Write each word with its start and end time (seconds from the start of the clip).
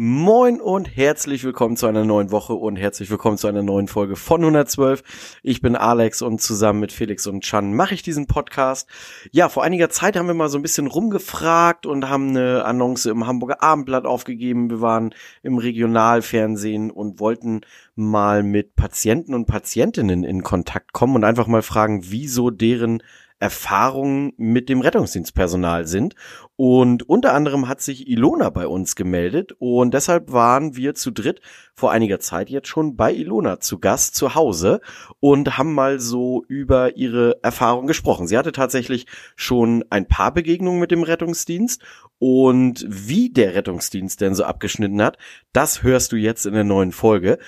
Moin 0.00 0.60
und 0.60 0.96
herzlich 0.96 1.42
willkommen 1.42 1.76
zu 1.76 1.88
einer 1.88 2.04
neuen 2.04 2.30
Woche 2.30 2.52
und 2.54 2.76
herzlich 2.76 3.10
willkommen 3.10 3.36
zu 3.36 3.48
einer 3.48 3.64
neuen 3.64 3.88
Folge 3.88 4.14
von 4.14 4.42
112. 4.42 5.02
Ich 5.42 5.60
bin 5.60 5.74
Alex 5.74 6.22
und 6.22 6.40
zusammen 6.40 6.78
mit 6.78 6.92
Felix 6.92 7.26
und 7.26 7.42
Chan 7.42 7.74
mache 7.74 7.94
ich 7.94 8.04
diesen 8.04 8.28
Podcast. 8.28 8.88
Ja, 9.32 9.48
vor 9.48 9.64
einiger 9.64 9.90
Zeit 9.90 10.14
haben 10.14 10.28
wir 10.28 10.34
mal 10.34 10.50
so 10.50 10.56
ein 10.56 10.62
bisschen 10.62 10.86
rumgefragt 10.86 11.84
und 11.84 12.08
haben 12.08 12.28
eine 12.28 12.64
Annonce 12.64 13.06
im 13.06 13.26
Hamburger 13.26 13.60
Abendblatt 13.60 14.06
aufgegeben. 14.06 14.70
Wir 14.70 14.80
waren 14.80 15.12
im 15.42 15.58
Regionalfernsehen 15.58 16.92
und 16.92 17.18
wollten 17.18 17.62
mal 17.96 18.44
mit 18.44 18.76
Patienten 18.76 19.34
und 19.34 19.46
Patientinnen 19.46 20.22
in 20.22 20.44
Kontakt 20.44 20.92
kommen 20.92 21.16
und 21.16 21.24
einfach 21.24 21.48
mal 21.48 21.62
fragen, 21.62 22.02
wieso 22.04 22.50
deren 22.50 23.02
Erfahrungen 23.40 24.32
mit 24.36 24.68
dem 24.68 24.80
Rettungsdienstpersonal 24.80 25.86
sind. 25.86 26.14
Und 26.56 27.08
unter 27.08 27.34
anderem 27.34 27.68
hat 27.68 27.80
sich 27.80 28.08
Ilona 28.08 28.50
bei 28.50 28.66
uns 28.66 28.96
gemeldet 28.96 29.52
und 29.60 29.94
deshalb 29.94 30.32
waren 30.32 30.74
wir 30.74 30.96
zu 30.96 31.12
dritt 31.12 31.40
vor 31.72 31.92
einiger 31.92 32.18
Zeit 32.18 32.50
jetzt 32.50 32.66
schon 32.66 32.96
bei 32.96 33.14
Ilona 33.14 33.60
zu 33.60 33.78
Gast 33.78 34.16
zu 34.16 34.34
Hause 34.34 34.80
und 35.20 35.56
haben 35.56 35.72
mal 35.72 36.00
so 36.00 36.44
über 36.48 36.96
ihre 36.96 37.38
Erfahrung 37.44 37.86
gesprochen. 37.86 38.26
Sie 38.26 38.36
hatte 38.36 38.50
tatsächlich 38.50 39.06
schon 39.36 39.84
ein 39.90 40.08
paar 40.08 40.34
Begegnungen 40.34 40.80
mit 40.80 40.90
dem 40.90 41.04
Rettungsdienst 41.04 41.80
und 42.18 42.84
wie 42.88 43.30
der 43.30 43.54
Rettungsdienst 43.54 44.20
denn 44.20 44.34
so 44.34 44.42
abgeschnitten 44.42 45.00
hat, 45.00 45.18
das 45.52 45.84
hörst 45.84 46.10
du 46.10 46.16
jetzt 46.16 46.46
in 46.46 46.54
der 46.54 46.64
neuen 46.64 46.90
Folge. 46.90 47.38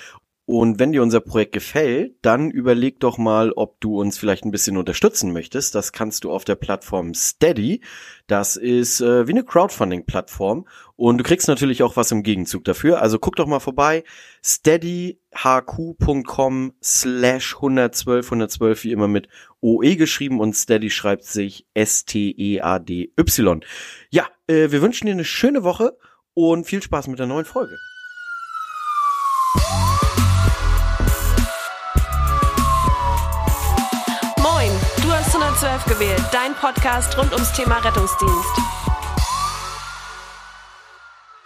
Und 0.50 0.80
wenn 0.80 0.90
dir 0.90 1.04
unser 1.04 1.20
Projekt 1.20 1.52
gefällt, 1.52 2.16
dann 2.22 2.50
überleg 2.50 2.98
doch 2.98 3.18
mal, 3.18 3.52
ob 3.52 3.80
du 3.80 4.00
uns 4.00 4.18
vielleicht 4.18 4.44
ein 4.44 4.50
bisschen 4.50 4.76
unterstützen 4.76 5.32
möchtest. 5.32 5.76
Das 5.76 5.92
kannst 5.92 6.24
du 6.24 6.32
auf 6.32 6.44
der 6.44 6.56
Plattform 6.56 7.14
Steady. 7.14 7.82
Das 8.26 8.56
ist 8.56 9.00
äh, 9.00 9.28
wie 9.28 9.30
eine 9.30 9.44
Crowdfunding-Plattform. 9.44 10.66
Und 10.96 11.18
du 11.18 11.22
kriegst 11.22 11.46
natürlich 11.46 11.84
auch 11.84 11.96
was 11.96 12.10
im 12.10 12.24
Gegenzug 12.24 12.64
dafür. 12.64 13.00
Also 13.00 13.20
guck 13.20 13.36
doch 13.36 13.46
mal 13.46 13.60
vorbei. 13.60 14.02
steadyhq.com 14.44 16.72
slash 16.82 17.54
112, 17.54 18.26
112 18.26 18.82
wie 18.82 18.90
immer 18.90 19.06
mit 19.06 19.28
OE 19.60 19.94
geschrieben 19.94 20.40
und 20.40 20.56
Steady 20.56 20.90
schreibt 20.90 21.26
sich 21.26 21.64
S-T-E-A-D-Y. 21.74 23.60
Ja, 24.10 24.26
äh, 24.48 24.72
wir 24.72 24.82
wünschen 24.82 25.06
dir 25.06 25.12
eine 25.12 25.24
schöne 25.24 25.62
Woche 25.62 25.96
und 26.34 26.64
viel 26.64 26.82
Spaß 26.82 27.06
mit 27.06 27.20
der 27.20 27.28
neuen 27.28 27.44
Folge. 27.44 27.76
112 35.90 35.98
gewählt, 35.98 36.22
dein 36.32 36.54
Podcast 36.54 37.18
rund 37.18 37.32
ums 37.32 37.52
Thema 37.52 37.76
Rettungsdienst. 37.78 38.48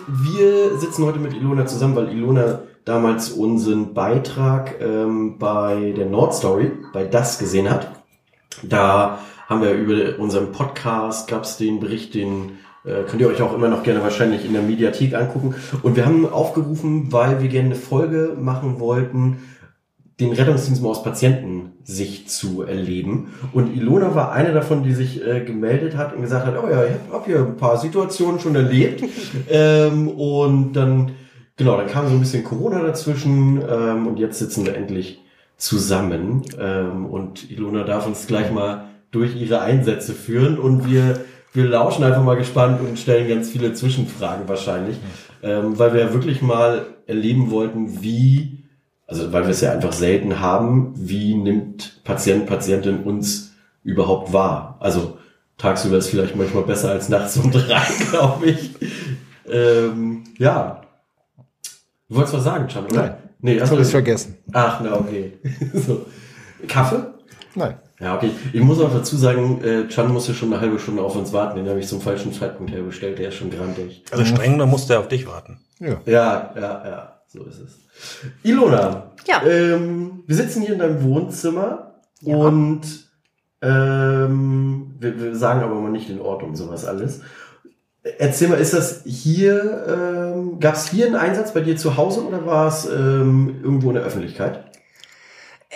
Wir 0.06 0.78
sitzen 0.78 1.04
heute 1.04 1.18
mit 1.18 1.32
Ilona 1.32 1.66
zusammen, 1.66 1.96
weil 1.96 2.10
Ilona 2.10 2.60
damals 2.84 3.30
unseren 3.30 3.94
Beitrag 3.94 4.80
ähm, 4.80 5.38
bei 5.38 5.92
der 5.96 6.06
Nordstory, 6.06 6.72
bei 6.92 7.04
Das 7.04 7.38
gesehen 7.38 7.70
hat. 7.70 7.90
Da 8.62 9.18
haben 9.48 9.62
wir 9.62 9.72
über 9.72 10.18
unseren 10.18 10.52
Podcast, 10.52 11.28
gab 11.28 11.44
es 11.44 11.56
den 11.56 11.80
Bericht, 11.80 12.14
den 12.14 12.58
äh, 12.84 13.02
könnt 13.04 13.20
ihr 13.20 13.28
euch 13.28 13.40
auch 13.40 13.54
immer 13.54 13.68
noch 13.68 13.82
gerne 13.82 14.02
wahrscheinlich 14.02 14.44
in 14.44 14.52
der 14.52 14.62
Mediathek 14.62 15.14
angucken. 15.14 15.54
Und 15.82 15.96
wir 15.96 16.04
haben 16.04 16.28
aufgerufen, 16.28 17.12
weil 17.12 17.40
wir 17.40 17.48
gerne 17.48 17.70
eine 17.70 17.76
Folge 17.76 18.36
machen 18.38 18.78
wollten, 18.78 19.38
den 20.20 20.32
Rettungsdienst 20.32 20.82
mal 20.82 20.90
aus 20.90 21.02
Patientensicht 21.02 22.30
zu 22.30 22.62
erleben. 22.62 23.34
Und 23.52 23.76
Ilona 23.76 24.14
war 24.14 24.32
eine 24.32 24.52
davon, 24.52 24.84
die 24.84 24.94
sich 24.94 25.24
äh, 25.26 25.40
gemeldet 25.40 25.96
hat 25.96 26.14
und 26.14 26.22
gesagt 26.22 26.46
hat, 26.46 26.54
oh 26.62 26.68
ja, 26.68 26.84
ich 26.84 27.12
habe 27.12 27.24
hier 27.24 27.38
ein 27.38 27.56
paar 27.56 27.78
Situationen 27.78 28.38
schon 28.38 28.54
erlebt. 28.54 29.02
ähm, 29.50 30.08
und 30.08 30.74
dann, 30.74 31.12
genau, 31.56 31.76
dann 31.76 31.88
kam 31.88 32.06
so 32.06 32.14
ein 32.14 32.20
bisschen 32.20 32.44
Corona 32.44 32.80
dazwischen 32.82 33.60
ähm, 33.68 34.06
und 34.06 34.18
jetzt 34.18 34.38
sitzen 34.38 34.64
wir 34.64 34.76
endlich 34.76 35.20
zusammen. 35.56 36.42
Ähm, 36.60 37.06
und 37.06 37.50
Ilona 37.50 37.82
darf 37.82 38.06
uns 38.06 38.26
gleich 38.28 38.52
mal 38.52 38.84
durch 39.10 39.34
ihre 39.36 39.60
Einsätze 39.62 40.12
führen 40.12 40.58
und 40.58 40.90
wir, 40.90 41.20
wir 41.52 41.64
lauschen 41.64 42.04
einfach 42.04 42.22
mal 42.22 42.36
gespannt 42.36 42.80
und 42.80 42.98
stellen 42.98 43.28
ganz 43.28 43.50
viele 43.50 43.72
Zwischenfragen 43.72 44.48
wahrscheinlich, 44.48 44.96
ähm, 45.42 45.78
weil 45.78 45.92
wir 45.92 46.00
ja 46.00 46.12
wirklich 46.12 46.42
mal 46.42 46.86
erleben 47.06 47.50
wollten, 47.50 48.02
wie 48.02 48.63
also 49.06 49.32
weil 49.32 49.42
wir 49.42 49.50
es 49.50 49.60
ja 49.60 49.72
einfach 49.72 49.92
selten 49.92 50.40
haben, 50.40 50.92
wie 50.96 51.34
nimmt 51.34 52.00
Patient, 52.04 52.46
Patientin 52.46 53.02
uns 53.02 53.52
überhaupt 53.82 54.32
wahr? 54.32 54.76
Also 54.80 55.18
tagsüber 55.58 55.98
ist 55.98 56.08
vielleicht 56.08 56.36
manchmal 56.36 56.64
besser 56.64 56.90
als 56.90 57.08
nachts 57.08 57.36
um 57.36 57.50
drei, 57.50 57.82
glaube 58.10 58.46
ich. 58.46 58.70
Ähm, 59.50 60.24
ja. 60.38 60.82
Du 62.08 62.16
wolltest 62.16 62.34
was 62.34 62.44
sagen, 62.44 62.68
Chan, 62.68 62.84
oder? 62.86 62.94
Nein. 62.94 63.14
Nee, 63.40 63.58
Das 63.58 63.70
habe 63.70 63.82
ich 63.82 63.88
vergessen. 63.88 64.38
Ach, 64.52 64.80
na, 64.82 64.94
okay. 64.98 65.34
so. 65.74 66.06
Kaffee? 66.66 67.02
Nein. 67.54 67.74
Ja, 68.00 68.16
okay. 68.16 68.30
Ich 68.52 68.60
muss 68.60 68.80
auch 68.80 68.92
dazu 68.92 69.16
sagen, 69.16 69.62
äh, 69.62 69.86
Chan 69.88 70.10
musste 70.12 70.34
schon 70.34 70.52
eine 70.52 70.60
halbe 70.60 70.78
Stunde 70.78 71.02
auf 71.02 71.14
uns 71.14 71.32
warten. 71.32 71.56
Den 71.56 71.68
habe 71.68 71.78
ich 71.78 71.86
zum 71.86 72.00
falschen 72.00 72.32
Zeitpunkt 72.32 72.72
herbestellt. 72.72 73.18
Der 73.18 73.28
ist 73.28 73.36
schon 73.36 73.50
grantig. 73.50 74.02
Also 74.10 74.24
streng, 74.24 74.58
da 74.58 74.66
musste 74.66 74.94
er 74.94 75.00
auf 75.00 75.08
dich 75.08 75.26
warten. 75.26 75.60
Ja. 75.78 76.00
Ja, 76.06 76.54
ja, 76.56 76.60
ja, 76.86 77.13
so 77.34 77.44
ist 77.44 77.58
es. 77.60 77.78
Ilona, 78.44 79.10
Ja. 79.26 79.42
ähm, 79.46 80.22
wir 80.26 80.36
sitzen 80.36 80.62
hier 80.62 80.72
in 80.74 80.78
deinem 80.78 81.02
Wohnzimmer 81.02 81.94
Ja. 82.20 82.36
und 82.36 82.82
ähm, 83.60 84.94
wir, 85.00 85.20
wir 85.20 85.34
sagen 85.36 85.62
aber 85.62 85.74
mal 85.80 85.90
nicht 85.90 86.08
den 86.08 86.20
Ort 86.20 86.42
und 86.42 86.54
sowas 86.56 86.84
alles. 86.84 87.20
Erzähl 88.18 88.48
mal, 88.48 88.58
ist 88.60 88.74
das 88.74 89.02
hier, 89.04 89.84
ähm, 90.36 90.60
gab 90.60 90.74
es 90.74 90.88
hier 90.88 91.06
einen 91.06 91.16
Einsatz 91.16 91.54
bei 91.54 91.60
dir 91.60 91.76
zu 91.76 91.96
Hause 91.96 92.24
oder 92.26 92.44
war 92.46 92.68
es 92.68 92.84
ähm, 92.86 93.56
irgendwo 93.62 93.88
in 93.88 93.94
der 93.94 94.04
Öffentlichkeit? 94.04 94.64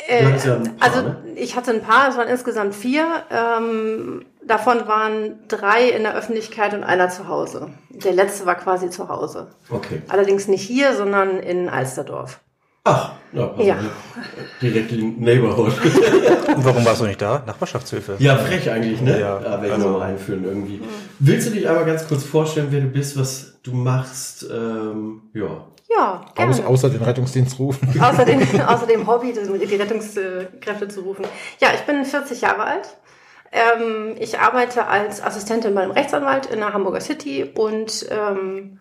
Äh, 0.06 0.24
ja 0.24 0.30
paar, 0.30 0.60
also 0.80 1.02
ne? 1.02 1.16
ich 1.36 1.56
hatte 1.56 1.70
ein 1.72 1.82
paar, 1.82 2.08
es 2.08 2.16
waren 2.16 2.28
insgesamt 2.28 2.74
vier. 2.74 3.06
Ähm, 3.30 4.24
davon 4.46 4.86
waren 4.86 5.40
drei 5.48 5.88
in 5.88 6.02
der 6.02 6.14
Öffentlichkeit 6.16 6.74
und 6.74 6.84
einer 6.84 7.08
zu 7.08 7.28
Hause. 7.28 7.68
Der 7.90 8.12
letzte 8.12 8.46
war 8.46 8.54
quasi 8.54 8.90
zu 8.90 9.08
Hause. 9.08 9.48
Okay. 9.70 10.02
Allerdings 10.08 10.48
nicht 10.48 10.62
hier, 10.62 10.94
sondern 10.94 11.38
in 11.40 11.68
Alsterdorf. 11.68 12.40
Ach, 12.84 13.12
na, 13.32 13.50
also 13.50 13.62
Ja. 13.62 13.76
direkt 14.62 14.92
in 14.92 15.20
Neighborhood. 15.20 15.72
Und 16.56 16.64
warum 16.64 16.84
warst 16.84 17.02
du 17.02 17.06
nicht 17.06 17.20
da? 17.20 17.42
Nachbarschaftshilfe. 17.46 18.16
Ja, 18.18 18.36
frech 18.36 18.70
eigentlich, 18.70 19.02
ne? 19.02 19.20
Ja, 19.20 19.40
werde 19.42 19.66
ich 19.66 19.72
also- 19.72 19.90
nochmal 19.90 20.10
einführen 20.12 20.44
irgendwie. 20.44 20.80
Willst 21.18 21.48
du 21.48 21.52
dich 21.52 21.68
einmal 21.68 21.84
ganz 21.84 22.08
kurz 22.08 22.24
vorstellen, 22.24 22.68
wer 22.70 22.80
du 22.80 22.86
bist, 22.86 23.18
was 23.18 23.58
du 23.62 23.72
machst? 23.74 24.48
Ähm, 24.50 25.22
ja. 25.34 25.66
Ja, 25.88 26.24
gerne. 26.34 26.52
Aus, 26.52 26.60
außer 26.60 26.90
den 26.90 27.02
Rettungsdienst 27.02 27.58
rufen. 27.58 27.88
Außerdem, 28.00 28.42
außerdem 28.66 29.06
Hobby, 29.06 29.32
die 29.32 29.76
Rettungskräfte 29.76 30.88
zu 30.88 31.00
rufen. 31.00 31.24
Ja, 31.60 31.68
ich 31.74 31.80
bin 31.82 32.04
40 32.04 32.42
Jahre 32.42 32.64
alt. 32.64 32.96
Ähm, 33.50 34.14
ich 34.18 34.38
arbeite 34.38 34.86
als 34.86 35.22
Assistentin 35.22 35.74
beim 35.74 35.90
Rechtsanwalt 35.90 36.46
in 36.46 36.58
der 36.58 36.74
Hamburger 36.74 37.00
City 37.00 37.50
und 37.54 38.06
ähm, 38.10 38.78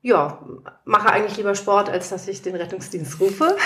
ja, 0.00 0.38
mache 0.84 1.10
eigentlich 1.10 1.36
lieber 1.36 1.54
Sport, 1.54 1.90
als 1.90 2.08
dass 2.08 2.28
ich 2.28 2.40
den 2.40 2.54
Rettungsdienst 2.54 3.20
rufe. 3.20 3.56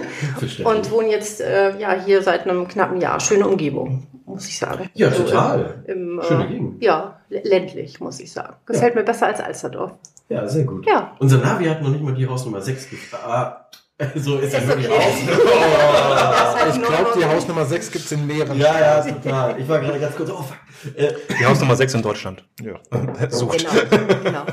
Und 0.64 0.90
wohne 0.92 1.08
jetzt 1.08 1.40
äh, 1.40 1.76
ja 1.78 1.92
hier 1.92 2.22
seit 2.22 2.46
einem 2.46 2.68
knappen 2.68 3.00
Jahr. 3.00 3.18
Schöne 3.18 3.48
Umgebung, 3.48 4.06
muss 4.24 4.46
ich 4.46 4.58
sagen. 4.58 4.88
Ja, 4.94 5.10
So 5.10 5.24
total. 5.24 5.82
Im, 5.86 6.18
im, 6.18 6.22
Schöne 6.22 6.44
äh, 6.44 6.48
Gegend. 6.48 6.82
Ja, 6.82 7.20
ländlich, 7.42 8.00
muss 8.00 8.20
ich 8.20 8.32
sagen. 8.32 8.54
Gefällt 8.66 8.94
mir 8.94 9.02
besser 9.02 9.26
als 9.26 9.40
Alsterdorf. 9.40 9.92
Ja, 10.28 10.46
sehr 10.48 10.64
gut. 10.64 10.86
Ja. 10.86 11.16
Unser 11.18 11.38
Navi 11.38 11.66
hat 11.66 11.82
noch 11.82 11.90
nicht 11.90 12.02
mal 12.02 12.14
die 12.14 12.26
Hausnummer 12.26 12.60
6 12.60 12.90
gefragt. 12.90 13.24
Ah, 13.26 13.66
so 14.16 14.38
ist 14.38 14.52
er 14.54 14.60
Ist 14.60 14.68
wirklich 14.68 14.88
okay. 14.88 14.98
aus. 14.98 16.54
halt 16.62 16.74
Ich 16.76 16.82
glaube, 16.82 17.10
die 17.18 17.24
Hausnummer 17.24 17.64
6 17.64 17.90
gibt's 17.90 18.12
in 18.12 18.26
mehreren. 18.26 18.58
ja, 18.58 18.80
ja, 18.80 19.02
total. 19.02 19.60
Ich 19.60 19.68
war 19.68 19.80
gerade 19.80 20.00
ganz 20.00 20.16
kurz, 20.16 20.30
oh 20.30 20.42
fuck. 20.42 20.96
Äh, 20.96 21.12
Die 21.38 21.46
Hausnummer 21.46 21.76
6 21.76 21.94
in 21.94 22.02
Deutschland. 22.02 22.44
Ja. 22.62 22.80
Sucht. 23.30 23.66
Genau, 23.90 24.44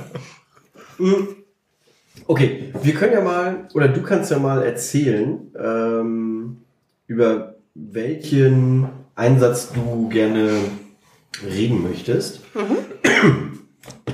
genau. 0.99 1.27
Okay, 2.27 2.73
wir 2.81 2.93
können 2.93 3.13
ja 3.13 3.21
mal, 3.21 3.67
oder 3.73 3.87
du 3.87 4.01
kannst 4.03 4.29
ja 4.29 4.37
mal 4.37 4.61
erzählen, 4.63 5.51
ähm, 5.57 6.57
über 7.07 7.55
welchen 7.73 8.87
Einsatz 9.15 9.71
du 9.71 10.09
gerne 10.09 10.59
reden 11.43 11.83
möchtest. 11.83 12.41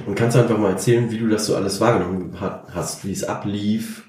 Und 0.05 0.15
kannst 0.15 0.37
einfach 0.37 0.57
mal 0.57 0.71
erzählen, 0.71 1.09
wie 1.09 1.17
du 1.17 1.27
das 1.27 1.47
so 1.47 1.55
alles 1.55 1.81
wahrgenommen 1.81 2.37
hast, 2.39 3.05
wie 3.05 3.11
es 3.11 3.23
ablief. 3.23 4.03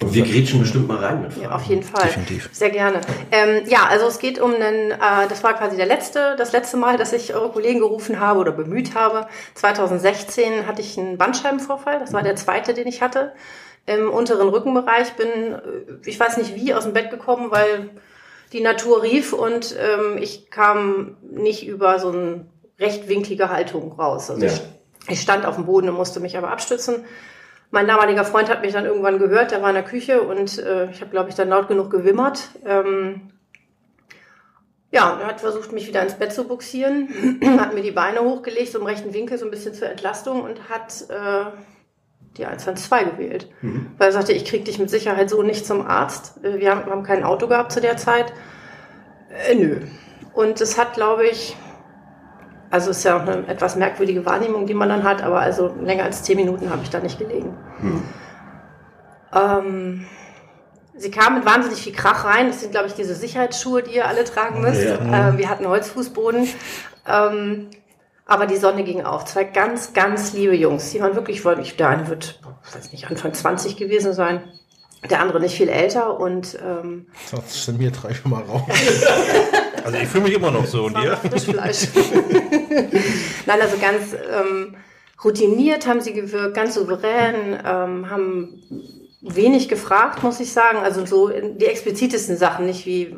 Und 0.00 0.14
wir 0.14 0.24
grätschen 0.24 0.60
bestimmt 0.60 0.88
mal 0.88 0.98
rein 0.98 1.22
mit 1.22 1.32
Fragen. 1.32 1.44
Ja, 1.44 1.54
auf 1.54 1.64
jeden 1.64 1.82
Fall. 1.82 2.04
Definitiv. 2.04 2.48
Sehr 2.52 2.70
gerne. 2.70 3.00
Ähm, 3.30 3.62
ja, 3.66 3.86
also 3.88 4.06
es 4.06 4.18
geht 4.18 4.40
um 4.40 4.54
einen, 4.54 4.92
äh, 4.92 5.28
das 5.28 5.42
war 5.44 5.54
quasi 5.54 5.76
der 5.76 5.86
letzte, 5.86 6.34
das 6.36 6.52
letzte 6.52 6.76
Mal, 6.76 6.96
dass 6.96 7.12
ich 7.12 7.34
eure 7.34 7.50
Kollegen 7.50 7.80
gerufen 7.80 8.18
habe 8.18 8.40
oder 8.40 8.52
bemüht 8.52 8.94
habe. 8.94 9.26
2016 9.54 10.66
hatte 10.66 10.80
ich 10.80 10.98
einen 10.98 11.18
Bandscheibenvorfall. 11.18 11.98
Das 11.98 12.12
war 12.12 12.22
der 12.22 12.36
zweite, 12.36 12.74
den 12.74 12.86
ich 12.86 13.02
hatte. 13.02 13.32
Im 13.86 14.10
unteren 14.10 14.48
Rückenbereich 14.48 15.14
bin, 15.14 15.28
äh, 15.28 15.58
ich 16.04 16.18
weiß 16.18 16.36
nicht 16.36 16.54
wie, 16.54 16.74
aus 16.74 16.84
dem 16.84 16.92
Bett 16.92 17.10
gekommen, 17.10 17.50
weil 17.50 17.90
die 18.52 18.60
Natur 18.60 19.02
rief 19.02 19.32
und 19.32 19.74
ähm, 19.78 20.18
ich 20.18 20.50
kam 20.50 21.16
nicht 21.22 21.66
über 21.66 21.98
so 21.98 22.10
eine 22.10 22.44
rechtwinklige 22.82 23.48
Haltung 23.48 23.92
raus. 23.92 24.30
Also 24.30 24.44
Ja. 24.44 24.52
ich, 24.52 24.62
ich 25.08 25.20
stand 25.20 25.46
auf 25.46 25.56
dem 25.56 25.64
Boden 25.66 25.88
und 25.88 25.96
musste 25.96 26.20
mich 26.20 26.36
aber 26.36 26.50
abstützen. 26.50 27.04
Mein 27.70 27.86
damaliger 27.86 28.24
Freund 28.24 28.50
hat 28.50 28.60
mich 28.60 28.72
dann 28.74 28.84
irgendwann 28.84 29.18
gehört, 29.18 29.50
der 29.50 29.62
war 29.62 29.70
in 29.70 29.74
der 29.74 29.84
Küche 29.84 30.20
und 30.22 30.58
äh, 30.58 30.90
ich 30.90 31.00
habe, 31.00 31.10
glaube 31.10 31.30
ich, 31.30 31.34
dann 31.34 31.48
laut 31.48 31.68
genug 31.68 31.90
gewimmert. 31.90 32.50
Ähm, 32.66 33.30
ja, 34.90 35.18
er 35.20 35.26
hat 35.28 35.40
versucht, 35.40 35.72
mich 35.72 35.88
wieder 35.88 36.02
ins 36.02 36.14
Bett 36.14 36.34
zu 36.34 36.44
buxieren, 36.44 37.08
hat 37.58 37.72
mir 37.74 37.80
die 37.82 37.92
Beine 37.92 38.20
hochgelegt, 38.20 38.72
so 38.72 38.78
im 38.78 38.84
rechten 38.84 39.14
Winkel, 39.14 39.38
so 39.38 39.46
ein 39.46 39.50
bisschen 39.50 39.72
zur 39.72 39.88
Entlastung 39.88 40.42
und 40.42 40.68
hat 40.68 41.06
äh, 41.08 41.46
die 42.36 42.44
112 42.44 43.12
gewählt. 43.16 43.48
Weil 43.96 44.08
er 44.08 44.12
sagte, 44.12 44.32
ich 44.32 44.44
krieg 44.44 44.66
dich 44.66 44.78
mit 44.78 44.90
Sicherheit 44.90 45.30
so 45.30 45.42
nicht 45.42 45.64
zum 45.66 45.86
Arzt. 45.86 46.44
Äh, 46.44 46.58
Wir 46.60 46.70
haben, 46.72 46.90
haben 46.90 47.02
kein 47.04 47.24
Auto 47.24 47.46
gehabt 47.48 47.72
zu 47.72 47.80
der 47.80 47.96
Zeit. 47.96 48.34
Äh, 49.48 49.54
nö. 49.54 49.80
Und 50.34 50.60
es 50.60 50.78
hat, 50.78 50.92
glaube 50.92 51.26
ich, 51.26 51.56
also 52.72 52.90
es 52.90 52.98
ist 52.98 53.04
ja 53.04 53.18
auch 53.18 53.20
eine 53.20 53.46
etwas 53.48 53.76
merkwürdige 53.76 54.24
Wahrnehmung, 54.24 54.66
die 54.66 54.72
man 54.72 54.88
dann 54.88 55.04
hat, 55.04 55.22
aber 55.22 55.40
also 55.40 55.74
länger 55.82 56.04
als 56.04 56.22
zehn 56.22 56.36
Minuten 56.36 56.70
habe 56.70 56.82
ich 56.82 56.88
da 56.88 57.00
nicht 57.00 57.18
gelegen. 57.18 57.54
Ähm, 59.34 60.06
sie 60.96 61.10
kam 61.10 61.34
mit 61.34 61.44
wahnsinnig 61.44 61.82
viel 61.82 61.92
Krach 61.92 62.24
rein. 62.24 62.46
Das 62.46 62.62
sind, 62.62 62.70
glaube 62.70 62.86
ich, 62.86 62.94
diese 62.94 63.14
Sicherheitsschuhe, 63.14 63.82
die 63.82 63.96
ihr 63.96 64.08
alle 64.08 64.24
tragen 64.24 64.62
müsst. 64.62 64.82
Ja. 64.82 65.28
Äh, 65.28 65.36
wir 65.36 65.50
hatten 65.50 65.68
Holzfußboden. 65.68 66.48
Ähm, 67.06 67.68
aber 68.24 68.46
die 68.46 68.56
Sonne 68.56 68.84
ging 68.84 69.04
auf. 69.04 69.26
Zwei 69.26 69.44
ganz, 69.44 69.92
ganz 69.92 70.32
liebe 70.32 70.56
Jungs. 70.56 70.92
Die 70.92 71.00
waren 71.02 71.14
wirklich, 71.14 71.44
wirklich, 71.44 71.76
der 71.76 71.90
eine 71.90 72.08
wird, 72.08 72.40
ich 72.66 72.74
weiß 72.74 72.90
nicht, 72.92 73.10
Anfang 73.10 73.34
20 73.34 73.76
gewesen 73.76 74.14
sein. 74.14 74.44
Der 75.10 75.20
andere 75.20 75.40
nicht 75.40 75.56
viel 75.56 75.68
älter 75.68 76.18
und 76.18 76.58
ähm, 76.66 77.08
Sonst 77.26 77.66
sind 77.66 77.80
wir 77.80 77.90
drei 77.90 78.14
schon 78.14 78.30
mal 78.30 78.42
raus. 78.44 78.62
Also 79.84 79.98
ich 79.98 80.08
fühle 80.08 80.24
mich 80.24 80.34
immer 80.34 80.50
noch 80.50 80.66
so 80.66 80.84
und 80.84 80.98
ihr? 81.02 81.16
Frischfleisch. 81.16 81.88
Nein, 83.46 83.60
also 83.60 83.76
ganz 83.78 84.12
ähm, 84.12 84.76
routiniert 85.22 85.86
haben 85.86 86.00
sie 86.00 86.12
gewirkt, 86.12 86.54
ganz 86.54 86.74
souverän, 86.74 87.58
ähm, 87.64 88.10
haben 88.10 88.62
wenig 89.20 89.68
gefragt, 89.68 90.22
muss 90.22 90.40
ich 90.40 90.52
sagen. 90.52 90.78
Also 90.78 91.06
so 91.06 91.28
die 91.28 91.66
explizitesten 91.66 92.36
Sachen, 92.36 92.66
nicht 92.66 92.86
wie 92.86 93.16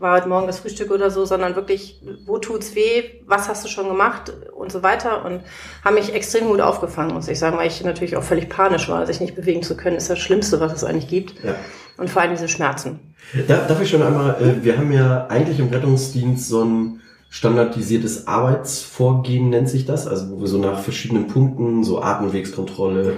war 0.00 0.16
heute 0.16 0.28
Morgen 0.28 0.46
das 0.46 0.58
Frühstück 0.58 0.90
oder 0.90 1.10
so, 1.10 1.24
sondern 1.24 1.56
wirklich, 1.56 2.00
wo 2.26 2.38
tut's 2.38 2.74
weh, 2.74 3.22
was 3.26 3.48
hast 3.48 3.64
du 3.64 3.68
schon 3.68 3.88
gemacht 3.88 4.32
und 4.54 4.70
so 4.70 4.82
weiter 4.82 5.24
und 5.24 5.42
haben 5.84 5.94
mich 5.94 6.12
extrem 6.12 6.48
gut 6.48 6.60
aufgefangen, 6.60 7.14
muss 7.14 7.28
ich 7.28 7.38
sagen, 7.38 7.56
weil 7.56 7.68
ich 7.68 7.82
natürlich 7.82 8.16
auch 8.16 8.22
völlig 8.22 8.48
panisch 8.48 8.88
war, 8.88 9.06
sich 9.06 9.20
nicht 9.20 9.34
bewegen 9.34 9.62
zu 9.62 9.76
können, 9.76 9.96
ist 9.96 10.10
das 10.10 10.18
Schlimmste, 10.18 10.60
was 10.60 10.72
es 10.72 10.84
eigentlich 10.84 11.08
gibt. 11.08 11.42
Ja. 11.42 11.54
Und 11.96 12.10
vor 12.10 12.22
allem 12.22 12.32
diese 12.32 12.48
Schmerzen. 12.48 13.00
Da, 13.46 13.66
darf 13.66 13.80
ich 13.80 13.88
schon 13.88 14.02
einmal, 14.02 14.36
äh, 14.40 14.64
wir 14.64 14.76
haben 14.76 14.92
ja 14.92 15.26
eigentlich 15.28 15.58
im 15.58 15.68
Rettungsdienst 15.68 16.48
so 16.48 16.64
ein 16.64 17.00
standardisiertes 17.30 18.28
Arbeitsvorgehen, 18.28 19.50
nennt 19.50 19.68
sich 19.68 19.86
das, 19.86 20.06
also 20.06 20.30
wo 20.30 20.40
wir 20.40 20.46
so 20.46 20.58
nach 20.58 20.80
verschiedenen 20.80 21.26
Punkten, 21.26 21.82
so 21.82 22.00
Atemwegskontrolle, 22.00 23.16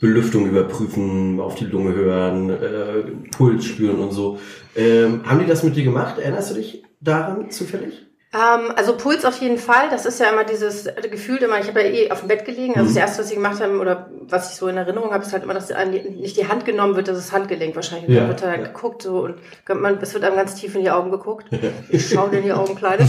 Belüftung 0.00 0.46
überprüfen, 0.46 1.40
auf 1.40 1.54
die 1.54 1.66
Lunge 1.66 1.94
hören, 1.94 2.50
äh, 2.50 3.02
Puls 3.30 3.64
spüren 3.64 3.98
und 3.98 4.12
so. 4.12 4.38
Ähm, 4.76 5.22
haben 5.24 5.40
die 5.40 5.46
das 5.46 5.64
mit 5.64 5.76
dir 5.76 5.84
gemacht? 5.84 6.18
Erinnerst 6.18 6.50
du 6.50 6.54
dich 6.54 6.82
daran 7.00 7.50
zufällig? 7.50 8.07
Ähm, 8.34 8.72
also 8.76 8.96
Puls 8.96 9.24
auf 9.24 9.40
jeden 9.40 9.56
Fall. 9.56 9.88
Das 9.90 10.04
ist 10.04 10.20
ja 10.20 10.30
immer 10.30 10.44
dieses 10.44 10.88
Gefühl, 11.10 11.38
immer, 11.38 11.58
ich 11.58 11.68
habe 11.68 11.82
ja 11.82 11.88
eh 11.88 12.10
auf 12.10 12.20
dem 12.20 12.28
Bett 12.28 12.44
gelegen. 12.44 12.74
Also 12.74 12.88
das 12.88 12.96
erste, 12.96 13.20
was 13.20 13.28
sie 13.28 13.36
gemacht 13.36 13.60
haben 13.60 13.80
oder 13.80 14.10
was 14.28 14.52
ich 14.52 14.56
so 14.56 14.68
in 14.68 14.76
Erinnerung 14.76 15.12
habe, 15.12 15.24
ist 15.24 15.32
halt 15.32 15.44
immer, 15.44 15.54
dass 15.54 15.70
nicht 15.90 16.36
die 16.36 16.46
Hand 16.46 16.66
genommen 16.66 16.94
wird, 16.94 17.08
das 17.08 17.18
ist 17.18 17.32
Handgelenk 17.32 17.74
wahrscheinlich. 17.74 18.08
Und 18.08 18.14
Ja, 18.14 18.20
dann 18.20 18.28
wird 18.28 18.42
da 18.42 18.50
ja. 18.54 18.56
geguckt 18.58 19.02
so 19.02 19.20
und 19.20 19.36
man, 19.74 19.98
es 20.02 20.12
wird 20.12 20.24
einem 20.24 20.36
ganz 20.36 20.54
tief 20.54 20.74
in 20.74 20.82
die 20.82 20.90
Augen 20.90 21.10
geguckt. 21.10 21.46
Ich 21.88 22.10
schaue 22.10 22.28
dir 22.28 22.38
in 22.38 22.44
die 22.44 22.52
Augen, 22.52 22.74
Kleine. 22.74 23.08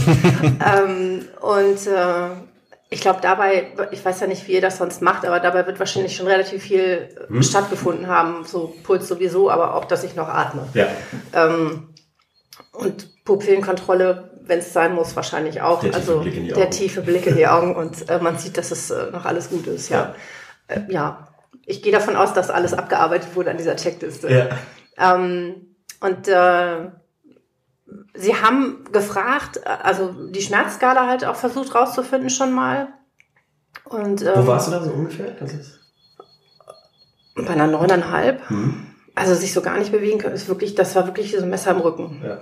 ähm, 0.76 1.28
und 1.40 1.86
äh, 1.86 2.30
ich 2.88 3.00
glaube 3.02 3.20
dabei, 3.22 3.68
ich 3.92 4.04
weiß 4.04 4.20
ja 4.20 4.26
nicht, 4.26 4.48
wie 4.48 4.52
ihr 4.52 4.60
das 4.60 4.78
sonst 4.78 5.00
macht, 5.02 5.24
aber 5.24 5.38
dabei 5.38 5.66
wird 5.66 5.78
wahrscheinlich 5.78 6.16
schon 6.16 6.26
relativ 6.26 6.62
viel 6.62 7.08
äh, 7.30 7.42
stattgefunden 7.42 8.08
haben. 8.08 8.44
So 8.44 8.74
Puls 8.82 9.06
sowieso, 9.06 9.50
aber 9.50 9.74
auch, 9.74 9.84
dass 9.84 10.02
ich 10.02 10.16
noch 10.16 10.28
atme. 10.28 10.66
Ja. 10.74 10.88
Ähm, 11.34 11.90
und 12.72 13.24
Pupillenkontrolle, 13.24 14.29
wenn 14.50 14.58
es 14.58 14.72
sein 14.74 14.94
muss, 14.94 15.16
wahrscheinlich 15.16 15.62
auch. 15.62 15.80
Der 15.80 15.94
also 15.94 16.22
der 16.22 16.68
tiefe 16.70 17.00
Blick 17.00 17.26
in 17.26 17.36
die 17.36 17.46
Augen 17.46 17.74
und 17.74 18.10
äh, 18.10 18.18
man 18.18 18.36
sieht, 18.36 18.58
dass 18.58 18.70
es 18.70 18.90
äh, 18.90 19.10
noch 19.10 19.24
alles 19.24 19.48
gut 19.48 19.66
ist. 19.66 19.88
Ja, 19.88 20.14
äh, 20.68 20.80
ja. 20.88 21.28
Ich 21.64 21.82
gehe 21.82 21.92
davon 21.92 22.16
aus, 22.16 22.34
dass 22.34 22.50
alles 22.50 22.74
abgearbeitet 22.74 23.34
wurde 23.36 23.50
an 23.50 23.56
dieser 23.56 23.76
Checkliste. 23.76 24.28
Ja. 24.28 25.14
Ähm, 25.14 25.76
und 26.00 26.26
äh, 26.26 26.90
sie 28.14 28.34
haben 28.34 28.84
gefragt, 28.92 29.58
äh, 29.64 29.68
also 29.68 30.30
die 30.30 30.42
Schmerzskala 30.42 31.06
halt 31.06 31.24
auch 31.24 31.36
versucht 31.36 31.74
rauszufinden 31.74 32.28
schon 32.28 32.52
mal. 32.52 32.88
Und 33.84 34.22
ähm, 34.22 34.32
Wo 34.34 34.46
warst 34.48 34.66
du 34.66 34.72
da 34.72 34.82
so 34.82 34.90
ungefähr? 34.90 35.30
Das 35.38 35.52
ist, 35.52 35.78
bei 37.36 37.50
einer 37.50 37.68
neuneinhalb. 37.68 38.48
hm. 38.48 38.89
Also 39.20 39.34
sich 39.34 39.52
so 39.52 39.60
gar 39.60 39.76
nicht 39.76 39.92
bewegen 39.92 40.18
können, 40.18 40.34
ist 40.34 40.48
wirklich, 40.48 40.74
das 40.74 40.96
war 40.96 41.06
wirklich 41.06 41.30
so 41.30 41.42
ein 41.42 41.50
Messer 41.50 41.72
im 41.72 41.80
Rücken. 41.80 42.22
Ja. 42.24 42.38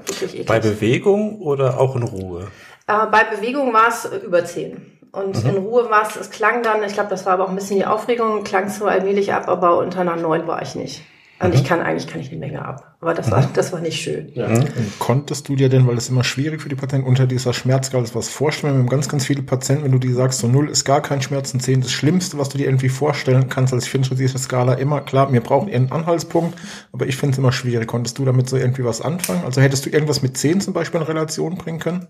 Bei 0.47 0.61
Bewegung 0.61 1.41
oder 1.41 1.81
auch 1.81 1.97
in 1.97 2.05
Ruhe? 2.05 2.47
Äh, 2.87 3.07
bei 3.11 3.25
Bewegung 3.25 3.73
war 3.73 3.89
es 3.89 4.09
über 4.25 4.45
10. 4.45 4.99
Und 5.11 5.43
in 5.43 5.57
Ruhe 5.57 5.91
war 5.91 6.07
es, 6.07 6.15
es 6.15 6.31
klang 6.31 6.63
dann, 6.63 6.85
ich 6.85 6.93
glaube, 6.93 7.11
das 7.11 7.27
war 7.27 7.33
aber 7.33 7.47
auch 7.47 7.49
ein 7.49 7.57
bisschen 7.57 7.79
die 7.79 7.85
Aufregung, 7.85 8.45
klang 8.45 8.69
so 8.69 8.85
allmählich 8.85 9.33
ab, 9.33 9.49
aber 9.49 9.79
unter 9.79 10.03
einer 10.03 10.15
9 10.15 10.47
war 10.47 10.63
ich 10.63 10.77
nicht. 10.77 11.03
Und 11.41 11.55
ich 11.55 11.65
kann 11.65 11.81
eigentlich 11.81 12.09
kann 12.09 12.21
ich 12.21 12.31
eine 12.31 12.41
Menge 12.41 12.65
ab. 12.65 12.97
Aber 13.01 13.15
das 13.15 13.31
war, 13.31 13.49
das 13.55 13.73
war 13.73 13.81
nicht 13.81 14.01
schön. 14.01 14.33
Ja. 14.35 14.47
Und 14.47 14.73
konntest 14.99 15.49
du 15.49 15.55
dir 15.55 15.69
denn, 15.69 15.87
weil 15.87 15.97
es 15.97 16.09
immer 16.09 16.25
schwierig 16.25 16.61
für 16.61 16.69
die 16.69 16.75
Patienten 16.75 17.07
unter 17.07 17.29
dieser 17.29 17.53
Schmerzskala 17.53 18.03
ist, 18.03 18.17
was 18.17 18.29
vorstellen? 18.29 18.75
Wir 18.75 18.81
haben 18.81 18.89
ganz, 18.89 19.09
ganz 19.09 19.25
viele 19.25 19.43
Patienten, 19.43 19.85
wenn 19.85 19.93
du 19.93 19.99
die 19.99 20.13
sagst, 20.13 20.41
so 20.41 20.49
null 20.49 20.69
ist 20.69 20.85
gar 20.85 21.01
kein 21.01 21.23
Schmerz 21.23 21.55
und 21.55 21.61
10 21.61 21.83
das 21.83 21.93
Schlimmste, 21.93 22.39
was 22.39 22.49
du 22.49 22.59
dir 22.59 22.67
irgendwie 22.67 22.89
vorstellen 22.89 23.49
kannst. 23.49 23.73
Also 23.73 23.85
ich 23.85 23.91
finde 23.91 24.09
schon 24.09 24.17
diese 24.17 24.37
Skala 24.37 24.75
immer, 24.75 25.01
klar, 25.01 25.33
wir 25.33 25.41
brauchen 25.41 25.73
einen 25.73 25.93
Anhaltspunkt, 25.93 26.59
aber 26.93 27.07
ich 27.07 27.17
finde 27.17 27.35
es 27.35 27.39
immer 27.39 27.53
schwierig. 27.53 27.87
Konntest 27.87 28.19
du 28.19 28.25
damit 28.25 28.49
so 28.49 28.57
irgendwie 28.57 28.85
was 28.85 29.01
anfangen? 29.01 29.45
Also 29.45 29.61
hättest 29.61 29.87
du 29.87 29.91
irgendwas 29.91 30.23
mit 30.23 30.37
10 30.37 30.61
zum 30.61 30.75
Beispiel 30.75 31.01
in 31.01 31.07
Relation 31.07 31.57
bringen 31.57 31.79
können? 31.79 32.09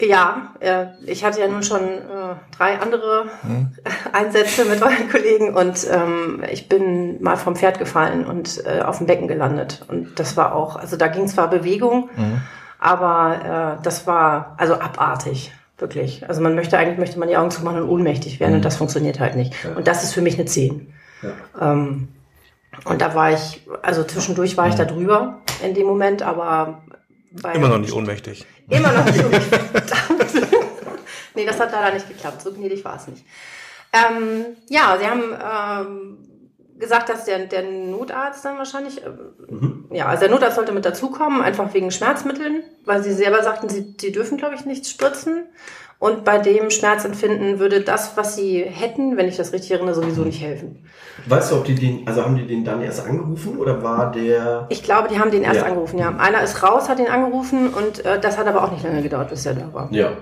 Ja, 0.00 0.54
äh, 0.60 0.86
ich 1.06 1.24
hatte 1.24 1.40
ja 1.40 1.48
nun 1.48 1.62
schon 1.62 1.80
äh, 1.80 2.34
drei 2.56 2.78
andere 2.80 3.26
Einsätze 4.12 4.64
mit 4.64 4.82
euren 4.82 5.08
Kollegen 5.10 5.54
und 5.54 5.86
ähm, 5.90 6.42
ich 6.50 6.68
bin 6.68 7.22
mal 7.22 7.36
vom 7.36 7.54
Pferd 7.54 7.78
gefallen 7.78 8.26
und 8.26 8.64
äh, 8.66 8.80
auf 8.80 8.98
dem 8.98 9.06
Becken 9.06 9.28
gelandet. 9.28 9.84
Und 9.88 10.18
das 10.18 10.36
war 10.36 10.54
auch, 10.54 10.76
also 10.76 10.96
da 10.96 11.06
ging 11.08 11.28
zwar 11.28 11.48
Bewegung, 11.48 12.10
aber 12.80 13.78
äh, 13.78 13.82
das 13.84 14.06
war 14.06 14.54
also 14.58 14.74
abartig. 14.74 15.52
Wirklich. 15.78 16.28
Also 16.28 16.40
man 16.42 16.54
möchte 16.54 16.78
eigentlich 16.78 16.98
möchte 16.98 17.18
man 17.18 17.28
die 17.28 17.36
Augen 17.36 17.50
zumachen 17.50 17.82
und 17.82 17.88
ohnmächtig 17.88 18.38
werden 18.38 18.56
und 18.56 18.64
das 18.64 18.76
funktioniert 18.76 19.18
halt 19.18 19.34
nicht. 19.34 19.52
Und 19.74 19.88
das 19.88 20.04
ist 20.04 20.12
für 20.12 20.20
mich 20.20 20.34
eine 20.34 20.44
10. 20.44 20.92
Ähm, 21.60 22.08
und 22.84 23.00
da 23.02 23.14
war 23.16 23.32
ich, 23.32 23.66
also 23.82 24.04
zwischendurch 24.04 24.56
war 24.56 24.68
ich 24.68 24.74
da 24.76 24.84
drüber 24.84 25.38
in 25.64 25.74
dem 25.74 25.86
Moment, 25.86 26.22
aber 26.22 26.82
Immer 27.54 27.68
noch 27.68 27.78
nicht 27.78 27.92
ohnmächtig. 27.92 28.46
Immer 28.68 28.92
noch 28.92 29.04
nicht 29.04 29.18
Verdammt. 29.18 30.34
nee, 31.34 31.44
das 31.44 31.60
hat 31.60 31.72
leider 31.72 31.94
nicht 31.94 32.08
geklappt. 32.08 32.42
So 32.42 32.52
gnädig 32.52 32.84
war 32.84 32.96
es 32.96 33.06
nicht. 33.08 33.24
Ähm, 33.92 34.56
ja, 34.68 34.96
sie 34.98 35.06
haben 35.06 35.86
ähm, 35.86 36.18
gesagt, 36.78 37.08
dass 37.08 37.24
der, 37.24 37.46
der 37.46 37.62
Notarzt 37.62 38.44
dann 38.44 38.58
wahrscheinlich, 38.58 39.02
ähm, 39.04 39.86
ja, 39.90 40.06
also 40.06 40.20
der 40.20 40.30
Notarzt 40.30 40.56
sollte 40.56 40.72
mit 40.72 40.84
dazukommen, 40.84 41.42
einfach 41.42 41.72
wegen 41.74 41.90
Schmerzmitteln, 41.90 42.64
weil 42.84 43.02
sie 43.02 43.12
selber 43.12 43.42
sagten, 43.42 43.68
sie, 43.68 43.94
sie 44.00 44.12
dürfen, 44.12 44.38
glaube 44.38 44.54
ich, 44.54 44.64
nichts 44.64 44.90
spritzen. 44.90 45.44
Und 46.02 46.24
bei 46.24 46.38
dem 46.38 46.68
Schmerzempfinden 46.70 47.60
würde 47.60 47.80
das, 47.80 48.16
was 48.16 48.34
sie 48.34 48.64
hätten, 48.64 49.16
wenn 49.16 49.28
ich 49.28 49.36
das 49.36 49.52
richtig 49.52 49.70
erinnere, 49.70 49.94
sowieso 49.94 50.22
nicht 50.24 50.42
helfen. 50.42 50.84
Weißt 51.28 51.52
du, 51.52 51.54
ob 51.58 51.64
die 51.64 51.76
den, 51.76 52.08
also 52.08 52.24
haben 52.24 52.34
die 52.34 52.44
den 52.44 52.64
dann 52.64 52.82
erst 52.82 53.06
angerufen 53.06 53.56
oder 53.56 53.84
war 53.84 54.10
der. 54.10 54.66
Ich 54.68 54.82
glaube, 54.82 55.06
die 55.06 55.20
haben 55.20 55.30
den 55.30 55.44
erst 55.44 55.60
Ja. 55.60 55.66
angerufen, 55.66 55.98
ja. 56.00 56.08
Einer 56.18 56.42
ist 56.42 56.60
raus, 56.60 56.88
hat 56.88 56.98
ihn 56.98 57.06
angerufen 57.06 57.68
und 57.72 58.04
äh, 58.04 58.18
das 58.18 58.36
hat 58.36 58.48
aber 58.48 58.64
auch 58.64 58.72
nicht 58.72 58.82
lange 58.82 59.00
gedauert, 59.00 59.30
bis 59.30 59.46
er 59.46 59.54
da 59.54 59.72
war. 59.72 59.86
Ja. 59.92 60.08
ja. 60.08 60.16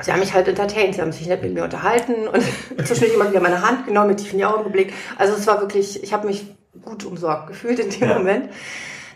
Sie 0.00 0.10
haben 0.10 0.20
mich 0.20 0.32
halt 0.32 0.48
entertained, 0.48 0.94
sie 0.94 1.02
haben 1.02 1.12
sich 1.12 1.26
nett 1.26 1.42
mit 1.42 1.52
mir 1.52 1.64
unterhalten 1.64 2.14
und 2.28 2.42
zwischendurch 2.86 3.12
immer 3.12 3.28
wieder 3.28 3.40
meine 3.40 3.60
Hand 3.60 3.86
genommen, 3.86 4.08
mit 4.08 4.16
tief 4.20 4.32
in 4.32 4.38
die 4.38 4.46
Augen 4.46 4.64
geblickt. 4.64 4.94
Also 5.18 5.34
es 5.34 5.46
war 5.46 5.60
wirklich, 5.60 6.02
ich 6.02 6.14
habe 6.14 6.26
mich 6.28 6.46
gut 6.82 7.04
umsorgt 7.04 7.48
gefühlt 7.48 7.78
in 7.78 7.90
dem 7.90 8.08
Ja. 8.08 8.16
Moment. 8.16 8.48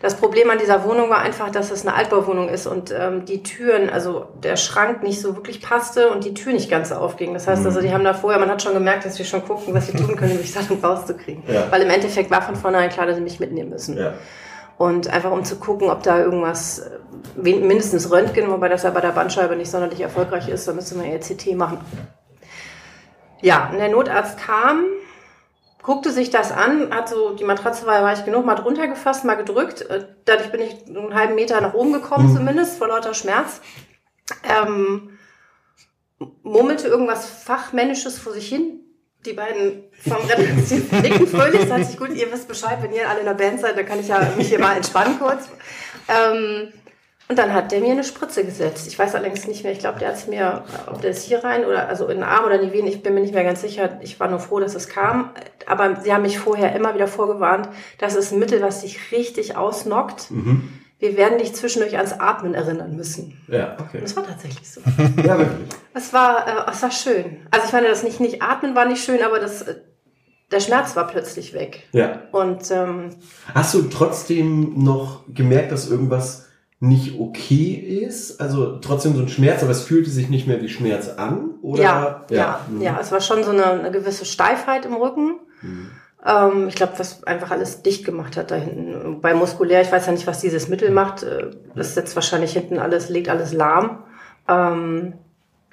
Das 0.01 0.15
Problem 0.15 0.49
an 0.49 0.59
dieser 0.59 0.85
Wohnung 0.85 1.11
war 1.11 1.19
einfach, 1.19 1.51
dass 1.51 1.71
es 1.71 1.87
eine 1.87 1.95
Altbauwohnung 1.95 2.49
ist 2.49 2.67
und 2.67 2.91
ähm, 2.91 3.27
die 3.27 3.43
Türen, 3.43 3.91
also 3.91 4.29
der 4.43 4.57
Schrank 4.57 5.03
nicht 5.03 5.21
so 5.21 5.37
wirklich 5.37 5.61
passte 5.61 6.09
und 6.09 6.25
die 6.25 6.33
Tür 6.33 6.55
nicht 6.55 6.71
ganz 6.71 6.89
so 6.89 6.95
aufging. 6.95 7.35
Das 7.35 7.47
heißt 7.47 7.67
also, 7.67 7.83
die 7.83 7.93
haben 7.93 8.03
da 8.03 8.15
vorher, 8.15 8.41
man 8.41 8.49
hat 8.49 8.63
schon 8.63 8.73
gemerkt, 8.73 9.05
dass 9.05 9.19
wir 9.19 9.27
schon 9.27 9.45
gucken, 9.45 9.75
was 9.75 9.89
sie 9.89 9.99
tun 9.99 10.17
können, 10.17 10.33
um 10.33 10.39
mich 10.39 10.53
Sachen 10.53 10.83
rauszukriegen. 10.83 11.43
Ja. 11.47 11.67
Weil 11.71 11.83
im 11.83 11.91
Endeffekt 11.91 12.31
war 12.31 12.41
von 12.41 12.57
vornherein 12.57 12.89
klar, 12.89 13.07
dass 13.07 13.17
sie 13.17 13.23
mich 13.23 13.41
mitnehmen 13.41 13.69
müssen. 13.69 13.99
Ja. 13.99 14.15
Und 14.79 15.09
einfach 15.09 15.33
um 15.33 15.45
zu 15.45 15.57
gucken, 15.57 15.91
ob 15.91 16.03
da 16.03 16.19
irgendwas, 16.19 16.83
mindestens 17.37 18.11
Röntgen, 18.11 18.51
wobei 18.51 18.71
das 18.71 18.85
ja 18.85 18.91
bei 18.91 19.03
der 19.03 19.11
Bandscheibe 19.11 19.55
nicht 19.55 19.71
sonderlich 19.71 20.01
erfolgreich 20.01 20.49
ist, 20.49 20.67
da 20.67 20.73
müsste 20.73 20.95
man 20.95 21.05
eher 21.05 21.21
CT 21.21 21.55
machen. 21.55 21.77
Ja, 23.43 23.69
und 23.71 23.79
der 23.79 23.91
Notarzt 23.91 24.39
kam, 24.39 24.87
guckte 25.83 26.11
sich 26.11 26.31
das 26.31 26.53
an, 26.53 26.95
hat 26.95 27.09
so, 27.09 27.35
die 27.35 27.45
Matratze 27.45 27.87
war 27.87 28.03
weich 28.03 28.25
genug, 28.25 28.45
mal 28.45 28.55
drunter 28.55 28.89
gefasst, 28.89 29.25
mal 29.25 29.37
gedrückt. 29.37 29.83
Äh, 29.83 30.07
Dadurch 30.25 30.53
bin 30.53 30.61
ich 30.61 30.87
einen 30.87 31.15
halben 31.15 31.35
Meter 31.35 31.61
nach 31.61 31.75
oben 31.75 31.93
gekommen, 31.93 32.35
zumindest, 32.35 32.79
vor 32.79 32.89
lauter 32.89 33.15
Schmerz. 33.15 33.61
Ähm, 34.45 35.19
murmelte 36.43 36.89
irgendwas 36.89 37.27
Fachmännisches 37.27 38.19
vor 38.19 38.33
sich 38.33 38.49
hin. 38.49 38.81
Die 39.27 39.33
beiden 39.35 39.85
vom 40.09 40.25
Rettungsdienst 40.27 40.93
nicken 41.03 41.27
fröhlich, 41.27 41.69
sagt 41.69 41.87
sich 41.87 41.99
gut, 41.99 42.11
ihr 42.11 42.33
wisst 42.33 42.49
Bescheid, 42.49 42.79
wenn 42.81 42.93
ihr 42.93 43.09
alle 43.09 43.21
in 43.21 43.27
der 43.27 43.35
Band 43.35 43.61
seid, 43.61 43.77
dann 43.77 43.85
kann 43.85 44.01
ich 44.01 44.09
ja 44.09 44.33
mich 44.37 44.49
hier 44.49 44.59
mal 44.59 44.77
entspannen 44.77 45.19
kurz. 45.19 45.49
Ähm, 46.09 46.73
und 47.31 47.39
dann 47.39 47.55
hat 47.55 47.71
der 47.71 47.79
mir 47.81 47.93
eine 47.93 48.03
Spritze 48.03 48.45
gesetzt. 48.45 48.89
Ich 48.89 48.99
weiß 48.99 49.15
allerdings 49.15 49.47
nicht 49.47 49.63
mehr, 49.63 49.73
ich 49.73 49.79
glaube, 49.79 50.01
der 50.01 50.09
hat 50.09 50.17
es 50.17 50.27
mir, 50.27 50.65
ob 50.89 51.01
der 51.01 51.13
ist 51.13 51.23
hier 51.23 51.45
rein 51.45 51.65
oder 51.65 51.89
also 51.89 52.09
in 52.09 52.17
den 52.17 52.25
Arm 52.25 52.45
oder 52.45 52.61
in 52.61 52.69
die 52.69 52.73
Venen, 52.77 52.89
ich 52.89 53.05
bin 53.05 53.15
mir 53.15 53.21
nicht 53.21 53.33
mehr 53.33 53.45
ganz 53.45 53.61
sicher. 53.61 54.01
Ich 54.03 54.19
war 54.19 54.29
nur 54.29 54.41
froh, 54.41 54.59
dass 54.59 54.75
es 54.75 54.89
kam. 54.89 55.31
Aber 55.67 56.01
sie 56.03 56.13
haben 56.13 56.23
mich 56.23 56.41
vorher 56.41 56.75
immer 56.75 56.93
wieder 56.93 57.07
vorgewarnt, 57.07 57.69
das 57.99 58.17
ist 58.17 58.33
ein 58.33 58.41
Mittel, 58.41 58.61
was 58.63 58.81
dich 58.81 59.13
richtig 59.13 59.57
ausnockt. 59.57 60.27
Wir 60.99 61.17
werden 61.17 61.39
dich 61.39 61.55
zwischendurch 61.55 61.97
ans 61.99 62.15
Atmen 62.15 62.53
erinnern 62.53 62.97
müssen. 62.97 63.41
Ja, 63.47 63.77
okay. 63.81 63.99
Und 63.99 64.03
das 64.03 64.17
war 64.17 64.27
tatsächlich 64.27 64.69
so. 64.69 64.81
Ja, 65.25 65.39
wirklich. 65.39 65.69
Es 65.95 66.13
war, 66.13 66.67
äh, 66.67 66.71
es 66.73 66.83
war 66.83 66.91
schön. 66.91 67.47
Also 67.53 67.67
ich 67.67 67.73
meine, 67.73 67.87
das 67.87 68.03
nicht, 68.03 68.19
nicht 68.19 68.43
atmen 68.43 68.75
war 68.75 68.87
nicht 68.87 69.05
schön, 69.05 69.23
aber 69.23 69.39
das, 69.39 69.63
äh, 69.63 69.77
der 70.51 70.59
Schmerz 70.59 70.97
war 70.97 71.07
plötzlich 71.07 71.55
weg. 71.55 71.89
Ja. 71.93 72.23
Und 72.33 72.73
ähm, 72.73 73.11
Hast 73.55 73.73
du 73.75 73.83
trotzdem 73.83 74.83
noch 74.83 75.23
gemerkt, 75.33 75.71
dass 75.71 75.89
irgendwas 75.89 76.50
nicht 76.81 77.21
okay 77.21 77.75
ist? 77.75 78.41
Also 78.41 78.79
trotzdem 78.79 79.15
so 79.15 79.21
ein 79.23 79.29
Schmerz, 79.29 79.63
aber 79.63 79.71
es 79.73 79.83
fühlte 79.83 80.09
sich 80.11 80.29
nicht 80.31 80.47
mehr 80.47 80.61
wie 80.63 80.69
Schmerz 80.69 81.09
an? 81.17 81.51
Oder? 81.63 81.83
ja, 81.83 82.25
ja, 82.31 82.61
Mhm. 82.71 82.81
ja, 82.83 82.99
es 83.01 83.13
war 83.13 83.21
schon 83.21 83.45
so 83.45 83.51
eine, 83.51 83.65
eine 83.67 83.91
gewisse 83.91 84.25
Steifheit 84.25 84.87
im 84.87 84.95
Rücken. 84.95 85.35
Ähm, 86.27 86.69
ich 86.69 86.75
glaube, 86.75 86.95
was 86.97 87.23
einfach 87.25 87.51
alles 87.51 87.83
dicht 87.83 88.05
gemacht 88.05 88.37
hat 88.39 88.51
da 88.51 88.55
hinten. 88.57 89.21
Bei 89.21 89.35
muskulär, 89.35 89.83
ich 89.83 89.93
weiß 89.93 90.07
ja 90.07 90.13
nicht, 90.13 90.27
was 90.27 90.41
dieses 90.41 90.69
Mittel 90.69 90.91
macht. 90.91 91.23
äh, 91.23 91.51
Das 91.75 91.95
setzt 91.95 92.15
wahrscheinlich 92.15 92.53
hinten 92.55 92.79
alles, 92.79 93.09
legt 93.11 93.29
alles 93.29 93.53
lahm. 93.53 93.99
Ähm, 94.49 95.15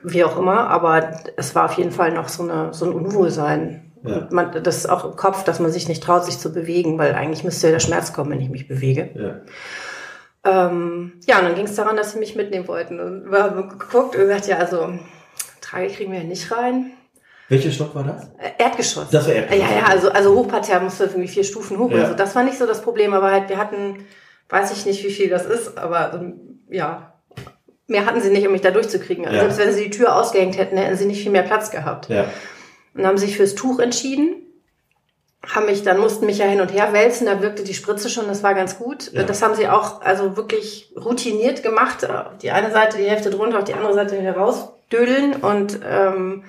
wie 0.04 0.24
auch 0.24 0.38
immer, 0.38 0.70
aber 0.70 1.12
es 1.38 1.56
war 1.56 1.66
auf 1.66 1.74
jeden 1.74 1.92
Fall 1.92 2.14
noch 2.14 2.28
so, 2.30 2.44
eine, 2.44 2.74
so 2.74 2.86
ein 2.86 2.92
Unwohlsein. 2.94 3.92
Ja. 4.04 4.18
Und 4.20 4.32
man, 4.32 4.64
das 4.64 4.78
ist 4.78 4.90
auch 4.90 5.06
im 5.06 5.16
Kopf, 5.16 5.44
dass 5.44 5.60
man 5.60 5.72
sich 5.72 5.88
nicht 5.88 6.04
traut, 6.04 6.24
sich 6.24 6.38
zu 6.38 6.54
bewegen, 6.54 6.98
weil 6.98 7.14
eigentlich 7.16 7.44
müsste 7.44 7.68
ja 7.68 7.74
der 7.74 7.80
Schmerz 7.80 8.14
kommen, 8.14 8.30
wenn 8.32 8.42
ich 8.42 8.50
mich 8.50 8.68
bewege. 8.68 9.10
Ja. 9.16 9.36
Ähm, 10.48 11.13
ja, 11.27 11.39
und 11.39 11.46
dann 11.46 11.56
ging 11.56 11.66
es 11.66 11.75
daran, 11.75 11.98
dass 11.98 12.13
sie 12.13 12.20
mich 12.20 12.36
mitnehmen 12.36 12.68
wollten. 12.68 13.00
Und 13.00 13.32
wir 13.32 13.44
haben 13.44 13.68
geguckt 13.70 14.16
und 14.16 14.22
gesagt, 14.22 14.48
ja, 14.48 14.58
also 14.58 14.89
Trage 15.62 15.88
kriegen 15.89 16.12
wir 16.12 16.20
ja 16.20 16.25
nicht 16.25 16.51
rein. 16.51 16.92
Welcher 17.50 17.72
Stock 17.72 17.96
war 17.96 18.04
das? 18.04 18.25
Äh, 18.39 18.62
Erdgeschoss. 18.63 19.10
Das 19.10 19.27
war 19.27 19.34
Erdgeschoss. 19.34 19.70
Ja, 19.70 19.77
ja, 19.77 19.86
also, 19.86 20.10
also 20.12 20.36
Hochparterre 20.36 20.82
musste 20.84 21.06
irgendwie 21.06 21.27
vier 21.27 21.44
Stufen 21.44 21.77
hoch 21.80 21.89
Ja. 21.92 21.98
oder 21.98 22.08
so. 22.10 22.13
Das 22.16 22.36
war 22.36 22.44
nicht 22.44 22.58
so 22.58 22.66
das 22.66 22.82
Problem, 22.82 23.13
aber 23.13 23.32
halt, 23.32 23.50
wir 23.50 23.58
hatten, 23.58 24.06
weiß 24.50 24.72
ich 24.72 24.86
nicht, 24.86 25.04
wie 25.04 25.12
viel 25.12 25.30
das 25.30 25.46
ist, 25.46 25.77
aber 25.77 26.13
ähm, 26.13 26.62
ja, 26.70 27.13
mehr 27.88 28.06
hatten 28.06 28.22
sie 28.22 28.30
nicht, 28.32 28.46
um 28.46 28.51
mich 28.51 28.62
da 28.62 28.72
durchzukriegen. 28.72 29.25
Also 29.25 29.36
Ja. 29.38 29.44
Selbst 29.44 29.60
wenn 29.60 29.74
sie 29.74 29.84
die 29.86 29.89
Tür 29.92 30.16
ausgehängt 30.16 30.58
hätten, 30.58 30.77
hätten 30.77 30.98
sie 30.98 31.06
nicht 31.06 31.22
viel 31.24 31.32
mehr 31.32 31.44
Platz 31.44 31.72
gehabt. 31.72 32.10
Ja. 32.10 32.25
Und 32.94 33.06
haben 33.06 33.18
sich 33.18 33.38
fürs 33.38 33.56
Tuch 33.56 33.80
entschieden. 33.80 34.36
Haben 35.46 35.67
mich, 35.67 35.84
dann 35.84 36.00
mussten 36.00 36.25
mich 36.25 36.39
ja 36.39 36.46
hin 36.46 36.60
und 36.62 36.74
her 36.74 36.91
wälzen, 36.94 37.25
da 37.27 37.41
wirkte 37.41 37.63
die 37.63 37.74
Spritze 37.75 38.10
schon, 38.10 38.27
das 38.27 38.44
war 38.44 38.53
ganz 38.53 38.77
gut. 38.79 39.12
Ja. 39.13 39.24
Das 39.24 39.41
haben 39.41 39.56
sie 39.56 39.70
auch 39.70 40.01
also 40.01 40.36
wirklich 40.36 40.91
routiniert 40.98 41.63
gemacht. 41.63 42.08
Die 42.41 42.51
eine 42.51 42.72
Seite, 42.72 42.98
die 42.98 43.06
Hälfte 43.10 43.29
drunter, 43.29 43.60
auf 43.60 43.63
die 43.63 43.74
andere 43.74 43.94
Seite 43.94 44.20
wieder 44.20 44.36
rausdödeln 44.36 45.36
und 45.36 45.79
ähm, 45.88 46.44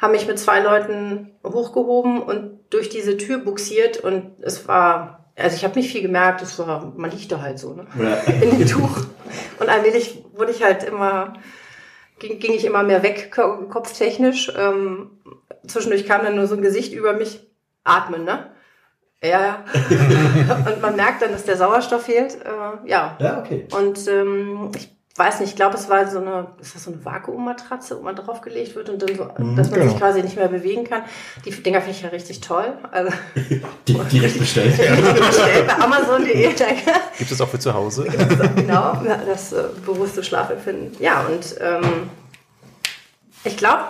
haben 0.00 0.12
mich 0.12 0.26
mit 0.26 0.38
zwei 0.38 0.60
Leuten 0.60 1.30
hochgehoben 1.46 2.22
und 2.22 2.58
durch 2.70 2.88
diese 2.90 3.16
Tür 3.16 3.38
buxiert 3.38 3.98
und 3.98 4.32
es 4.42 4.66
war, 4.68 5.24
also 5.36 5.56
ich 5.56 5.64
habe 5.64 5.78
nicht 5.78 5.90
viel 5.92 6.02
gemerkt, 6.02 6.42
es 6.42 6.58
war, 6.58 6.92
man 6.96 7.10
liegt 7.12 7.30
da 7.32 7.40
halt 7.40 7.58
so, 7.58 7.72
ne? 7.72 7.86
Ja. 7.98 8.32
in 8.42 8.58
dem 8.58 8.66
Tuch. 8.66 8.98
Und 9.60 9.68
allmählich 9.68 10.22
wurde 10.34 10.50
ich 10.50 10.62
halt 10.62 10.82
immer, 10.82 11.34
ging, 12.18 12.40
ging 12.40 12.52
ich 12.52 12.64
immer 12.64 12.82
mehr 12.82 13.02
weg, 13.04 13.32
ko- 13.34 13.68
kopftechnisch. 13.70 14.52
Ähm, 14.58 15.10
zwischendurch 15.66 16.04
kam 16.06 16.24
dann 16.24 16.34
nur 16.36 16.46
so 16.48 16.56
ein 16.56 16.62
Gesicht 16.62 16.92
über 16.92 17.12
mich. 17.14 17.46
Atmen, 17.84 18.24
ne? 18.24 18.50
Ja, 19.22 19.40
ja. 19.40 19.64
Und 20.66 20.82
man 20.82 20.96
merkt 20.96 21.22
dann, 21.22 21.32
dass 21.32 21.44
der 21.44 21.56
Sauerstoff 21.56 22.02
fehlt. 22.02 22.34
Äh, 22.44 22.88
ja. 22.88 23.16
Ja, 23.18 23.38
okay. 23.38 23.66
Und 23.72 24.06
ähm, 24.06 24.70
ich 24.76 24.90
weiß 25.16 25.40
nicht, 25.40 25.50
ich 25.50 25.56
glaube, 25.56 25.76
es 25.76 25.88
war 25.88 26.10
so 26.10 26.18
eine, 26.18 26.48
ist 26.60 26.74
das 26.74 26.84
so 26.84 26.90
eine 26.90 27.04
Vakuummatratze, 27.04 27.96
wo 27.96 28.02
man 28.02 28.16
draufgelegt 28.16 28.74
wird 28.74 28.88
und 28.90 29.00
dann 29.00 29.16
so, 29.16 29.24
dass 29.54 29.70
man 29.70 29.80
genau. 29.80 29.92
sich 29.92 29.98
quasi 29.98 30.22
nicht 30.22 30.36
mehr 30.36 30.48
bewegen 30.48 30.84
kann. 30.84 31.02
Die 31.44 31.50
Dinger 31.52 31.80
finde 31.80 31.96
ich 31.96 32.02
ja 32.02 32.08
richtig 32.08 32.40
toll. 32.40 32.76
Also 32.90 33.12
Die, 33.88 33.94
direkt 33.94 34.38
bestellt. 34.38 34.76
bestellt 35.16 35.66
bei 35.68 35.78
Amazon.de. 35.78 36.54
danke. 36.54 36.82
Gibt 37.16 37.30
es 37.30 37.40
auch 37.40 37.48
für 37.48 37.60
zu 37.60 37.72
Hause? 37.72 38.06
genau, 38.56 39.02
ja, 39.04 39.20
das 39.24 39.52
äh, 39.52 39.64
bewusste 39.86 40.24
Schlafempfinden. 40.24 40.96
Ja, 40.98 41.20
und 41.20 41.56
ähm, 41.60 42.10
ich 43.44 43.56
glaube, 43.56 43.82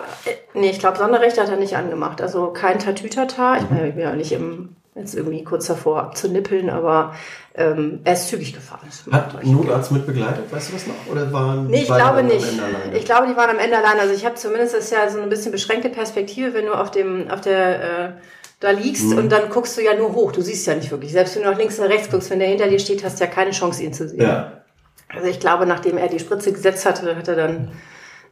nee, 0.53 0.69
ich 0.69 0.79
glaube, 0.79 0.97
Sonderrecht 0.97 1.39
hat 1.39 1.49
er 1.49 1.57
nicht 1.57 1.75
angemacht. 1.75 2.21
Also 2.21 2.47
kein 2.47 2.79
Tatütata. 2.79 3.57
Ich 3.57 3.69
meine, 3.69 3.87
ich 3.89 3.95
bin 3.95 4.03
ja 4.03 4.13
nicht 4.15 4.31
im, 4.31 4.75
jetzt 4.95 5.15
irgendwie 5.15 5.43
kurz 5.43 5.67
davor 5.67 5.99
abzunippeln, 5.99 6.69
aber 6.69 7.13
ähm, 7.55 7.99
er 8.03 8.13
ist 8.13 8.27
zügig 8.27 8.53
gefahren. 8.53 8.87
Hat 9.11 9.43
Notarzt 9.45 9.91
mit 9.91 10.05
begleitet, 10.05 10.51
weißt 10.51 10.69
du 10.69 10.73
das 10.73 10.87
noch? 10.87 10.95
Oder 11.11 11.31
waren 11.31 11.67
Nee, 11.67 11.81
ich 11.83 11.85
glaube 11.87 12.23
nicht. 12.23 12.45
Ich 12.93 13.05
glaube, 13.05 13.27
die 13.27 13.35
waren 13.37 13.49
am 13.49 13.59
Ende 13.59 13.77
allein. 13.77 13.99
Also 13.99 14.13
ich 14.13 14.25
habe 14.25 14.35
zumindest 14.35 14.73
das 14.73 14.85
ist 14.85 14.91
ja 14.91 15.09
so 15.09 15.21
ein 15.21 15.29
bisschen 15.29 15.51
beschränkte 15.51 15.89
Perspektive, 15.89 16.53
wenn 16.53 16.65
du 16.65 16.73
auf 16.73 16.91
dem, 16.91 17.29
auf 17.29 17.41
der 17.41 17.83
äh, 18.07 18.09
da 18.59 18.71
liegst 18.71 19.05
Mhm. 19.09 19.17
und 19.17 19.31
dann 19.31 19.49
guckst 19.49 19.77
du 19.77 19.81
ja 19.83 19.93
nur 19.95 20.13
hoch. 20.13 20.31
Du 20.31 20.41
siehst 20.41 20.65
ja 20.67 20.75
nicht 20.75 20.91
wirklich. 20.91 21.11
Selbst 21.11 21.35
wenn 21.35 21.43
du 21.43 21.49
nach 21.51 21.57
links 21.57 21.77
oder 21.79 21.89
rechts 21.89 22.09
guckst, 22.09 22.29
wenn 22.29 22.39
der 22.39 22.47
hinter 22.47 22.67
dir 22.67 22.79
steht, 22.79 23.03
hast 23.03 23.19
du 23.19 23.25
ja 23.25 23.29
keine 23.29 23.51
Chance, 23.51 23.83
ihn 23.83 23.93
zu 23.93 24.07
sehen. 24.07 24.21
ja, 24.21 24.51
Also 25.13 25.27
ich 25.27 25.39
glaube, 25.39 25.65
nachdem 25.65 25.97
er 25.97 26.07
die 26.07 26.19
Spritze 26.19 26.51
gesetzt 26.53 26.85
hatte, 26.85 27.15
hat 27.15 27.27
er 27.27 27.35
dann 27.35 27.71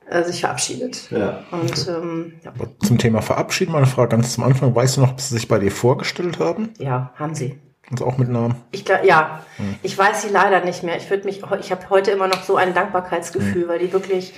äh, 0.10 0.24
sich 0.24 0.42
verabschiedet. 0.42 1.10
ja. 1.12 1.44
Und 1.52 1.88
ähm, 1.88 2.34
ja, 2.44 2.54
Zum 2.86 2.98
Thema 2.98 3.22
Verabschieden, 3.22 3.72
meine 3.72 3.86
Frage 3.86 4.10
ganz 4.10 4.34
zum 4.34 4.44
Anfang. 4.44 4.74
Weißt 4.76 4.98
du 4.98 5.02
noch, 5.02 5.12
ob 5.12 5.22
sie 5.22 5.34
sich 5.34 5.48
bei 5.48 5.60
dir 5.60 5.72
vorgestellt 5.72 6.40
haben? 6.40 6.74
ja, 6.80 7.12
haben 7.16 7.36
sie. 7.36 7.60
Also 7.92 8.06
auch 8.06 8.18
mit 8.18 8.30
Namen? 8.30 8.56
Ich 8.72 8.86
glaub, 8.86 9.04
ja, 9.04 9.42
ich 9.84 9.98
weiß 9.98 10.22
sie 10.22 10.30
leider 10.30 10.64
nicht 10.64 10.84
mehr. 10.84 10.96
Ich 10.96 11.10
würde 11.10 11.26
mich, 11.26 11.44
ich 11.60 11.72
habe 11.72 11.90
heute 11.90 12.12
immer 12.12 12.28
noch 12.28 12.44
so 12.44 12.56
ein 12.56 12.74
Dankbarkeitsgefühl, 12.74 13.68
weil 13.68 13.80
die 13.80 13.92
wirklich, 13.92 14.34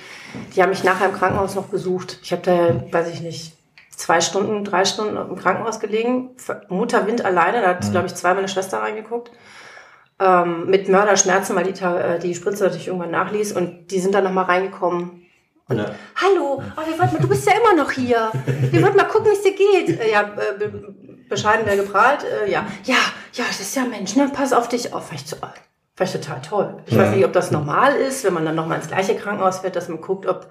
die 0.54 0.62
haben 0.62 0.70
mich 0.70 0.82
nachher 0.82 1.08
im 1.08 1.14
Krankenhaus 1.14 1.54
noch 1.54 1.66
besucht. 1.66 2.18
Ich 2.22 2.32
habe 2.32 2.42
da, 2.42 2.92
weiß 2.92 3.08
ich 3.08 3.20
nicht, 3.20 3.56
zwei 3.90 4.20
Stunden, 4.20 4.64
drei 4.64 4.84
Stunden 4.84 5.16
im 5.16 5.36
Krankenhaus 5.36 5.78
gelegen. 5.80 6.30
Mutter 6.68 7.06
Wind 7.06 7.24
alleine, 7.24 7.62
da 7.62 7.68
hat, 7.68 7.90
glaube 7.90 8.08
ich, 8.08 8.14
zwei 8.14 8.34
meine 8.34 8.48
Schwester 8.48 8.78
reingeguckt. 8.78 9.30
Ähm, 10.18 10.66
mit 10.66 10.88
Mörderschmerzen, 10.88 11.54
weil 11.54 11.72
die, 11.72 11.82
äh, 11.82 12.18
die 12.18 12.34
Spritze 12.34 12.64
natürlich 12.64 12.88
irgendwann 12.88 13.10
nachließ. 13.10 13.52
Und 13.52 13.90
die 13.90 14.00
sind 14.00 14.14
dann 14.14 14.24
nochmal 14.24 14.46
reingekommen. 14.46 15.25
Ja. 15.70 15.94
Hallo, 16.16 16.62
oh, 16.62 16.80
wir 16.86 16.98
wollten 16.98 17.14
mal, 17.14 17.20
du 17.20 17.28
bist 17.28 17.46
ja 17.46 17.54
immer 17.54 17.82
noch 17.82 17.90
hier. 17.90 18.30
Wir 18.70 18.82
wollten 18.82 18.96
mal 18.96 19.04
gucken, 19.04 19.30
wie 19.30 19.34
es 19.34 19.42
dir 19.42 19.54
geht. 19.54 20.00
Äh, 20.00 20.12
ja, 20.12 20.22
äh, 20.22 20.58
be 20.58 20.94
bescheiden 21.28 21.66
wäre 21.66 21.78
geprahlt. 21.78 22.20
Äh, 22.22 22.50
ja, 22.50 22.66
ja, 22.84 22.94
ja, 23.32 23.44
das 23.48 23.60
ist 23.60 23.74
ja 23.74 23.84
Mensch, 23.84 24.14
ne? 24.14 24.30
Pass 24.32 24.52
auf 24.52 24.68
dich 24.68 24.92
auf. 24.92 25.10
War 25.10 26.06
ich 26.06 26.12
total 26.12 26.40
toll. 26.40 26.76
Ich 26.86 26.96
weiß 26.96 27.16
nicht, 27.16 27.24
ob 27.24 27.32
das 27.32 27.50
normal 27.50 27.96
ist, 27.96 28.22
wenn 28.24 28.34
man 28.34 28.44
dann 28.44 28.54
nochmal 28.54 28.78
ins 28.78 28.88
gleiche 28.88 29.16
Krankenhaus 29.16 29.58
fährt, 29.60 29.74
dass 29.74 29.88
man 29.88 30.00
guckt, 30.00 30.26
ob 30.26 30.48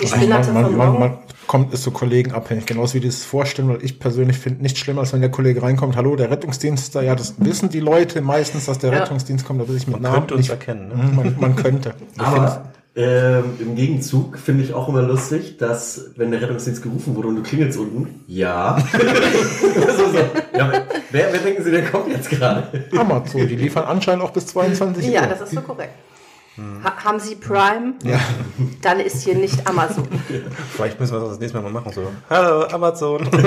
die 0.00 0.06
Spinnerte 0.06 0.52
man, 0.52 0.64
man, 0.64 0.76
man, 0.76 1.00
man 1.00 1.18
kommt, 1.46 1.72
ist 1.72 1.82
so 1.82 1.90
kollegenabhängig, 1.90 2.66
genauso 2.66 2.94
wie 2.94 3.00
die 3.00 3.08
es 3.08 3.24
vorstellen, 3.24 3.68
weil 3.68 3.82
ich 3.82 3.98
persönlich 3.98 4.38
finde 4.38 4.62
nicht 4.62 4.76
schlimmer, 4.76 5.00
als 5.00 5.12
wenn 5.12 5.22
der 5.22 5.30
Kollege 5.30 5.62
reinkommt, 5.62 5.96
hallo, 5.96 6.16
der 6.16 6.30
Rettungsdienst 6.30 6.84
ist 6.84 6.94
da, 6.94 7.00
ja, 7.00 7.14
das 7.14 7.34
wissen 7.38 7.70
die 7.70 7.80
Leute 7.80 8.20
meistens, 8.20 8.66
dass 8.66 8.78
der 8.78 8.92
Ja. 8.92 8.98
Rettungsdienst 9.00 9.46
kommt, 9.46 9.60
da 9.60 9.68
will 9.68 9.76
ich 9.76 9.86
mit 9.86 9.94
Man 10.00 10.02
Namen 10.02 10.16
könnte 10.16 10.34
uns 10.34 10.42
nicht, 10.42 10.50
erkennen. 10.50 10.88
Ne? 10.88 11.12
Man, 11.14 11.36
man 11.40 11.56
könnte. 11.56 11.94
Aber 12.18 12.72
ähm, 12.96 13.44
im 13.60 13.76
Gegenzug 13.76 14.38
finde 14.38 14.64
ich 14.64 14.72
auch 14.72 14.88
immer 14.88 15.02
lustig, 15.02 15.58
dass 15.58 16.12
wenn 16.16 16.30
der 16.30 16.40
Rettungsdienst 16.40 16.82
gerufen 16.82 17.14
wurde 17.14 17.28
und 17.28 17.36
du 17.36 17.42
klingelst 17.42 17.78
unten, 17.78 18.24
ja. 18.26 18.78
so, 18.92 20.10
so. 20.10 20.18
ja 20.56 20.86
wer, 21.10 21.32
wer 21.32 21.40
denken 21.40 21.62
Sie, 21.62 21.70
der 21.70 21.84
kommt 21.84 22.08
jetzt 22.08 22.30
gerade? 22.30 22.86
Amazon, 22.96 23.46
die 23.46 23.56
liefern 23.56 23.84
anscheinend 23.84 24.24
auch 24.24 24.30
bis 24.30 24.46
22 24.46 25.06
Uhr. 25.06 25.12
Ja, 25.12 25.26
das 25.26 25.42
ist 25.42 25.52
so 25.52 25.60
korrekt. 25.60 25.92
Ha 26.58 27.04
haben 27.04 27.20
Sie 27.20 27.34
Prime? 27.34 27.94
Ja. 28.02 28.18
Dann 28.80 29.00
ist 29.00 29.22
hier 29.22 29.34
nicht 29.34 29.66
Amazon. 29.66 30.08
Vielleicht 30.74 30.98
müssen 30.98 31.12
wir 31.12 31.20
das 31.20 31.30
das 31.30 31.38
nächste 31.38 31.58
Mal 31.60 31.70
mal 31.70 31.80
machen. 31.80 31.92
So. 31.92 32.02
Hallo, 32.30 32.64
Amazon. 32.66 33.28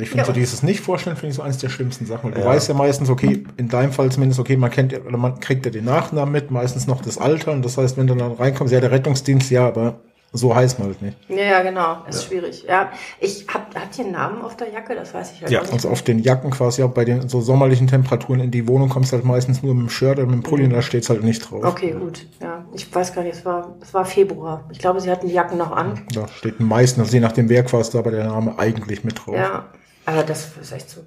Ich 0.00 0.10
finde 0.10 0.24
so 0.24 0.32
dieses 0.32 0.62
Nicht-Vorstellen, 0.62 1.16
finde 1.16 1.30
ich 1.30 1.36
so 1.36 1.42
eines 1.42 1.58
der 1.58 1.68
schlimmsten 1.68 2.06
Sachen. 2.06 2.34
Weil 2.34 2.42
du 2.42 2.46
weißt 2.46 2.68
ja 2.68 2.74
meistens, 2.74 3.08
okay, 3.08 3.44
in 3.56 3.68
deinem 3.68 3.92
Fall 3.92 4.10
zumindest, 4.10 4.38
okay, 4.38 4.56
man 4.56 4.70
kennt 4.70 4.92
ja, 4.92 5.00
oder 5.00 5.16
man 5.16 5.40
kriegt 5.40 5.64
ja 5.64 5.72
den 5.72 5.84
Nachnamen 5.84 6.32
mit, 6.32 6.50
meistens 6.50 6.86
noch 6.86 7.00
das 7.02 7.18
Alter. 7.18 7.52
Und 7.52 7.64
das 7.64 7.78
heißt, 7.78 7.96
wenn 7.96 8.06
du 8.06 8.14
dann 8.14 8.32
reinkommst, 8.32 8.72
ja, 8.72 8.80
der 8.80 8.90
Rettungsdienst, 8.90 9.50
ja, 9.50 9.66
aber 9.66 10.00
so 10.36 10.54
heißt 10.54 10.78
man 10.78 10.88
halt 10.88 11.02
nicht. 11.02 11.16
Ja, 11.28 11.36
ja, 11.36 11.62
genau. 11.62 11.98
Ist 12.08 12.24
schwierig. 12.24 12.64
Ja, 12.68 12.90
ich 13.20 13.46
hab, 13.52 13.74
habt 13.74 13.98
ihr 13.98 14.04
einen 14.04 14.12
Namen 14.12 14.42
auf 14.42 14.56
der 14.56 14.70
Jacke? 14.70 14.94
Das 14.94 15.12
weiß 15.14 15.32
ich 15.32 15.42
halt 15.42 15.50
Ja, 15.50 15.62
nicht. 15.62 15.72
Also 15.72 15.88
auf 15.88 16.02
den 16.02 16.18
Jacken 16.20 16.50
quasi, 16.50 16.82
auch 16.82 16.90
bei 16.90 17.04
den 17.04 17.28
so 17.28 17.40
sommerlichen 17.40 17.86
Temperaturen 17.86 18.40
in 18.40 18.50
die 18.50 18.66
Wohnung 18.68 18.88
kommst 18.88 19.12
du 19.12 19.16
halt 19.16 19.24
meistens 19.24 19.62
nur 19.62 19.74
mit 19.74 19.84
dem 19.86 19.90
Shirt 19.90 20.18
oder 20.18 20.26
mit 20.26 20.34
dem 20.36 20.42
Pulli 20.42 20.64
und 20.64 20.70
da 20.70 20.82
steht's 20.82 21.10
halt 21.10 21.22
nicht 21.22 21.50
drauf. 21.50 21.64
Okay, 21.64 21.94
gut. 21.98 22.26
Ja, 22.40 22.64
ich 22.74 22.92
weiß 22.94 23.14
gar 23.14 23.22
nicht, 23.22 23.36
es 23.36 23.44
war, 23.44 23.76
es 23.80 23.92
war 23.94 24.04
Februar. 24.04 24.68
Ich 24.72 24.78
glaube, 24.78 25.00
sie 25.00 25.10
hatten 25.10 25.28
die 25.28 25.34
Jacken 25.34 25.58
noch 25.58 25.72
an. 25.72 26.06
Da 26.14 26.28
steht 26.28 26.60
meistens, 26.60 27.04
also 27.04 27.14
je 27.14 27.20
nachdem 27.20 27.48
wer 27.48 27.64
quasi 27.64 27.92
da, 27.92 27.98
aber 27.98 28.10
der 28.10 28.24
Name 28.24 28.58
eigentlich 28.58 29.04
mit 29.04 29.26
drauf. 29.26 29.34
Ja, 29.34 29.66
aber 30.06 30.22
das 30.22 30.48
ist 30.62 30.72
echt 30.72 30.88
so. 30.88 31.00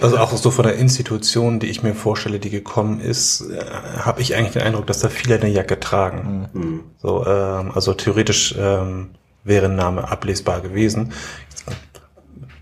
Also 0.00 0.16
auch 0.18 0.32
so 0.32 0.50
von 0.50 0.64
der 0.64 0.76
Institution, 0.76 1.58
die 1.60 1.66
ich 1.66 1.82
mir 1.82 1.94
vorstelle, 1.94 2.38
die 2.38 2.50
gekommen 2.50 3.00
ist, 3.00 3.42
äh, 3.50 3.58
habe 3.98 4.20
ich 4.20 4.36
eigentlich 4.36 4.52
den 4.52 4.62
Eindruck, 4.62 4.86
dass 4.86 5.00
da 5.00 5.08
viele 5.08 5.34
eine 5.36 5.48
Jacke 5.48 5.78
tragen. 5.80 6.80
So, 7.02 7.26
ähm, 7.26 7.72
also 7.74 7.92
theoretisch 7.94 8.54
ähm, 8.58 9.10
wäre 9.42 9.66
ein 9.66 9.76
Name 9.76 10.08
ablesbar 10.10 10.60
gewesen. 10.60 11.12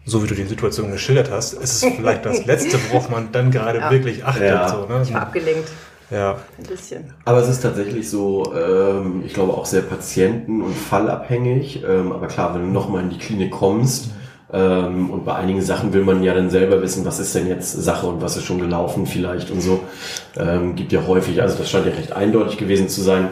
so 0.05 0.23
wie 0.23 0.27
du 0.27 0.35
die 0.35 0.45
Situation 0.45 0.91
geschildert 0.91 1.31
hast, 1.31 1.53
ist 1.53 1.85
es 1.85 1.93
vielleicht 1.95 2.25
das 2.25 2.45
Letzte, 2.47 2.79
worauf 2.91 3.09
man 3.09 3.31
dann 3.31 3.51
gerade 3.51 3.79
Ja. 3.79 3.91
wirklich 3.91 4.25
achtet. 4.25 4.43
Ja. 4.49 4.69
So, 4.69 4.87
ne? 4.87 5.03
Ich 5.03 5.13
war 5.15 5.23
abgelenkt. 5.23 5.69
Ja, 6.11 6.37
Ein 6.59 6.65
bisschen. 6.67 7.15
Aber 7.25 7.39
es 7.39 7.49
ist 7.49 7.61
tatsächlich 7.63 8.11
so, 8.11 8.53
ähm, 8.55 9.23
ich 9.25 9.33
glaube 9.33 9.55
auch 9.55 9.65
sehr 9.65 9.81
patienten- 9.83 10.61
und 10.61 10.75
fallabhängig. 10.75 11.83
Ähm, 11.89 12.13
aber 12.13 12.27
klar, 12.27 12.55
wenn 12.55 12.63
du 12.63 12.69
nochmal 12.69 13.03
in 13.05 13.11
die 13.11 13.19
Klinik 13.19 13.51
kommst 13.53 14.11
ähm, 14.53 15.11
und 15.11 15.25
bei 15.25 15.35
einigen 15.35 15.63
Sachen 15.63 15.93
will 15.93 16.05
man 16.05 16.23
ja 16.23 16.35
dann 16.35 16.51
selber 16.51 16.83
wissen, 16.83 17.05
was 17.05 17.19
ist 17.19 17.35
denn 17.35 17.49
jetzt 17.49 17.73
Sache 17.73 18.07
und 18.07 18.21
was 18.21 18.37
ist 18.37 18.45
schon 18.45 18.61
gelaufen 18.61 19.07
vielleicht 19.07 19.51
und 19.51 19.61
so. 19.61 19.81
Ähm, 20.37 20.77
gibt 20.77 20.93
ja 20.93 21.07
häufig, 21.07 21.41
also 21.41 21.57
das 21.57 21.71
scheint 21.71 21.87
ja 21.87 21.93
recht 21.93 22.13
eindeutig 22.13 22.59
gewesen 22.59 22.89
zu 22.89 23.01
sein. 23.01 23.29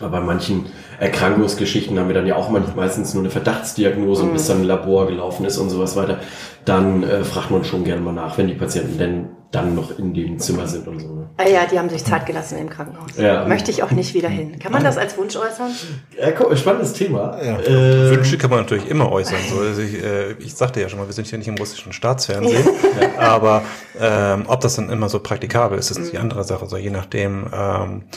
Aber 0.00 0.10
bei 0.10 0.20
manchen 0.20 0.66
Erkrankungsgeschichten 1.02 1.98
haben 1.98 2.06
wir 2.06 2.14
dann 2.14 2.28
ja 2.28 2.36
auch 2.36 2.48
meistens 2.76 3.12
nur 3.12 3.24
eine 3.24 3.30
Verdachtsdiagnose 3.30 4.22
und 4.22 4.34
bis 4.34 4.46
dann 4.46 4.58
ein 4.58 4.64
Labor 4.64 5.08
gelaufen 5.08 5.44
ist 5.44 5.58
und 5.58 5.68
sowas 5.68 5.96
weiter. 5.96 6.20
Dann 6.64 7.02
äh, 7.02 7.24
fragt 7.24 7.50
man 7.50 7.64
schon 7.64 7.82
gerne 7.82 8.00
mal 8.00 8.12
nach, 8.12 8.38
wenn 8.38 8.46
die 8.46 8.54
Patienten 8.54 8.98
denn 8.98 9.28
dann 9.50 9.74
noch 9.74 9.98
in 9.98 10.14
dem 10.14 10.38
Zimmer 10.38 10.66
sind 10.66 10.88
und 10.88 11.00
so. 11.00 11.08
Ne? 11.08 11.28
Ah 11.36 11.46
ja, 11.46 11.66
die 11.70 11.78
haben 11.78 11.90
sich 11.90 12.04
Zeit 12.04 12.24
gelassen 12.24 12.56
im 12.56 12.70
Krankenhaus. 12.70 13.10
Ja. 13.18 13.46
Möchte 13.46 13.70
ich 13.70 13.82
auch 13.82 13.90
nicht 13.90 14.14
wieder 14.14 14.30
hin. 14.30 14.58
Kann 14.58 14.72
man 14.72 14.82
das 14.82 14.96
als 14.96 15.18
Wunsch 15.18 15.36
äußern? 15.36 15.70
Ja, 16.18 16.30
guck, 16.30 16.56
spannendes 16.56 16.94
Thema. 16.94 17.38
Ja. 17.42 17.58
Äh, 17.58 18.10
Wünsche 18.10 18.38
kann 18.38 18.48
man 18.48 18.60
natürlich 18.60 18.88
immer 18.88 19.12
äußern. 19.12 19.38
So, 19.50 19.60
also 19.60 19.82
ich, 19.82 20.02
äh, 20.02 20.32
ich 20.38 20.54
sagte 20.54 20.80
ja 20.80 20.88
schon 20.88 21.00
mal, 21.00 21.06
wir 21.06 21.12
sind 21.12 21.26
hier 21.26 21.36
nicht 21.36 21.48
im 21.48 21.56
russischen 21.56 21.92
Staatsfernsehen, 21.92 22.66
aber 23.18 23.62
ähm, 24.00 24.44
ob 24.46 24.60
das 24.60 24.76
dann 24.76 24.88
immer 24.88 25.10
so 25.10 25.18
praktikabel 25.18 25.78
ist, 25.78 25.90
ist 25.90 26.12
die 26.12 26.18
andere 26.18 26.44
Sache. 26.44 26.66
So 26.66 26.78
je 26.78 26.90
nachdem, 26.90 27.46
ähm, 27.52 28.04
äh, 28.10 28.16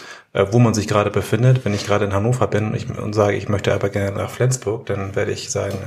wo 0.52 0.60
man 0.60 0.74
sich 0.74 0.88
gerade 0.88 1.12
befindet. 1.12 1.64
Wenn 1.64 1.74
ich 1.74 1.86
gerade 1.86 2.06
in 2.06 2.14
Hannover 2.14 2.48
bin 2.48 2.68
und, 2.68 2.76
ich, 2.76 2.90
und 2.90 3.14
sage, 3.14 3.38
ich 3.38 3.48
möchte 3.48 3.74
aber 3.74 3.90
gerne 3.90 4.18
nach 4.18 4.30
Flensburg, 4.30 4.86
dann 4.86 5.16
werde 5.16 5.32
ich 5.32 5.50
sagen, 5.50 5.78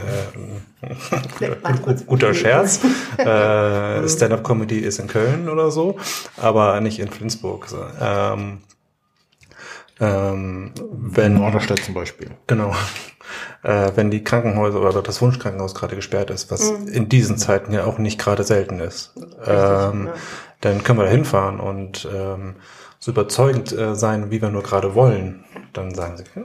äh, 1.40 1.48
gut- 1.82 2.06
guter 2.06 2.34
Scherz. 2.34 2.80
Äh, 3.18 4.08
Stand-up-Comedy 4.08 4.78
ist 4.78 5.00
in 5.00 5.08
Köln 5.08 5.48
oder 5.48 5.70
so, 5.70 5.96
aber 6.36 6.80
nicht 6.80 7.00
in 7.00 7.08
Flensburg. 7.08 7.66
So. 7.66 7.84
Ähm, 8.00 8.58
ähm, 10.00 10.72
wenn 10.92 11.34
Norderstedt 11.34 11.84
zum 11.84 11.94
Beispiel. 11.94 12.30
Genau. 12.46 12.74
Äh, 13.62 13.92
wenn 13.96 14.10
die 14.10 14.22
Krankenhäuser 14.22 14.80
oder 14.80 15.02
das 15.02 15.20
Wunschkrankenhaus 15.20 15.74
gerade 15.74 15.96
gesperrt 15.96 16.30
ist, 16.30 16.50
was 16.50 16.70
in 16.70 17.08
diesen 17.08 17.38
Zeiten 17.38 17.72
ja 17.72 17.84
auch 17.84 17.98
nicht 17.98 18.18
gerade 18.20 18.44
selten 18.44 18.78
ist, 18.80 19.14
ähm, 19.44 20.06
ja. 20.06 20.14
dann 20.60 20.84
können 20.84 20.98
wir 21.00 21.04
da 21.04 21.10
hinfahren 21.10 21.58
und 21.58 22.08
ähm, 22.14 22.54
so 22.98 23.10
überzeugend 23.10 23.72
äh, 23.72 23.94
sein, 23.94 24.30
wie 24.30 24.42
wir 24.42 24.50
nur 24.50 24.62
gerade 24.62 24.94
wollen. 24.94 25.44
Dann 25.72 25.94
sagen 25.94 26.16
sie, 26.16 26.24
ja, 26.34 26.42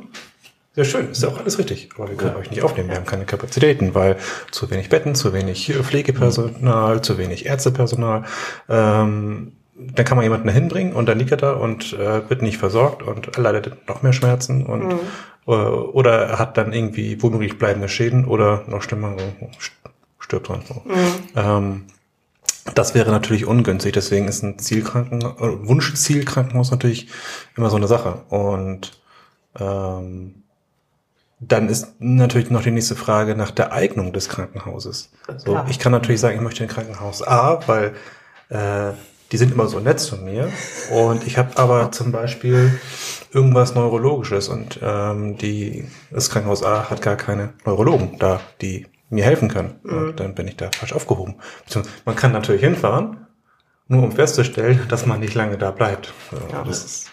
sehr 0.75 0.85
schön, 0.85 1.11
ist 1.11 1.21
ja 1.21 1.29
auch 1.29 1.39
alles 1.39 1.59
richtig, 1.59 1.89
aber 1.95 2.09
wir 2.09 2.17
können 2.17 2.35
euch 2.35 2.49
nicht 2.49 2.63
aufnehmen, 2.63 2.89
wir 2.89 2.95
haben 2.95 3.05
keine 3.05 3.25
Kapazitäten, 3.25 3.93
weil 3.93 4.17
zu 4.49 4.71
wenig 4.71 4.89
Betten, 4.89 5.13
zu 5.13 5.31
wenig 5.31 5.69
äh, 5.69 5.83
Pflegepersonal, 5.83 7.01
zu 7.01 7.17
wenig 7.17 7.45
Ärztepersonal. 7.45 8.23
Ähm, 8.69 9.53
dann 9.75 10.05
kann 10.05 10.17
man 10.17 10.23
jemanden 10.23 10.47
da 10.47 10.53
hinbringen 10.53 10.93
und 10.93 11.07
dann 11.07 11.19
liegt 11.19 11.31
er 11.31 11.37
da 11.37 11.53
und 11.53 11.93
äh, 11.93 12.29
wird 12.29 12.41
nicht 12.41 12.57
versorgt 12.57 13.03
und 13.03 13.37
leidet 13.37 13.87
noch 13.87 14.01
mehr 14.01 14.13
Schmerzen 14.13 14.65
und 14.65 14.93
äh, 15.47 15.51
oder 15.51 16.27
er 16.27 16.39
hat 16.39 16.57
dann 16.57 16.73
irgendwie 16.73 17.21
womöglich 17.21 17.57
bleibende 17.57 17.89
Schäden 17.89 18.25
oder 18.25 18.63
noch 18.67 18.81
schlimmer, 18.81 19.15
stirbt 20.19 20.47
dran. 20.47 20.61
So. 20.67 20.83
Ähm, 21.35 21.85
das 22.75 22.95
wäre 22.95 23.11
natürlich 23.11 23.45
ungünstig, 23.45 23.93
deswegen 23.93 24.27
ist 24.27 24.43
ein 24.43 24.57
Zielkranken 24.57 25.21
äh, 25.21 25.67
Wunschzielkrankenhaus 25.67 26.71
natürlich 26.71 27.07
immer 27.57 27.69
so 27.69 27.75
eine 27.75 27.87
Sache. 27.87 28.23
Und 28.29 28.99
ähm, 29.59 30.43
dann 31.39 31.67
ist 31.67 31.95
natürlich 31.99 32.49
noch 32.49 32.63
die 32.63 32.71
nächste 32.71 32.95
Frage 32.95 33.35
nach 33.35 33.51
der 33.51 33.73
Eignung 33.73 34.13
des 34.13 34.29
Krankenhauses. 34.29 35.11
So, 35.37 35.61
ich 35.69 35.77
kann 35.77 35.91
natürlich 35.91 36.21
sagen, 36.21 36.35
ich 36.35 36.41
möchte 36.41 36.63
ein 36.63 36.69
Krankenhaus 36.69 37.21
A, 37.21 37.59
weil 37.67 37.93
äh, 38.49 38.93
die 39.31 39.37
sind 39.37 39.51
immer 39.51 39.67
so 39.67 39.79
nett 39.79 39.99
zu 39.99 40.17
mir. 40.17 40.49
Und 40.91 41.27
ich 41.27 41.37
habe 41.37 41.57
aber 41.57 41.91
zum 41.91 42.11
Beispiel 42.11 42.79
irgendwas 43.33 43.75
Neurologisches 43.75 44.47
und 44.47 44.79
ähm, 44.81 45.37
die, 45.37 45.85
das 46.11 46.29
Krankenhaus 46.29 46.63
A 46.63 46.89
hat 46.89 47.01
gar 47.01 47.17
keine 47.17 47.53
Neurologen 47.65 48.17
da, 48.19 48.39
die 48.61 48.85
mir 49.13 49.23
helfen 49.23 49.47
können. 49.47 49.79
Und 49.83 50.19
dann 50.19 50.35
bin 50.35 50.47
ich 50.47 50.57
da 50.57 50.69
falsch 50.73 50.93
aufgehoben. 50.93 51.35
Man 52.05 52.15
kann 52.15 52.31
natürlich 52.31 52.63
hinfahren, 52.63 53.27
nur 53.87 54.03
um 54.03 54.11
festzustellen, 54.11 54.81
dass 54.89 55.05
man 55.05 55.19
nicht 55.19 55.35
lange 55.35 55.57
da 55.57 55.71
bleibt. 55.71 56.13
Ja, 56.51 56.63
das 56.63 56.83
ist, 56.83 57.11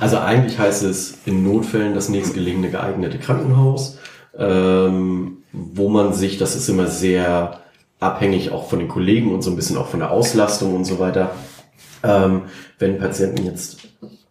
Also 0.00 0.18
eigentlich 0.18 0.58
heißt 0.58 0.82
es 0.84 1.18
in 1.26 1.44
Notfällen 1.44 1.94
das 1.94 2.08
nächstgelegene 2.08 2.70
geeignete 2.70 3.18
Krankenhaus, 3.18 3.98
ähm, 4.36 5.38
wo 5.52 5.88
man 5.88 6.12
sich, 6.12 6.38
das 6.38 6.56
ist 6.56 6.68
immer 6.68 6.86
sehr 6.86 7.60
abhängig 8.00 8.50
auch 8.50 8.68
von 8.68 8.78
den 8.78 8.88
Kollegen 8.88 9.32
und 9.32 9.42
so 9.42 9.50
ein 9.50 9.56
bisschen 9.56 9.76
auch 9.76 9.88
von 9.88 10.00
der 10.00 10.10
Auslastung 10.10 10.74
und 10.74 10.84
so 10.84 10.98
weiter. 10.98 11.32
Ähm, 12.02 12.42
wenn 12.78 12.98
Patienten 12.98 13.44
jetzt 13.44 13.78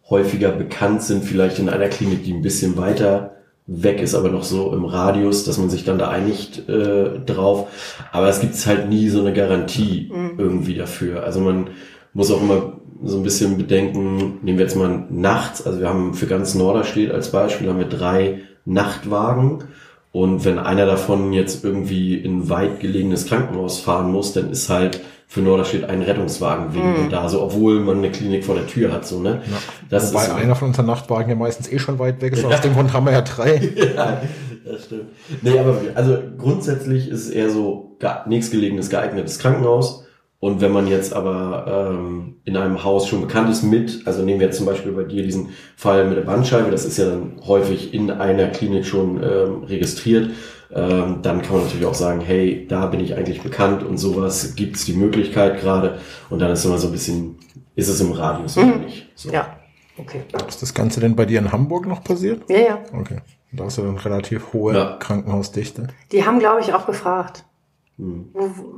häufiger 0.08 0.50
bekannt 0.50 1.02
sind, 1.02 1.24
vielleicht 1.24 1.58
in 1.58 1.68
einer 1.68 1.88
Klinik, 1.88 2.24
die 2.24 2.32
ein 2.32 2.42
bisschen 2.42 2.76
weiter 2.76 3.33
weg 3.66 4.00
ist, 4.02 4.14
aber 4.14 4.28
noch 4.28 4.44
so 4.44 4.72
im 4.74 4.84
Radius, 4.84 5.44
dass 5.44 5.58
man 5.58 5.70
sich 5.70 5.84
dann 5.84 5.98
da 5.98 6.08
einigt 6.08 6.68
äh, 6.68 7.20
drauf. 7.24 7.68
Aber 8.12 8.28
es 8.28 8.40
gibt 8.40 8.54
halt 8.66 8.88
nie 8.88 9.08
so 9.08 9.20
eine 9.20 9.32
Garantie 9.32 10.10
irgendwie 10.36 10.74
dafür. 10.74 11.24
Also 11.24 11.40
man 11.40 11.68
muss 12.12 12.30
auch 12.30 12.42
immer 12.42 12.74
so 13.02 13.16
ein 13.16 13.22
bisschen 13.22 13.56
bedenken, 13.58 14.38
nehmen 14.42 14.58
wir 14.58 14.64
jetzt 14.64 14.76
mal 14.76 15.04
nachts, 15.10 15.66
also 15.66 15.80
wir 15.80 15.88
haben 15.88 16.14
für 16.14 16.26
ganz 16.26 16.54
Norderstedt 16.54 17.10
als 17.10 17.30
Beispiel 17.30 17.68
haben 17.68 17.78
wir 17.78 17.88
drei 17.88 18.40
Nachtwagen 18.64 19.64
und 20.12 20.44
wenn 20.44 20.58
einer 20.58 20.86
davon 20.86 21.32
jetzt 21.32 21.64
irgendwie 21.64 22.14
in 22.14 22.38
ein 22.38 22.48
weit 22.48 22.80
gelegenes 22.80 23.26
Krankenhaus 23.26 23.80
fahren 23.80 24.12
muss, 24.12 24.32
dann 24.32 24.50
ist 24.50 24.70
halt 24.70 25.00
für 25.26 25.40
Norderstedt 25.40 25.84
ein 25.84 26.02
Rettungswagen 26.02 26.74
weniger 26.74 27.08
da, 27.10 27.28
so 27.28 27.42
obwohl 27.42 27.80
man 27.80 27.98
eine 27.98 28.10
Klinik 28.10 28.44
vor 28.44 28.54
der 28.54 28.66
Tür 28.66 28.92
hat, 28.92 29.06
so 29.06 29.20
ne. 29.20 29.42
Das 29.90 30.12
Wobei 30.12 30.22
ist 30.22 30.30
so. 30.30 30.36
einer 30.36 30.54
von 30.54 30.68
unseren 30.68 30.86
Nachtwagen 30.86 31.28
ja 31.28 31.36
meistens 31.36 31.70
eh 31.70 31.78
schon 31.78 31.98
weit 31.98 32.20
weg 32.22 32.34
ist. 32.34 32.44
Aus 32.44 32.60
dem 32.60 32.74
Grund 32.74 32.92
haben 32.92 33.06
wir 33.06 33.12
ja 33.12 33.22
drei. 33.22 33.56
ja, 33.96 34.20
das 34.64 34.84
stimmt. 34.84 35.06
Nee, 35.42 35.58
aber 35.58 35.76
also 35.94 36.18
grundsätzlich 36.38 37.08
ist 37.08 37.24
es 37.26 37.30
eher 37.30 37.50
so 37.50 37.96
ge 37.98 38.10
nächstgelegenes 38.26 38.90
geeignetes 38.90 39.38
Krankenhaus. 39.38 40.04
Und 40.44 40.60
wenn 40.60 40.72
man 40.72 40.86
jetzt 40.86 41.14
aber 41.14 41.88
ähm, 41.90 42.36
in 42.44 42.58
einem 42.58 42.84
Haus 42.84 43.08
schon 43.08 43.22
bekannt 43.22 43.48
ist 43.48 43.62
mit, 43.62 44.02
also 44.04 44.22
nehmen 44.22 44.40
wir 44.40 44.48
jetzt 44.48 44.58
zum 44.58 44.66
Beispiel 44.66 44.92
bei 44.92 45.04
dir 45.04 45.22
diesen 45.22 45.48
Fall 45.74 46.06
mit 46.06 46.18
der 46.18 46.22
Bandscheibe, 46.22 46.70
das 46.70 46.84
ist 46.84 46.98
ja 46.98 47.06
dann 47.06 47.40
häufig 47.46 47.94
in 47.94 48.10
einer 48.10 48.48
Klinik 48.48 48.84
schon 48.84 49.22
ähm, 49.22 49.64
registriert, 49.64 50.32
ähm, 50.72 51.20
dann 51.22 51.42
kann 51.42 51.56
man 51.56 51.64
natürlich 51.64 51.86
auch 51.86 51.94
sagen, 51.94 52.20
hey, 52.20 52.66
da 52.68 52.86
bin 52.86 53.00
ich 53.00 53.14
eigentlich 53.16 53.42
bekannt 53.42 53.82
und 53.82 53.98
sowas 53.98 54.54
gibt's 54.56 54.84
die 54.84 54.94
Möglichkeit 54.94 55.60
gerade. 55.60 55.98
Und 56.30 56.38
dann 56.40 56.50
ist 56.50 56.64
immer 56.64 56.78
so 56.78 56.88
ein 56.88 56.92
bisschen, 56.92 57.36
ist 57.74 57.88
es 57.88 58.00
im 58.00 58.12
Radius 58.12 58.56
oder 58.56 58.76
nicht. 58.76 59.08
So. 59.14 59.30
Ja. 59.30 59.56
Okay. 59.96 60.22
Ist 60.48 60.60
das 60.60 60.74
Ganze 60.74 61.00
denn 61.00 61.14
bei 61.14 61.24
dir 61.24 61.38
in 61.38 61.52
Hamburg 61.52 61.86
noch 61.86 62.02
passiert? 62.02 62.42
Ja, 62.48 62.58
ja. 62.58 62.78
Okay. 62.92 63.18
Da 63.52 63.66
ist 63.66 63.78
ja 63.78 63.84
dann 63.84 63.96
relativ 63.96 64.52
hohe 64.52 64.74
Ja. 64.74 64.96
Krankenhausdichte. 64.98 65.86
Die 66.10 66.24
haben, 66.26 66.40
glaube 66.40 66.60
ich, 66.60 66.74
auch 66.74 66.86
gefragt. 66.86 67.44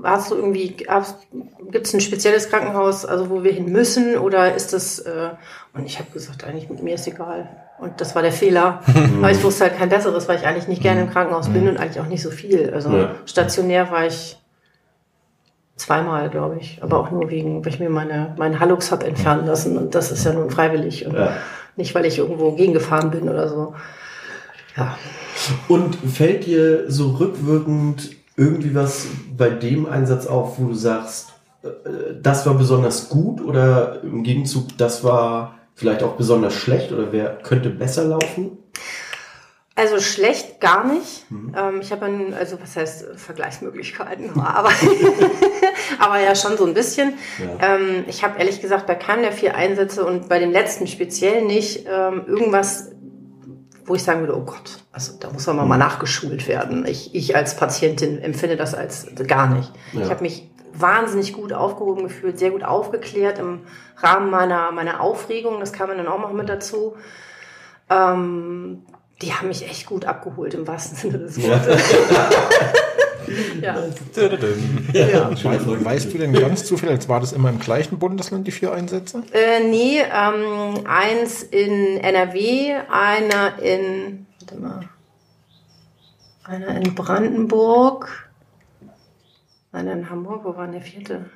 Hast 0.02 0.30
du 0.30 0.34
irgendwie, 0.34 0.76
gibt 1.70 1.86
es 1.86 1.94
ein 1.94 2.00
spezielles 2.00 2.50
Krankenhaus, 2.50 3.06
also 3.06 3.30
wo 3.30 3.42
wir 3.42 3.52
hin 3.52 3.72
müssen, 3.72 4.18
oder 4.18 4.54
ist 4.54 4.74
das, 4.74 4.98
äh, 4.98 5.30
und 5.72 5.86
ich 5.86 5.98
habe 5.98 6.10
gesagt, 6.10 6.44
eigentlich 6.44 6.68
mit 6.68 6.82
mir 6.82 6.94
ist 6.96 7.06
egal. 7.06 7.48
Und 7.78 7.98
das 8.00 8.14
war 8.14 8.20
der 8.22 8.32
Fehler. 8.32 8.82
Aber 9.18 9.30
ich 9.30 9.42
wusste 9.42 9.64
halt 9.64 9.78
kein 9.78 9.88
besseres, 9.88 10.28
weil 10.28 10.38
ich 10.38 10.46
eigentlich 10.46 10.68
nicht 10.68 10.82
gerne 10.82 11.02
im 11.02 11.10
Krankenhaus 11.10 11.48
bin 11.48 11.66
und 11.68 11.78
eigentlich 11.78 12.00
auch 12.00 12.08
nicht 12.08 12.22
so 12.22 12.30
viel. 12.30 12.72
Also 12.74 12.90
Ja. 12.94 13.14
stationär 13.24 13.90
war 13.90 14.06
ich 14.06 14.38
zweimal, 15.76 16.28
glaube 16.30 16.58
ich, 16.60 16.82
aber 16.82 16.98
auch 17.00 17.10
nur 17.10 17.30
wegen, 17.30 17.64
weil 17.64 17.72
ich 17.72 17.80
mir 17.80 17.90
meine, 17.90 18.34
meinen 18.38 18.60
Hallux 18.60 18.92
habe 18.92 19.06
entfernen 19.06 19.46
lassen 19.46 19.76
und 19.76 19.94
das 19.94 20.10
ist 20.10 20.24
ja 20.24 20.32
nun 20.32 20.50
freiwillig 20.50 21.06
und 21.06 21.14
Ja. 21.14 21.36
nicht, 21.76 21.94
weil 21.94 22.06
ich 22.06 22.18
irgendwo 22.18 22.52
gegengefahren 22.52 23.10
bin 23.10 23.28
oder 23.28 23.48
so. 23.48 23.74
Ja. 24.76 24.96
Und 25.68 25.96
fällt 25.96 26.46
dir 26.46 26.90
so 26.90 27.10
rückwirkend 27.12 28.10
irgendwie 28.36 28.74
was 28.74 29.06
bei 29.36 29.50
dem 29.50 29.86
Einsatz 29.86 30.26
auf, 30.26 30.58
wo 30.58 30.68
du 30.68 30.74
sagst, 30.74 31.32
äh, 31.62 31.68
das 32.20 32.46
war 32.46 32.54
besonders 32.54 33.08
gut 33.08 33.40
oder 33.40 34.02
im 34.02 34.22
Gegenzug, 34.22 34.76
das 34.78 35.04
war 35.04 35.58
vielleicht 35.74 36.02
auch 36.02 36.16
besonders 36.16 36.54
schlecht 36.54 36.92
oder 36.92 37.12
wer 37.12 37.36
könnte 37.36 37.70
besser 37.70 38.04
laufen? 38.04 38.58
Also 39.78 40.00
schlecht 40.00 40.58
gar 40.58 40.86
nicht. 40.86 41.26
Ähm, 41.30 41.80
ich 41.82 41.92
habe 41.92 42.06
dann, 42.06 42.32
also 42.32 42.56
was 42.62 42.76
heißt 42.76 43.08
äh, 43.08 43.18
Vergleichsmöglichkeiten, 43.18 44.40
aber, 44.40 44.70
aber 45.98 46.18
ja 46.18 46.34
schon 46.34 46.56
so 46.56 46.64
ein 46.64 46.72
bisschen. 46.72 47.12
Ja. 47.38 47.76
Ähm, 47.76 48.04
ich 48.06 48.24
habe 48.24 48.38
ehrlich 48.38 48.62
gesagt 48.62 48.86
bei 48.86 48.94
keinem 48.94 49.20
der 49.20 49.32
vier 49.32 49.54
Einsätze 49.54 50.06
und 50.06 50.30
bei 50.30 50.38
dem 50.38 50.50
letzten 50.50 50.86
speziell 50.86 51.44
nicht 51.44 51.84
ähm, 51.86 52.24
irgendwas, 52.26 52.92
wo 53.86 53.94
ich 53.94 54.02
sagen 54.02 54.20
würde, 54.20 54.36
oh 54.36 54.42
Gott, 54.42 54.84
also 54.92 55.14
da 55.18 55.30
muss 55.30 55.46
man 55.46 55.68
mal 55.68 55.78
nachgeschult 55.78 56.48
werden. 56.48 56.84
Ich, 56.86 57.14
ich 57.14 57.36
als 57.36 57.56
Patientin 57.56 58.20
empfinde 58.20 58.56
das 58.56 58.74
als 58.74 59.06
gar 59.26 59.48
nicht. 59.48 59.72
Ja. 59.92 60.02
Ich 60.02 60.10
habe 60.10 60.22
mich 60.22 60.50
wahnsinnig 60.72 61.32
gut 61.32 61.52
aufgehoben 61.52 62.02
gefühlt, 62.02 62.38
sehr 62.38 62.50
gut 62.50 62.64
aufgeklärt 62.64 63.38
im 63.38 63.60
Rahmen 63.96 64.30
meiner, 64.30 64.72
meiner 64.72 65.00
Aufregung. 65.00 65.60
Das 65.60 65.72
kam 65.72 65.88
dann 65.88 66.08
auch 66.08 66.20
noch 66.20 66.32
mit 66.32 66.48
dazu. 66.48 66.96
Ähm, 67.88 68.82
die 69.22 69.32
haben 69.32 69.48
mich 69.48 69.64
echt 69.64 69.86
gut 69.86 70.04
abgeholt, 70.04 70.52
im 70.54 70.66
wahrsten 70.66 70.96
Sinne 70.96 71.18
des 71.18 71.40
Wortes. 71.42 71.92
Ja. 72.10 72.28
Dödödüm. 74.14 74.88
ja. 74.92 75.30
Weißt, 75.30 75.84
weißt 75.84 76.14
du 76.14 76.18
denn 76.18 76.32
ganz 76.32 76.64
zufällig, 76.64 76.96
als 76.96 77.08
war 77.08 77.20
das 77.20 77.32
immer 77.32 77.50
im 77.50 77.58
gleichen 77.58 77.98
Bundesland, 77.98 78.46
die 78.46 78.52
vier 78.52 78.72
Einsätze? 78.72 79.22
Äh, 79.32 79.60
nee, 79.68 80.00
ähm, 80.00 80.86
eins 80.86 81.42
in 81.42 81.98
NRW, 81.98 82.74
einer 82.90 83.58
in, 83.60 84.26
warte 84.40 84.60
mal, 84.60 84.88
einer 86.44 86.76
in 86.76 86.94
Brandenburg, 86.94 88.30
einer 89.72 89.92
in 89.92 90.08
Hamburg, 90.10 90.44
wo 90.44 90.56
war 90.56 90.64
denn 90.64 90.72
der 90.72 90.82
vierte? 90.82 91.26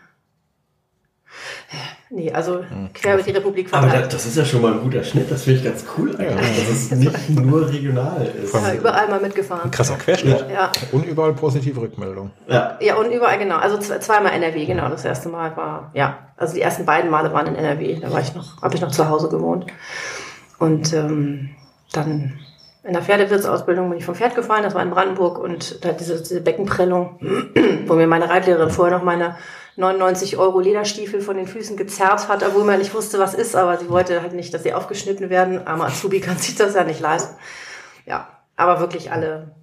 Nee, 2.12 2.32
also 2.32 2.64
quer 2.92 3.14
über 3.14 3.22
die 3.22 3.30
Republik 3.30 3.68
Aber 3.70 3.82
das, 3.82 3.90
verteilt. 3.92 4.12
das 4.14 4.26
ist 4.26 4.36
ja 4.36 4.44
schon 4.44 4.62
mal 4.62 4.72
ein 4.72 4.80
guter 4.80 5.04
Schnitt, 5.04 5.30
das 5.30 5.44
finde 5.44 5.60
ich 5.60 5.64
ganz 5.64 5.84
cool 5.96 6.16
eigentlich, 6.16 6.68
dass 6.68 6.76
es 6.76 6.90
nicht 6.96 7.30
nur 7.30 7.68
regional 7.68 8.26
ist. 8.42 8.52
Ja, 8.52 8.74
überall 8.74 9.08
mal 9.08 9.20
mitgefahren. 9.20 9.70
Krasser 9.70 9.94
Querschnitt. 9.96 10.44
Ja, 10.52 10.72
Und 10.90 11.06
überall 11.06 11.34
positive 11.34 11.80
Rückmeldung. 11.80 12.32
Ja. 12.48 12.76
ja, 12.80 12.96
und 12.96 13.12
überall 13.12 13.38
genau. 13.38 13.58
Also 13.58 13.76
zwe- 13.76 14.00
zweimal 14.00 14.32
NRW, 14.32 14.66
genau. 14.66 14.88
Das 14.88 15.04
erste 15.04 15.28
Mal 15.28 15.56
war, 15.56 15.92
ja, 15.94 16.18
also 16.36 16.54
die 16.54 16.60
ersten 16.62 16.84
beiden 16.84 17.10
Male 17.12 17.32
waren 17.32 17.46
in 17.46 17.54
NRW. 17.54 18.00
Da 18.00 18.12
war 18.12 18.20
ich 18.20 18.34
noch, 18.34 18.60
habe 18.60 18.74
ich 18.74 18.80
noch 18.80 18.90
zu 18.90 19.08
Hause 19.08 19.28
gewohnt. 19.28 19.66
Und 20.58 20.92
ähm, 20.92 21.50
dann 21.92 22.40
in 22.82 22.92
der 22.92 23.02
Pferdewirtsausbildung 23.02 23.88
bin 23.88 23.98
ich 23.98 24.04
vom 24.04 24.16
Pferd 24.16 24.34
gefallen. 24.34 24.64
Das 24.64 24.74
war 24.74 24.82
in 24.82 24.90
Brandenburg 24.90 25.38
und 25.38 25.84
da 25.84 25.92
diese, 25.92 26.18
diese 26.20 26.40
Beckenprellung, 26.40 27.20
wo 27.86 27.94
mir 27.94 28.08
meine 28.08 28.28
Reitlehrerin 28.28 28.70
vorher 28.70 28.96
noch 28.98 29.04
meine 29.04 29.36
99 29.76 30.36
Euro 30.36 30.60
Lederstiefel 30.60 31.20
von 31.20 31.36
den 31.36 31.46
Füßen 31.46 31.76
gezerrt 31.76 32.28
hat, 32.28 32.42
obwohl 32.42 32.64
man 32.64 32.78
nicht 32.78 32.94
wusste, 32.94 33.18
was 33.18 33.34
ist, 33.34 33.56
aber 33.56 33.78
sie 33.78 33.88
wollte 33.88 34.22
halt 34.22 34.32
nicht, 34.32 34.52
dass 34.52 34.62
sie 34.62 34.74
aufgeschnitten 34.74 35.30
werden. 35.30 35.66
Armer 35.66 35.86
Azubi 35.86 36.20
kann 36.20 36.38
sich 36.38 36.56
das 36.56 36.74
ja 36.74 36.84
nicht 36.84 37.00
leisten. 37.00 37.36
Ja, 38.06 38.28
aber 38.56 38.80
wirklich 38.80 39.12
alle 39.12 39.54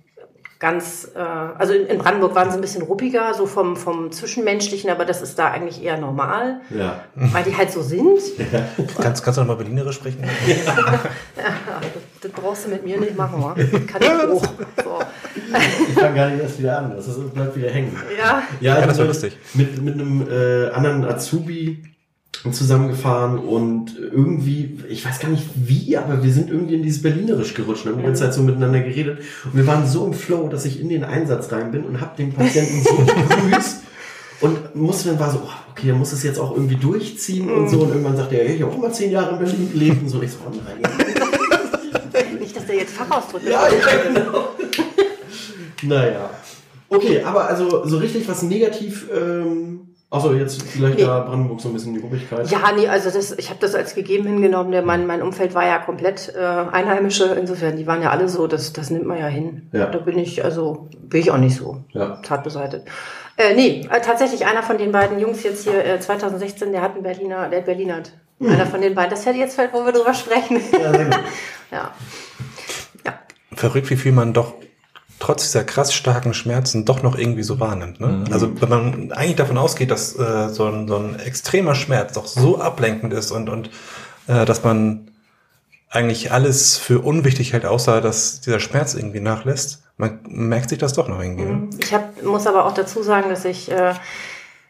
ganz, 0.60 1.12
äh, 1.15 1.20
also 1.20 1.74
in, 1.74 1.86
in 1.88 1.98
Brandenburg 2.00 2.34
waren 2.36 2.50
sie 2.50 2.58
ein 2.58 2.62
bisschen 2.62 2.82
ruppiger, 2.82 3.34
so 3.34 3.46
vom, 3.46 3.76
vom 3.76 4.12
Zwischenmenschlichen, 4.12 4.89
aber 4.89 5.06
das 5.06 5.22
ist 5.22 5.38
da 5.38 5.52
eigentlich 5.52 5.84
eher 5.84 5.98
normal, 6.00 6.62
Ja. 6.70 7.02
weil 7.15 7.43
die 7.43 7.56
halt 7.56 7.72
so 7.72 7.82
sind. 7.82 8.20
Kannst, 9.02 9.24
kannst 9.24 9.38
du 9.38 9.41
noch 9.41 9.48
mal 9.48 9.56
Berlinerisch 9.56 9.96
sprechen? 9.96 10.24
Ja, 10.48 10.63
das, 10.91 11.02
das 12.22 12.32
brauchst 12.32 12.65
du 12.65 12.70
mit 12.70 12.84
mir 12.84 13.00
nicht 13.00 13.15
machen, 13.15 13.41
wa? 13.43 13.54
Kann 13.54 14.02
ich 14.02 14.10
auch. 14.10 14.43
So. 14.84 15.00
Ich 15.88 15.93
fange 15.93 16.15
gar 16.15 16.30
nicht 16.30 16.41
erst 16.41 16.60
wieder 16.60 16.80
an, 16.80 16.93
das 16.96 17.08
ist, 17.08 17.34
bleibt 17.34 17.56
wieder 17.56 17.70
hängen. 17.70 17.96
Ja, 18.17 18.43
Ja, 18.60 18.80
Ja, 18.80 18.88
das 18.88 18.98
war 18.98 19.06
lustig. 19.06 19.38
Mit, 19.54 19.82
mit 19.82 19.93
einem 19.93 20.28
äh, 20.30 20.70
anderen 20.72 21.06
Azubi 21.06 21.84
zusammengefahren 22.52 23.39
und 23.39 23.97
irgendwie, 23.97 24.80
ich 24.89 25.06
weiß 25.06 25.19
gar 25.19 25.30
nicht 25.30 25.45
wie, 25.56 25.97
aber 25.97 26.23
wir 26.23 26.32
sind 26.32 26.50
irgendwie 26.50 26.76
in 26.76 26.84
dieses 26.84 27.02
Berlinerisch 27.02 27.54
gerutscht 27.54 27.86
und 27.86 27.91
haben 27.91 28.00
die 28.00 28.06
ganze 28.06 28.23
Zeit 28.23 28.34
so 28.34 28.41
miteinander 28.41 28.80
geredet. 28.80 29.19
Und 29.45 29.56
wir 29.56 29.67
waren 29.67 29.88
so 29.88 30.06
im 30.06 30.13
Flow, 30.13 30.47
dass 30.47 30.65
ich 30.65 30.80
in 30.80 30.89
den 30.89 31.04
Einsatz 31.04 31.52
rein 31.52 31.71
bin 31.71 31.84
und 31.84 32.00
habe 32.02 32.15
den 32.17 32.34
Patienten 32.34 32.84
so 32.84 32.95
begrüßt 33.06 33.84
und 34.39 34.76
musste 34.76 35.10
dann 35.10 35.19
war 35.19 35.32
so, 35.32 35.41
oh, 35.43 35.71
okay, 35.71 35.89
er 35.89 35.95
muss 35.95 36.13
es 36.13 36.23
jetzt 36.23 36.39
auch 36.39 36.52
irgendwie 36.52 36.76
durchziehen 36.76 37.50
und 37.50 37.69
so. 37.69 37.82
Und 37.82 37.89
irgendwann 37.89 38.15
sagte 38.15 38.36
er, 38.36 38.54
ich 38.54 38.62
habe 38.62 38.71
auch 38.71 38.78
mal 38.78 38.93
zehn 38.93 39.12
Jahre 39.12 39.32
in 39.32 39.39
Berlin 39.39 39.71
gelebt 39.71 40.02
und 40.04 40.10
so. 40.10 40.21
Ich 40.21 40.32
so, 40.32 40.38
oh 40.45 40.52
nein. 40.52 42.39
nicht, 42.39 42.56
dass 42.56 42.65
der 42.65 42.76
jetzt 42.76 42.93
Fachausdrücke 42.93 43.50
Ja, 43.50 43.67
ja, 43.67 44.13
genau. 44.13 44.50
naja. 45.84 46.30
Okay, 46.89 47.21
aber 47.21 47.47
also 47.47 47.86
so 47.86 47.97
richtig 47.97 48.28
was 48.30 48.43
negativ, 48.43 49.08
ähm, 49.13 49.87
also 50.10 50.34
jetzt 50.34 50.62
vielleicht 50.63 50.98
Nee. 51.00 51.06
da 51.06 51.20
Brandenburg 51.20 51.60
so 51.60 51.67
ein 51.70 51.74
bisschen 51.74 51.93
die 51.93 52.00
Ruppigkeit. 52.00 52.50
Ja, 52.50 52.72
nee, 52.76 52.88
also 52.88 53.10
das, 53.10 53.38
ich 53.38 53.50
habe 53.50 53.60
das 53.60 53.76
als 53.76 53.93
gegeben 53.93 54.26
hingenommen. 54.28 54.72
Der, 54.72 54.82
mein, 54.82 55.06
mein 55.06 55.22
Umfeld 55.22 55.54
war 55.54 55.65
ja 55.65 55.80
komplett 55.80 56.34
äh, 56.36 56.39
Einheimische. 56.39 57.26
Insofern, 57.39 57.76
die 57.76 57.86
waren 57.88 58.02
ja 58.02 58.12
alle 58.12 58.30
so, 58.30 58.48
das, 58.48 58.72
das 58.72 58.89
nimmt 58.89 59.06
man 59.06 59.20
ja 59.20 59.28
hin. 59.28 59.70
Ja. 59.74 59.88
Da 59.88 60.00
bin 60.00 60.17
ich, 60.17 60.43
also 60.46 60.88
bin 61.02 61.20
ich 61.20 61.32
auch 61.32 61.38
nicht 61.38 61.58
so 61.58 61.84
Ja. 61.91 62.20
tatbeseitigt. 62.24 62.86
Äh, 63.36 63.54
nee, 63.56 63.88
äh, 63.91 64.00
tatsächlich 64.02 64.46
einer 64.46 64.63
von 64.63 64.78
den 64.78 64.91
beiden 64.91 65.20
Jungs 65.20 65.43
jetzt 65.43 65.65
hier 65.65 65.84
äh, 65.86 66.00
2016, 66.00 66.72
der 66.72 66.82
hat 66.82 66.93
einen 66.93 67.04
Berliner, 67.04 67.50
der 67.50 67.60
hat 67.60 67.65
Berlinert. 67.65 68.13
Einer 68.39 68.65
von 68.67 68.82
den 68.82 68.93
beiden. 68.96 69.10
Das 69.10 69.26
hätte 69.26 69.39
jetzt 69.39 69.56
fällt, 69.56 69.74
wo 69.74 69.84
wir 69.84 69.91
drüber 69.91 70.13
sprechen. 70.13 70.62
Ja, 70.72 70.91
sehr 70.93 71.06
gut. 71.06 71.20
ja. 71.72 71.91
ja. 73.06 73.13
Verrückt, 73.56 73.89
wie 73.89 73.98
viel 73.98 74.12
man 74.12 74.32
doch 74.34 74.54
trotz 75.19 75.43
dieser 75.43 75.63
krass 75.63 75.93
starken 75.93 76.34
Schmerzen 76.34 76.86
doch 76.86 77.01
noch 77.03 77.17
irgendwie 77.17 77.43
so 77.43 77.60
wahrnimmt. 77.60 77.99
Ne? 77.99 78.23
Also 78.32 78.62
wenn 78.62 78.69
man 78.69 79.12
eigentlich 79.12 79.36
davon 79.36 79.58
ausgeht, 79.58 79.91
dass 79.91 80.17
äh, 80.17 80.49
so, 80.49 80.65
ein, 80.65 80.88
so 80.88 80.97
ein 80.97 81.19
extremer 81.19 81.75
Schmerz 81.75 82.13
doch 82.13 82.27
so 82.27 82.60
ablenkend 82.60 83.13
ist 83.13 83.32
und, 83.32 83.49
und 83.49 83.69
äh, 84.27 84.45
dass 84.45 84.63
man 84.63 85.12
eigentlich 85.89 86.32
alles 86.32 86.77
für 86.77 86.99
unwichtig 86.99 87.53
hält, 87.53 87.65
außer 87.65 88.01
dass 88.01 88.41
dieser 88.41 88.60
Schmerz 88.60 88.93
irgendwie 88.93 89.21
nachlässt, 89.21 89.84
man 89.97 90.19
merkt 90.27 90.69
sich 90.69 90.77
das 90.77 90.93
doch 90.93 91.08
noch 91.08 91.21
irgendwie. 91.21 91.45
Ne? 91.45 91.69
Ich 91.80 91.93
hab, 91.93 92.21
muss 92.23 92.45
aber 92.45 92.65
auch 92.65 92.73
dazu 92.73 93.01
sagen, 93.01 93.30
dass 93.30 93.45
ich, 93.45 93.71
äh, 93.71 93.93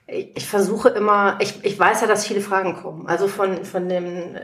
ich, 0.07 0.29
ich 0.35 0.47
versuche 0.47 0.89
immer, 0.89 1.37
ich, 1.41 1.63
ich 1.63 1.77
weiß 1.77 2.01
ja, 2.01 2.07
dass 2.07 2.25
viele 2.25 2.41
Fragen 2.41 2.75
kommen. 2.75 3.07
Also 3.07 3.27
von, 3.27 3.65
von 3.65 3.89
dem 3.89 4.35
äh, 4.35 4.39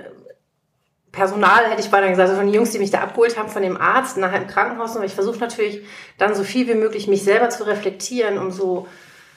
Personal 1.13 1.69
hätte 1.69 1.81
ich 1.81 1.91
beinahe 1.91 2.09
gesagt, 2.09 2.27
also 2.27 2.41
von 2.41 2.47
den 2.47 2.55
Jungs, 2.55 2.71
die 2.71 2.79
mich 2.79 2.89
da 2.89 3.01
abgeholt 3.01 3.37
haben, 3.37 3.47
von 3.47 3.61
dem 3.61 3.79
Arzt 3.79 4.17
nachher 4.17 4.41
im 4.41 4.47
Krankenhaus. 4.47 4.95
Aber 4.95 5.05
ich 5.05 5.13
versuche 5.13 5.37
natürlich 5.37 5.83
dann 6.17 6.33
so 6.33 6.43
viel 6.43 6.67
wie 6.67 6.73
möglich 6.73 7.07
mich 7.07 7.23
selber 7.23 7.49
zu 7.49 7.65
reflektieren, 7.65 8.39
um 8.39 8.51
so 8.51 8.87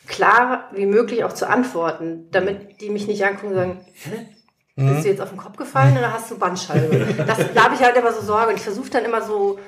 klar 0.09 0.71
wie 0.73 0.87
möglich 0.87 1.23
auch 1.23 1.35
zu 1.35 1.49
antworten, 1.49 2.29
damit 2.33 2.81
die 2.81 2.89
mich 2.89 3.07
nicht 3.07 3.25
angucken 3.25 3.49
und 3.49 3.55
sagen, 3.55 3.87
Hä? 3.93 4.27
Bist 4.79 5.05
du 5.05 5.09
jetzt 5.09 5.23
auf 5.23 5.31
den 5.31 5.39
Kopf 5.39 5.57
gefallen 5.57 5.97
oder 5.97 6.13
hast 6.13 6.31
du 6.31 6.39
Bandscheibe? 6.39 7.15
Das, 7.27 7.39
da 7.55 7.65
habe 7.65 7.75
ich 7.75 7.83
halt 7.83 7.97
immer 7.97 8.13
so 8.13 8.21
Sorge 8.21 8.51
und 8.51 8.57
ich 8.57 8.63
versuche 8.63 8.91
dann 8.91 9.05
immer 9.05 9.23
so, 9.23 9.59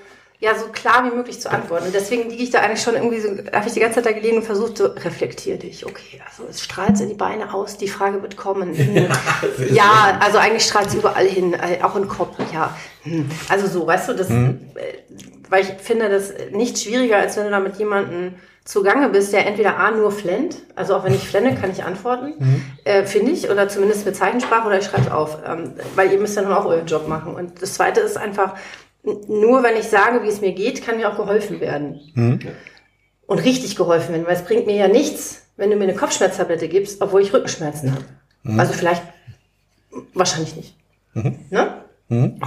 ja, 0.41 0.57
so 0.57 0.67
klar 0.67 1.05
wie 1.05 1.17
möglich 1.17 1.41
zu 1.41 1.51
antworten. 1.51 1.87
Und 1.87 1.95
deswegen 1.95 2.31
liege 2.31 2.45
ich 2.45 2.51
da 2.51 2.61
eigentlich 2.61 2.83
schon 2.83 2.95
irgendwie 2.95 3.21
so, 3.21 3.29
habe 3.53 3.67
ich 3.67 3.75
die 3.75 3.81
ganze 3.81 3.97
Zeit 3.97 4.07
da 4.07 4.13
gelegen 4.13 4.37
und 4.37 4.45
versucht 4.45 4.79
so, 4.79 4.87
reflektier 4.87 5.59
dich. 5.59 5.85
Okay, 5.85 6.21
also 6.25 6.45
es 6.49 6.63
strahlt 6.63 7.01
in 7.01 7.09
die 7.09 7.15
Beine 7.15 7.53
aus, 7.53 7.77
die 7.77 7.89
Frage 7.89 8.23
wird 8.23 8.37
kommen. 8.37 8.73
Hm. 8.77 9.09
Ja, 9.73 10.19
also 10.21 10.39
eigentlich 10.39 10.65
strahlt 10.65 10.89
es 10.89 10.95
überall 10.95 11.27
hin, 11.27 11.55
äh, 11.55 11.83
auch 11.83 11.97
im 11.97 12.07
Kopf, 12.07 12.37
ja. 12.53 12.77
Hm. 13.03 13.29
Also 13.49 13.67
so, 13.67 13.87
weißt 13.87 14.11
du, 14.11 14.13
das, 14.15 14.31
äh, 14.31 14.55
weil 15.49 15.63
ich 15.65 15.73
finde 15.83 16.09
das 16.09 16.33
nicht 16.53 16.79
schwieriger, 16.79 17.17
als 17.17 17.37
wenn 17.37 17.45
du 17.45 17.51
da 17.51 17.59
mit 17.59 17.77
jemandem 17.77 18.35
zugange 18.65 19.09
bist, 19.09 19.33
der 19.33 19.47
entweder 19.47 19.79
A 19.79 19.91
nur 19.91 20.13
flennt, 20.13 20.59
also 20.77 20.95
auch 20.95 21.03
wenn 21.03 21.15
ich 21.15 21.27
flenne, 21.27 21.57
kann 21.57 21.71
ich 21.71 21.85
antworten, 21.85 22.35
äh, 22.85 23.05
finde 23.05 23.33
ich, 23.33 23.51
oder 23.51 23.67
zumindest 23.69 24.05
mit 24.05 24.15
Zeichensprache 24.15 24.67
oder 24.67 24.79
ich 24.79 24.85
schreibe 24.85 25.05
es 25.07 25.11
auf, 25.11 25.39
ähm, 25.47 25.73
weil 25.97 26.13
ihr 26.13 26.21
müsst 26.21 26.37
ja 26.37 26.43
nun 26.43 26.53
auch 26.53 26.67
euren 26.67 26.87
Job 26.87 27.09
machen. 27.09 27.35
Und 27.35 27.63
das 27.63 27.75
Zweite 27.75 28.01
ist 28.01 28.19
einfach, 28.19 28.55
nur 29.29 29.63
wenn 29.63 29.77
ich 29.77 29.85
sage, 29.87 30.23
wie 30.23 30.29
es 30.29 30.41
mir 30.41 30.53
geht, 30.53 30.85
kann 30.85 30.97
mir 30.99 31.11
auch 31.11 31.17
geholfen 31.17 31.61
werden. 31.61 32.01
Und 33.27 33.39
richtig 33.45 33.77
geholfen 33.77 34.13
werden, 34.15 34.27
weil 34.27 34.37
es 34.37 34.45
bringt 34.45 34.67
mir 34.67 34.77
ja 34.77 34.89
nichts, 34.89 35.43
wenn 35.57 35.71
du 35.71 35.77
mir 35.77 35.85
eine 35.85 35.95
Kopfschmerztablette 35.95 36.69
gibst, 36.69 37.01
obwohl 37.03 37.23
ich 37.23 37.33
Rückenschmerzen 37.33 37.93
habe. 37.93 38.05
Also 38.59 38.73
vielleicht, 38.73 39.03
wahrscheinlich 40.15 40.57
nicht. 40.57 40.75
Ne? 41.51 41.83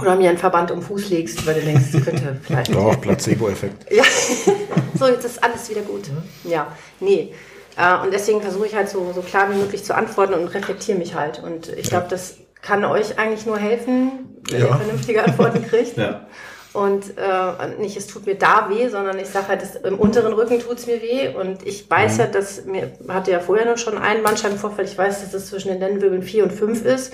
Oder 0.00 0.16
mir 0.16 0.28
einen 0.30 0.38
Verband 0.38 0.70
um 0.72 0.80
den 0.80 0.86
Fuß 0.86 1.10
legst, 1.10 1.46
weil 1.46 1.54
du 1.54 1.60
denkst, 1.60 1.94
es 1.94 2.04
könnte 2.04 2.36
vielleicht 2.42 2.74
Doch, 2.74 3.00
Placebo-Effekt. 3.00 3.92
ja, 3.92 4.02
so, 4.98 5.06
jetzt 5.06 5.24
ist 5.24 5.42
alles 5.44 5.70
wieder 5.70 5.82
gut. 5.82 6.02
Ja, 6.44 6.74
nee. 6.98 7.32
Äh, 7.76 7.98
und 8.04 8.12
deswegen 8.12 8.40
versuche 8.42 8.66
ich 8.66 8.74
halt 8.74 8.88
so, 8.88 9.12
so 9.14 9.20
klar 9.22 9.48
wie 9.52 9.56
möglich 9.56 9.84
zu 9.84 9.94
antworten 9.94 10.34
und 10.34 10.48
reflektiere 10.48 10.98
mich 10.98 11.14
halt. 11.14 11.40
Und 11.42 11.68
ich 11.68 11.88
glaube, 11.90 12.06
das 12.10 12.38
kann 12.60 12.84
euch 12.84 13.18
eigentlich 13.18 13.46
nur 13.46 13.56
helfen, 13.58 14.40
wenn 14.50 14.60
ihr 14.62 14.66
Ja. 14.66 14.76
vernünftige 14.76 15.22
Antworten 15.22 15.62
kriegt. 15.68 15.96
Ja. 15.96 16.26
Und 16.72 17.18
äh, 17.18 17.78
nicht, 17.78 17.98
es 17.98 18.06
tut 18.06 18.24
mir 18.24 18.34
da 18.34 18.68
weh, 18.70 18.88
sondern 18.88 19.18
ich 19.18 19.28
sage 19.28 19.48
halt, 19.48 19.62
das, 19.62 19.76
im 19.76 19.98
unteren 19.98 20.32
Rücken 20.32 20.58
tut 20.58 20.78
es 20.78 20.86
mir 20.86 21.02
weh. 21.02 21.28
Und 21.28 21.66
ich 21.66 21.88
weiß 21.90 22.16
ja, 22.16 22.26
dass 22.26 22.64
mir, 22.64 22.92
hatte 23.08 23.30
ja 23.30 23.40
vorher 23.40 23.66
noch 23.66 23.76
schon 23.76 23.98
einen 23.98 24.22
Bandscheibenvorfall, 24.22 24.86
ich 24.86 24.96
weiß, 24.96 25.20
dass 25.20 25.34
es 25.34 25.50
zwischen 25.50 25.68
den 25.68 25.80
Lendenwirbeln 25.80 26.22
4 26.22 26.44
und 26.44 26.52
5 26.52 26.84
ist. 26.86 27.12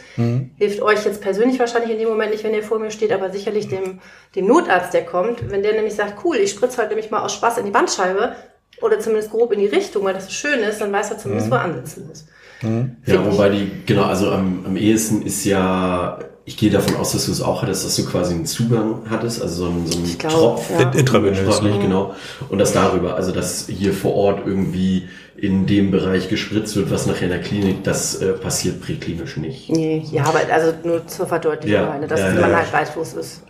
Hilft 0.59 0.81
euch 0.81 1.05
jetzt 1.05 1.21
persönlich 1.21 1.59
wahrscheinlich 1.59 1.91
in 1.91 1.99
dem 1.99 2.09
Moment 2.09 2.31
nicht, 2.31 2.45
wenn 2.45 2.55
ihr 2.55 2.63
vor 2.63 2.79
mir 2.79 2.93
steht, 2.93 3.13
aber 3.13 3.31
sicherlich 3.31 3.69
dem, 3.69 3.99
dem 4.37 4.47
Notarzt, 4.47 4.95
der 4.95 5.05
kommt, 5.05 5.51
wenn 5.51 5.65
der 5.65 5.73
nämlich 5.73 5.95
sagt, 5.95 6.25
cool, 6.25 6.37
ich 6.37 6.51
spritze 6.51 6.79
heute 6.79 6.91
nämlich 6.91 7.11
mal 7.11 7.23
aus 7.23 7.35
Spaß 7.35 7.59
in 7.59 7.65
die 7.65 7.73
Bandscheibe 7.73 8.37
oder 8.81 9.01
zumindest 9.01 9.33
grob 9.33 9.53
in 9.53 9.59
die 9.59 9.67
Richtung, 9.67 10.05
weil 10.05 10.15
das 10.15 10.27
so 10.27 10.31
schön 10.31 10.61
ist, 10.61 10.81
dann 10.81 10.93
weiß 10.93 11.11
er 11.11 11.19
zumindest, 11.19 11.51
wo 11.51 11.57
er 11.57 11.63
ansetzen 11.63 12.07
muss. 12.07 12.27
Ja, 12.63 12.69
Find 13.03 13.33
wobei 13.33 13.51
die, 13.51 13.71
genau, 13.87 14.05
also 14.05 14.31
am, 14.31 14.65
am 14.67 14.77
ehesten 14.77 15.23
ist 15.23 15.45
ja, 15.45 16.19
ich 16.45 16.57
gehe 16.57 16.71
davon 16.71 16.97
aus, 16.97 17.13
dass 17.13 17.27
du 17.27 17.33
es 17.33 17.41
auch 17.41 17.63
hattest, 17.63 17.85
dass 17.85 17.95
du 17.97 18.05
quasi 18.05 18.35
einen 18.35 18.47
Zugang 18.47 19.03
hattest, 19.09 19.43
also 19.43 19.67
so 19.67 19.71
einen, 19.71 19.87
so 19.87 19.99
einen 19.99 20.19
glaub, 20.19 20.33
Tropf. 20.33 20.71
ja. 20.71 20.91
Intravenös, 20.91 21.63
ne? 21.63 21.79
genau. 21.81 22.15
Und 22.49 22.59
das 22.59 22.73
darüber, 22.73 23.15
also 23.15 23.33
dass 23.33 23.69
hier 23.69 23.93
vor 23.93 24.15
Ort 24.15 24.47
irgendwie 24.47 25.09
in 25.37 25.67
dem 25.67 25.93
Bereich 25.93 26.29
gespritzt 26.29 26.75
wird, 26.75 26.91
was 26.91 27.07
nachher 27.07 27.25
in 27.25 27.31
der 27.31 27.41
Klinik, 27.41 27.85
das 27.85 28.17
äh, 28.17 28.33
passiert 28.33 28.81
präklinisch 28.81 29.37
nicht. 29.37 29.71
Nee, 29.71 30.03
ja, 30.11 30.25
aber 30.25 30.41
also 30.53 30.73
nur 30.83 31.07
zur 31.07 31.29
Verdeutlichung, 31.29 31.81
Ja, 31.81 31.91
meine, 31.91 32.09
dass 32.09 32.19
ja, 32.19 32.33
man 32.33 32.51
ja. 32.51 32.57
halt 32.57 32.73
weiß, 32.73 32.91
wo 32.97 33.03
es 33.03 33.15
ist. 33.15 33.43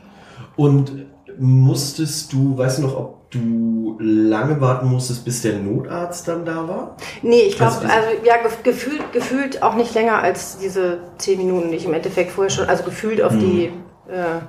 Und 0.57 0.92
musstest 1.38 2.33
du, 2.33 2.57
weißt 2.57 2.79
du 2.79 2.83
noch, 2.83 2.96
ob 2.96 3.31
du 3.31 3.96
lange 4.01 4.61
warten 4.61 4.88
musstest, 4.88 5.24
bis 5.24 5.42
der 5.42 5.59
Notarzt 5.59 6.27
dann 6.29 6.44
da 6.44 6.66
war? 6.68 6.96
Nee, 7.22 7.42
ich 7.42 7.57
glaube, 7.57 7.72
Also 7.72 7.87
also 7.88 8.09
ja, 8.24 8.35
gef- 8.37 8.62
gefühlt, 8.62 9.12
gefühlt 9.12 9.62
auch 9.62 9.74
nicht 9.74 9.94
länger 9.94 10.22
als 10.22 10.59
diese 10.59 10.98
zehn 11.18 11.38
Minuten, 11.38 11.70
die 11.70 11.77
ich 11.77 11.85
im 11.85 11.94
Endeffekt 11.94 12.33
vorher 12.33 12.51
schon, 12.51 12.66
also 12.68 12.85
gefühlt 12.85 13.22
auf 13.22 13.37
die 13.37 13.70
äh, 14.11 14.40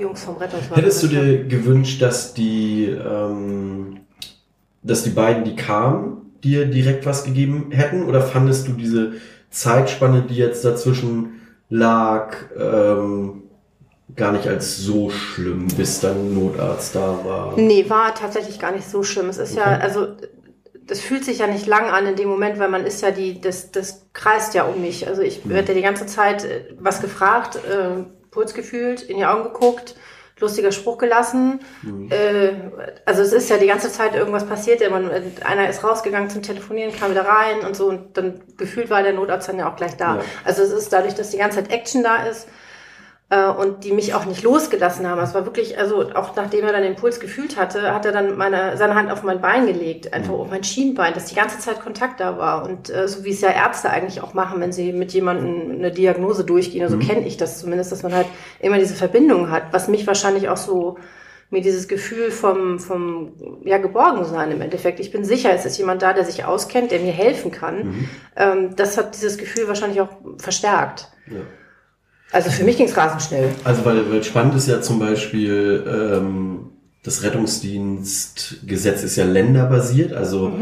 Jungs 0.00 0.22
vom 0.24 0.36
Rettungswagen. 0.36 0.76
Hättest 0.76 1.02
du 1.02 1.08
dir 1.08 1.44
gewünscht, 1.44 2.00
dass 2.00 2.32
die, 2.34 2.86
ähm, 2.86 4.00
dass 4.82 5.02
die 5.04 5.10
beiden, 5.10 5.44
die 5.44 5.56
kamen, 5.56 6.32
dir 6.42 6.66
direkt 6.66 7.06
was 7.06 7.24
gegeben 7.24 7.70
hätten? 7.70 8.04
Oder 8.04 8.20
fandest 8.22 8.68
du 8.68 8.72
diese 8.72 9.12
Zeitspanne, 9.50 10.22
die 10.22 10.36
jetzt 10.36 10.64
dazwischen 10.64 11.40
lag, 11.68 12.34
ähm, 12.58 13.42
gar 14.16 14.32
nicht 14.32 14.46
als 14.46 14.76
so 14.78 15.10
schlimm, 15.10 15.68
bis 15.76 16.00
dann 16.00 16.34
Notarzt 16.34 16.94
da 16.94 17.20
war? 17.24 17.54
Nee, 17.56 17.88
war 17.88 18.14
tatsächlich 18.14 18.58
gar 18.58 18.72
nicht 18.72 18.88
so 18.88 19.02
schlimm. 19.02 19.28
Es 19.28 19.38
ist 19.38 19.54
ja, 19.56 19.74
Okay. 19.74 19.82
also 19.82 20.08
das 20.86 21.00
fühlt 21.00 21.24
sich 21.24 21.38
ja 21.38 21.46
nicht 21.46 21.66
lang 21.66 21.90
an 21.90 22.06
in 22.06 22.16
dem 22.16 22.28
Moment, 22.28 22.58
weil 22.58 22.68
man 22.68 22.84
ist 22.84 23.02
ja 23.02 23.10
die, 23.10 23.40
das, 23.40 23.70
das 23.70 24.06
kreist 24.12 24.54
ja 24.54 24.64
um 24.64 24.80
mich. 24.80 25.06
Also 25.06 25.22
ich 25.22 25.48
werde 25.48 25.68
ja 25.68 25.74
die 25.74 25.82
ganze 25.82 26.06
Zeit 26.06 26.44
äh, 26.44 26.64
was 26.78 27.00
gefragt, 27.00 27.56
äh, 27.56 28.02
Puls 28.30 28.54
gefühlt, 28.54 29.02
in 29.02 29.18
die 29.18 29.24
Augen 29.24 29.44
geguckt, 29.44 29.94
lustiger 30.40 30.72
Spruch 30.72 30.98
gelassen. 30.98 31.60
Äh, 32.10 32.52
also 33.06 33.22
es 33.22 33.32
ist 33.32 33.48
ja 33.48 33.58
die 33.58 33.66
ganze 33.68 33.92
Zeit 33.92 34.14
irgendwas 34.16 34.44
passiert. 34.46 34.80
Ja, 34.80 34.90
man, 34.90 35.08
einer 35.44 35.68
ist 35.68 35.84
rausgegangen 35.84 36.30
zum 36.30 36.42
Telefonieren, 36.42 36.92
kam 36.92 37.12
wieder 37.12 37.26
rein 37.26 37.60
und 37.64 37.76
so 37.76 37.86
und 37.86 38.16
dann 38.16 38.40
gefühlt 38.56 38.90
war 38.90 39.02
der 39.04 39.12
Notarzt 39.12 39.48
dann 39.48 39.58
ja 39.58 39.70
auch 39.70 39.76
gleich 39.76 39.96
da. 39.96 40.16
Ja. 40.16 40.22
Also 40.44 40.62
es 40.62 40.70
ist 40.72 40.92
dadurch, 40.92 41.14
dass 41.14 41.30
die 41.30 41.38
ganze 41.38 41.58
Zeit 41.58 41.70
Action 41.70 42.02
da 42.02 42.24
ist, 42.26 42.48
äh, 43.32 43.48
und 43.48 43.84
die 43.84 43.92
mich 43.92 44.12
auch 44.12 44.26
nicht 44.26 44.42
losgelassen 44.42 45.08
haben. 45.08 45.18
Es 45.22 45.32
war 45.32 45.46
wirklich, 45.46 45.78
also 45.78 46.10
auch 46.14 46.36
nachdem 46.36 46.66
er 46.66 46.72
dann 46.72 46.82
den 46.82 46.96
Puls 46.96 47.18
gefühlt 47.18 47.56
hatte, 47.56 47.94
hat 47.94 48.04
er 48.04 48.12
dann 48.12 48.36
meine, 48.36 48.76
seine 48.76 48.94
Hand 48.94 49.10
auf 49.10 49.22
mein 49.22 49.40
Bein 49.40 49.66
gelegt, 49.66 50.12
einfach 50.12 50.34
auf 50.34 50.50
mein 50.50 50.62
Schienbein, 50.62 51.14
dass 51.14 51.24
die 51.24 51.34
ganze 51.34 51.58
Zeit 51.58 51.80
Kontakt 51.80 52.20
da 52.20 52.36
war. 52.36 52.62
Und 52.62 52.90
äh, 52.90 53.08
so 53.08 53.24
wie 53.24 53.30
es 53.30 53.40
ja 53.40 53.48
Ärzte 53.48 53.88
eigentlich 53.88 54.20
auch 54.20 54.34
machen, 54.34 54.60
wenn 54.60 54.72
sie 54.72 54.92
mit 54.92 55.14
jemandem 55.14 55.78
eine 55.78 55.90
Diagnose 55.90 56.44
durchgehen, 56.44 56.82
also 56.82 56.98
kenne 56.98 57.26
ich 57.26 57.38
das 57.38 57.58
zumindest, 57.58 57.90
dass 57.90 58.02
man 58.02 58.12
halt 58.14 58.26
immer 58.60 58.78
diese 58.78 58.94
Verbindung 58.94 59.50
hat, 59.50 59.72
was 59.72 59.88
mich 59.88 60.06
wahrscheinlich 60.06 60.50
auch 60.50 60.58
so 60.58 60.98
mir 61.48 61.62
dieses 61.62 61.88
Gefühl 61.88 62.30
vom, 62.30 62.78
vom 62.80 63.32
ja, 63.64 63.78
Geborgensein 63.78 64.50
im 64.50 64.60
Endeffekt. 64.60 65.00
Ich 65.00 65.10
bin 65.10 65.24
sicher, 65.24 65.54
es 65.54 65.64
ist 65.64 65.78
jemand 65.78 66.02
da, 66.02 66.12
der 66.12 66.24
sich 66.24 66.44
auskennt, 66.44 66.90
der 66.90 67.00
mir 67.00 67.12
helfen 67.12 67.50
kann. 67.50 68.08
Ähm, 68.36 68.76
das 68.76 68.98
hat 68.98 69.14
dieses 69.14 69.38
Gefühl 69.38 69.68
wahrscheinlich 69.68 70.00
auch 70.00 70.08
verstärkt. 70.38 71.08
Ja. 71.26 71.40
Also 72.32 72.50
für 72.50 72.64
mich 72.64 72.78
ging 72.78 72.86
es 72.86 72.96
rasend 72.96 73.22
schnell. 73.22 73.50
Also 73.62 73.84
weil, 73.84 74.10
weil 74.10 74.24
spannend 74.24 74.54
ist 74.54 74.66
ja 74.66 74.80
zum 74.80 74.98
Beispiel, 74.98 75.84
ähm, 75.86 76.70
das 77.02 77.22
Rettungsdienstgesetz 77.22 79.02
ist 79.02 79.16
ja 79.16 79.24
länderbasiert, 79.24 80.12
also 80.12 80.52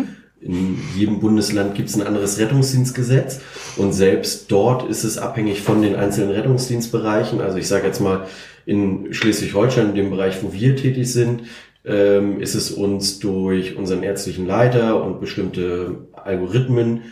in 0.40 0.78
jedem 0.96 1.20
Bundesland 1.20 1.74
gibt 1.74 1.90
es 1.90 1.96
ein 1.96 2.06
anderes 2.06 2.38
Rettungsdienstgesetz 2.38 3.40
und 3.76 3.92
selbst 3.92 4.50
dort 4.50 4.88
ist 4.88 5.04
es 5.04 5.18
abhängig 5.18 5.60
von 5.60 5.82
den 5.82 5.96
einzelnen 5.96 6.30
Rettungsdienstbereichen. 6.30 7.40
Also 7.40 7.58
ich 7.58 7.68
sage 7.68 7.86
jetzt 7.86 8.00
mal, 8.00 8.26
in 8.64 9.12
Schleswig-Holstein, 9.12 9.90
in 9.90 9.94
dem 9.94 10.10
Bereich, 10.10 10.42
wo 10.42 10.52
wir 10.52 10.76
tätig 10.76 11.12
sind, 11.12 11.42
ähm, 11.84 12.40
ist 12.40 12.54
es 12.54 12.70
uns 12.70 13.18
durch 13.18 13.76
unseren 13.76 14.02
ärztlichen 14.02 14.46
Leiter 14.46 15.02
und 15.02 15.20
bestimmte 15.20 16.06
Algorithmen 16.12 17.02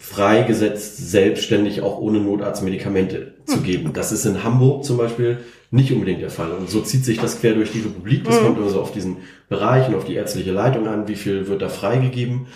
freigesetzt, 0.00 1.10
selbstständig 1.10 1.82
auch 1.82 1.98
ohne 1.98 2.20
Notarzt 2.20 2.64
Medikamente 2.64 3.34
zu 3.44 3.60
geben. 3.60 3.92
Das 3.92 4.12
ist 4.12 4.24
in 4.24 4.42
Hamburg 4.42 4.82
zum 4.82 4.96
Beispiel 4.96 5.40
nicht 5.70 5.92
unbedingt 5.92 6.22
der 6.22 6.30
Fall. 6.30 6.52
Und 6.52 6.70
so 6.70 6.80
zieht 6.80 7.04
sich 7.04 7.20
das 7.20 7.38
quer 7.38 7.52
durch 7.52 7.70
die 7.70 7.80
Republik. 7.80 8.24
Das 8.24 8.40
kommt 8.40 8.56
immer 8.56 8.70
so 8.70 8.80
auf 8.80 8.92
diesen 8.92 9.18
Bereich 9.50 9.88
und 9.88 9.94
auf 9.94 10.06
die 10.06 10.14
ärztliche 10.14 10.52
Leitung 10.52 10.88
an, 10.88 11.06
wie 11.06 11.16
viel 11.16 11.48
wird 11.48 11.60
da 11.60 11.68
freigegeben. 11.68 12.46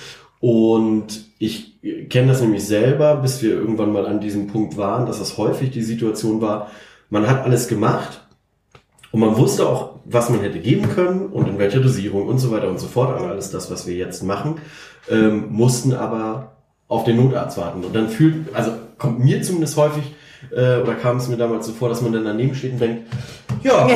Und 0.40 1.26
ich 1.38 1.80
kenne 2.08 2.28
das 2.28 2.40
nämlich 2.40 2.64
selber, 2.64 3.16
bis 3.16 3.42
wir 3.42 3.50
irgendwann 3.50 3.92
mal 3.92 4.06
an 4.06 4.20
diesem 4.20 4.46
Punkt 4.46 4.78
waren, 4.78 5.04
dass 5.04 5.18
das 5.18 5.36
häufig 5.36 5.70
die 5.70 5.82
Situation 5.82 6.40
war, 6.40 6.70
man 7.10 7.28
hat 7.28 7.44
alles 7.44 7.68
gemacht 7.68 8.26
und 9.12 9.20
man 9.20 9.36
wusste 9.36 9.68
auch, 9.68 10.00
was 10.06 10.30
man 10.30 10.40
hätte 10.40 10.60
geben 10.60 10.88
können 10.88 11.26
und 11.26 11.46
in 11.46 11.58
welcher 11.58 11.80
Dosierung 11.80 12.26
und 12.26 12.38
so 12.38 12.50
weiter 12.50 12.68
und 12.68 12.80
so 12.80 12.86
fort. 12.86 13.12
Also 13.12 13.26
alles 13.26 13.50
das, 13.50 13.70
was 13.70 13.86
wir 13.86 13.94
jetzt 13.94 14.22
machen, 14.22 14.56
ähm, 15.10 15.48
mussten 15.50 15.92
aber 15.92 16.53
auf 16.94 17.04
den 17.04 17.16
Notarzt 17.16 17.58
warten. 17.58 17.84
Und 17.84 17.94
dann 17.94 18.08
fühlt, 18.08 18.54
also 18.54 18.72
kommt 18.98 19.20
mir 19.20 19.42
zumindest 19.42 19.76
häufig, 19.76 20.04
äh, 20.50 20.80
oder 20.80 20.94
kam 20.94 21.16
es 21.16 21.28
mir 21.28 21.36
damals 21.36 21.66
so 21.66 21.72
vor, 21.72 21.88
dass 21.88 22.02
man 22.02 22.12
dann 22.12 22.24
daneben 22.24 22.54
steht 22.54 22.72
und 22.72 22.80
denkt, 22.80 23.02
ja, 23.62 23.88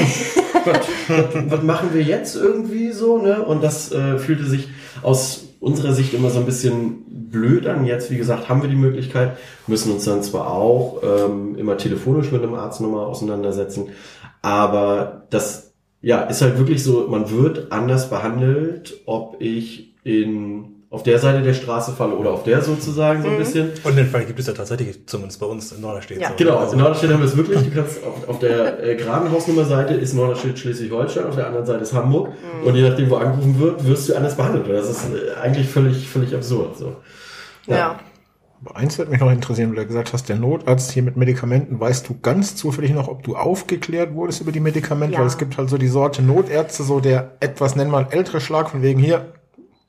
was, 1.48 1.62
machen 1.62 1.90
wir 1.92 2.02
jetzt 2.02 2.36
irgendwie 2.36 2.92
so, 2.92 3.18
ne? 3.18 3.42
Und 3.42 3.62
das 3.62 3.92
äh, 3.92 4.18
fühlte 4.18 4.44
sich 4.44 4.68
aus 5.02 5.44
unserer 5.60 5.92
Sicht 5.92 6.14
immer 6.14 6.30
so 6.30 6.38
ein 6.38 6.46
bisschen 6.46 7.04
blöd 7.30 7.66
an. 7.66 7.84
Jetzt, 7.84 8.10
wie 8.10 8.16
gesagt, 8.16 8.48
haben 8.48 8.62
wir 8.62 8.68
die 8.68 8.76
Möglichkeit, 8.76 9.36
müssen 9.66 9.92
uns 9.92 10.04
dann 10.04 10.22
zwar 10.22 10.50
auch 10.50 11.02
ähm, 11.02 11.56
immer 11.56 11.76
telefonisch 11.76 12.32
mit 12.32 12.42
einem 12.42 12.54
Arzt 12.54 12.80
nochmal 12.80 13.04
auseinandersetzen, 13.04 13.88
aber 14.40 15.26
das 15.30 15.72
ja 16.00 16.22
ist 16.22 16.42
halt 16.42 16.58
wirklich 16.58 16.84
so, 16.84 17.08
man 17.08 17.30
wird 17.30 17.72
anders 17.72 18.08
behandelt, 18.08 19.00
ob 19.04 19.40
ich 19.40 19.94
in 20.04 20.77
auf 20.90 21.02
der 21.02 21.18
Seite 21.18 21.42
der 21.42 21.52
Straße 21.52 21.92
falle 21.92 22.14
oder 22.14 22.30
auf 22.30 22.44
der 22.44 22.62
sozusagen 22.62 23.22
so 23.22 23.28
ein 23.28 23.36
bisschen. 23.36 23.72
Und 23.84 23.96
den 23.96 24.06
Fall 24.06 24.24
gibt 24.24 24.38
es 24.38 24.46
ja 24.46 24.54
tatsächlich, 24.54 25.06
zumindest 25.06 25.38
bei 25.38 25.44
uns 25.44 25.70
in 25.72 25.82
Norderstedt. 25.82 26.18
Ja. 26.18 26.30
so. 26.30 26.34
Genau, 26.36 26.56
also 26.56 26.72
in 26.72 26.78
Norderstedt 26.78 27.12
haben 27.12 27.20
wir 27.20 27.26
es 27.26 27.36
wirklich. 27.36 27.60
Du 27.62 27.70
kannst 27.70 28.02
auf, 28.02 28.26
auf 28.26 28.38
der 28.38 28.82
äh, 28.82 28.96
geraden 28.96 29.30
Hausnummerseite 29.30 29.94
ist 29.94 30.14
Norderstedt 30.14 30.58
Schleswig-Holstein, 30.58 31.26
auf 31.26 31.34
der 31.34 31.46
anderen 31.46 31.66
Seite 31.66 31.82
ist 31.82 31.92
Hamburg. 31.92 32.30
Und 32.64 32.74
je 32.74 32.88
nachdem, 32.88 33.10
wo 33.10 33.16
angerufen 33.16 33.58
wird, 33.58 33.86
wirst 33.86 34.08
du 34.08 34.16
anders 34.16 34.34
behandelt. 34.34 34.66
Das 34.68 34.88
ist 34.88 35.04
äh, 35.12 35.38
eigentlich 35.38 35.68
völlig, 35.68 36.08
völlig 36.08 36.34
absurd. 36.34 36.78
So. 36.78 36.96
Ja. 37.66 37.98
Aber 38.64 38.76
eins 38.76 38.98
würde 38.98 39.10
mich 39.10 39.20
noch 39.20 39.30
interessieren, 39.30 39.70
weil 39.70 39.82
du 39.84 39.86
gesagt 39.86 40.12
hast, 40.12 40.28
der 40.28 40.36
Notarzt 40.36 40.90
hier 40.90 41.02
mit 41.02 41.16
Medikamenten, 41.16 41.78
weißt 41.78 42.08
du 42.08 42.18
ganz 42.20 42.56
zufällig 42.56 42.92
noch, 42.92 43.08
ob 43.08 43.22
du 43.22 43.36
aufgeklärt 43.36 44.14
wurdest 44.14 44.40
über 44.40 44.52
die 44.52 44.60
Medikamente? 44.60 45.14
Ja. 45.14 45.20
Weil 45.20 45.26
es 45.26 45.38
gibt 45.38 45.58
halt 45.58 45.68
so 45.68 45.78
die 45.78 45.86
Sorte 45.86 46.22
Notärzte, 46.22 46.82
so 46.82 46.98
der 46.98 47.36
etwas, 47.40 47.76
nennen 47.76 47.92
wir 47.92 48.08
ältere 48.10 48.40
Schlag, 48.40 48.70
von 48.70 48.82
wegen 48.82 48.98
hier, 48.98 49.34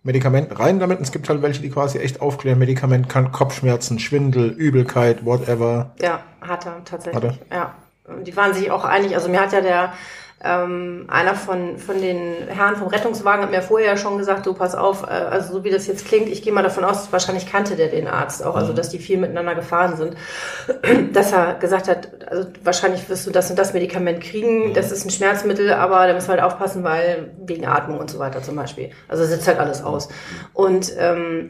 Medikament 0.03 0.57
rein 0.59 0.79
damit. 0.79 1.01
Es 1.01 1.11
gibt 1.11 1.27
halt 1.29 1.41
welche, 1.41 1.61
die 1.61 1.69
quasi 1.69 1.99
echt 1.99 2.21
aufklären, 2.21 2.59
Medikament 2.59 3.09
kann 3.09 3.31
Kopfschmerzen, 3.31 3.99
Schwindel, 3.99 4.49
Übelkeit, 4.49 5.25
whatever. 5.25 5.91
Ja, 6.01 6.21
hat 6.41 6.65
er 6.65 6.83
tatsächlich. 6.85 7.23
Hat 7.23 7.39
Ja. 7.51 7.75
Und 8.05 8.25
die 8.25 8.35
waren 8.35 8.53
sich 8.53 8.71
auch 8.71 8.85
einig. 8.85 9.15
Also 9.15 9.29
mir 9.29 9.39
hat 9.39 9.53
ja 9.53 9.61
der 9.61 9.93
ähm, 10.41 11.05
einer 11.09 11.35
von, 11.35 11.77
von 11.77 11.99
den 11.99 12.47
Herren 12.47 12.77
vom 12.77 12.87
Rettungswagen 12.87 13.43
hat 13.43 13.51
mir 13.51 13.61
vorher 13.61 13.97
schon 13.97 14.17
gesagt, 14.17 14.45
du 14.45 14.53
pass 14.53 14.73
auf, 14.73 15.03
äh, 15.03 15.07
also 15.07 15.53
so 15.53 15.63
wie 15.65 15.69
das 15.69 15.85
jetzt 15.87 16.05
klingt, 16.05 16.29
ich 16.29 16.41
gehe 16.41 16.53
mal 16.53 16.63
davon 16.63 16.85
aus, 16.85 17.11
wahrscheinlich 17.11 17.51
kannte 17.51 17.75
der 17.75 17.89
den 17.89 18.07
Arzt 18.07 18.45
auch, 18.45 18.55
also 18.55 18.71
dass 18.71 18.89
die 18.89 18.99
viel 18.99 19.17
miteinander 19.17 19.53
gefahren 19.53 19.97
sind, 19.97 20.15
dass 21.13 21.33
er 21.33 21.55
gesagt 21.55 21.89
hat, 21.89 22.09
also 22.25 22.47
wahrscheinlich 22.63 23.09
wirst 23.09 23.27
du 23.27 23.31
das 23.31 23.49
und 23.49 23.59
das 23.59 23.73
Medikament 23.73 24.21
kriegen, 24.21 24.73
das 24.73 24.93
ist 24.93 25.05
ein 25.05 25.09
Schmerzmittel, 25.09 25.73
aber 25.73 26.07
da 26.07 26.13
müssen 26.13 26.29
wir 26.29 26.41
halt 26.41 26.43
aufpassen, 26.43 26.85
weil 26.85 27.31
wegen 27.45 27.65
Atmung 27.65 27.99
und 27.99 28.09
so 28.09 28.19
weiter 28.19 28.41
zum 28.41 28.55
Beispiel. 28.55 28.91
Also 29.09 29.25
sitzt 29.25 29.47
halt 29.47 29.59
alles 29.59 29.83
aus. 29.83 30.07
Und 30.53 30.93
ähm, 30.97 31.49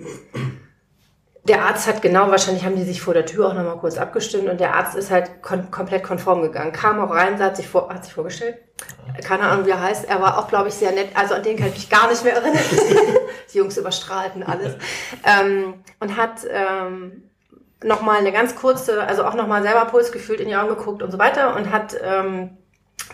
der 1.44 1.64
Arzt 1.64 1.88
hat 1.88 2.02
genau, 2.02 2.30
wahrscheinlich 2.30 2.66
haben 2.66 2.76
die 2.76 2.84
sich 2.84 3.02
vor 3.02 3.14
der 3.14 3.26
Tür 3.26 3.48
auch 3.48 3.54
nochmal 3.54 3.78
kurz 3.78 3.98
abgestimmt 3.98 4.50
und 4.50 4.60
der 4.60 4.76
Arzt 4.76 4.96
ist 4.96 5.10
halt 5.10 5.42
kon 5.42 5.72
komplett 5.72 6.04
konform 6.04 6.42
gegangen. 6.42 6.72
Kam 6.72 7.00
auch 7.00 7.12
rein, 7.12 7.40
hat 7.40 7.58
sich, 7.58 7.68
vor 7.68 7.90
hat 7.90 8.04
sich 8.04 8.14
vorgestellt. 8.14 8.58
Keine 9.24 9.44
Ahnung, 9.44 9.66
wie 9.66 9.72
er 9.72 9.82
heißt. 9.82 10.06
Er 10.08 10.22
war 10.22 10.38
auch, 10.38 10.48
glaube 10.48 10.70
ich, 10.70 10.76
sehr 10.76 10.92
nett. 10.92 11.10
Also 11.16 11.36
an 11.36 11.44
den 11.44 11.58
kann 11.58 11.68
ich 11.68 11.76
mich 11.76 11.90
gar 11.90 12.10
nicht 12.10 12.24
mehr 12.24 12.36
erinnern. 12.36 12.64
die 13.54 13.58
Jungs 13.58 13.78
überstrahlten 13.78 14.44
alles. 14.44 14.76
Ähm, 15.26 15.76
und 16.00 16.18
hat 16.18 16.46
ähm, 16.50 17.24
nochmal 17.84 18.18
eine 18.18 18.32
ganz 18.32 18.56
kurze, 18.56 19.04
also 19.04 19.24
auch 19.24 19.34
nochmal 19.34 19.64
selber 19.64 19.86
Puls 19.86 20.12
gefühlt, 20.12 20.40
in 20.40 20.50
die 20.50 20.56
Augen 20.56 20.70
geguckt 20.70 21.02
und 21.02 21.12
so 21.12 21.18
weiter 21.18 21.56
und 21.56 21.72
hat 21.72 21.96
ähm, 22.02 22.58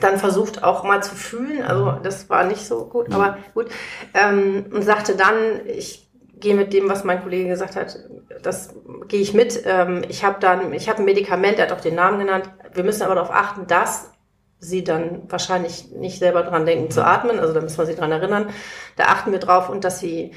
dann 0.02 0.18
versucht 0.20 0.64
auch 0.64 0.84
mal 0.84 1.02
zu 1.04 1.16
fühlen, 1.16 1.64
also 1.64 1.92
das 2.04 2.30
war 2.30 2.44
nicht 2.44 2.66
so 2.66 2.86
gut, 2.86 3.14
aber 3.14 3.38
gut, 3.54 3.70
ähm, 4.14 4.66
und 4.74 4.82
sagte 4.82 5.16
dann, 5.16 5.66
ich 5.68 6.05
gehe 6.40 6.56
mit 6.56 6.74
dem, 6.74 6.90
was 6.90 7.04
mein 7.04 7.22
Kollege 7.22 7.50
gesagt 7.50 7.76
hat, 7.76 8.00
das 8.44 8.74
gehe 9.08 9.22
ich 9.22 9.34
mit. 9.34 9.62
Ähm, 9.66 10.04
ich 10.10 10.24
habe 10.24 10.40
dann, 10.40 10.74
ich 10.74 10.90
habe 10.90 11.00
ein 11.00 11.06
Medikament, 11.06 11.58
er 11.58 11.66
hat 11.66 11.72
auch 11.72 11.82
den 11.82 11.96
Namen 11.96 12.20
genannt. 12.20 12.50
Wir 12.74 12.84
müssen 12.84 13.04
aber 13.04 13.16
darauf 13.16 13.32
achten, 13.32 13.68
dass 13.68 14.12
sie 14.60 14.84
dann 14.84 15.24
wahrscheinlich 15.30 15.92
nicht 15.92 16.20
selber 16.20 16.44
dran 16.44 16.66
denken 16.66 16.92
zu 16.92 17.06
atmen, 17.06 17.40
also 17.40 17.54
da 17.54 17.62
müssen 17.62 17.78
wir 17.78 17.86
sie 17.86 17.96
dran 17.96 18.12
erinnern. 18.12 18.50
Da 18.96 19.06
achten 19.06 19.32
wir 19.32 19.40
drauf 19.40 19.70
und 19.70 19.84
dass 19.84 20.00
sie, 20.00 20.32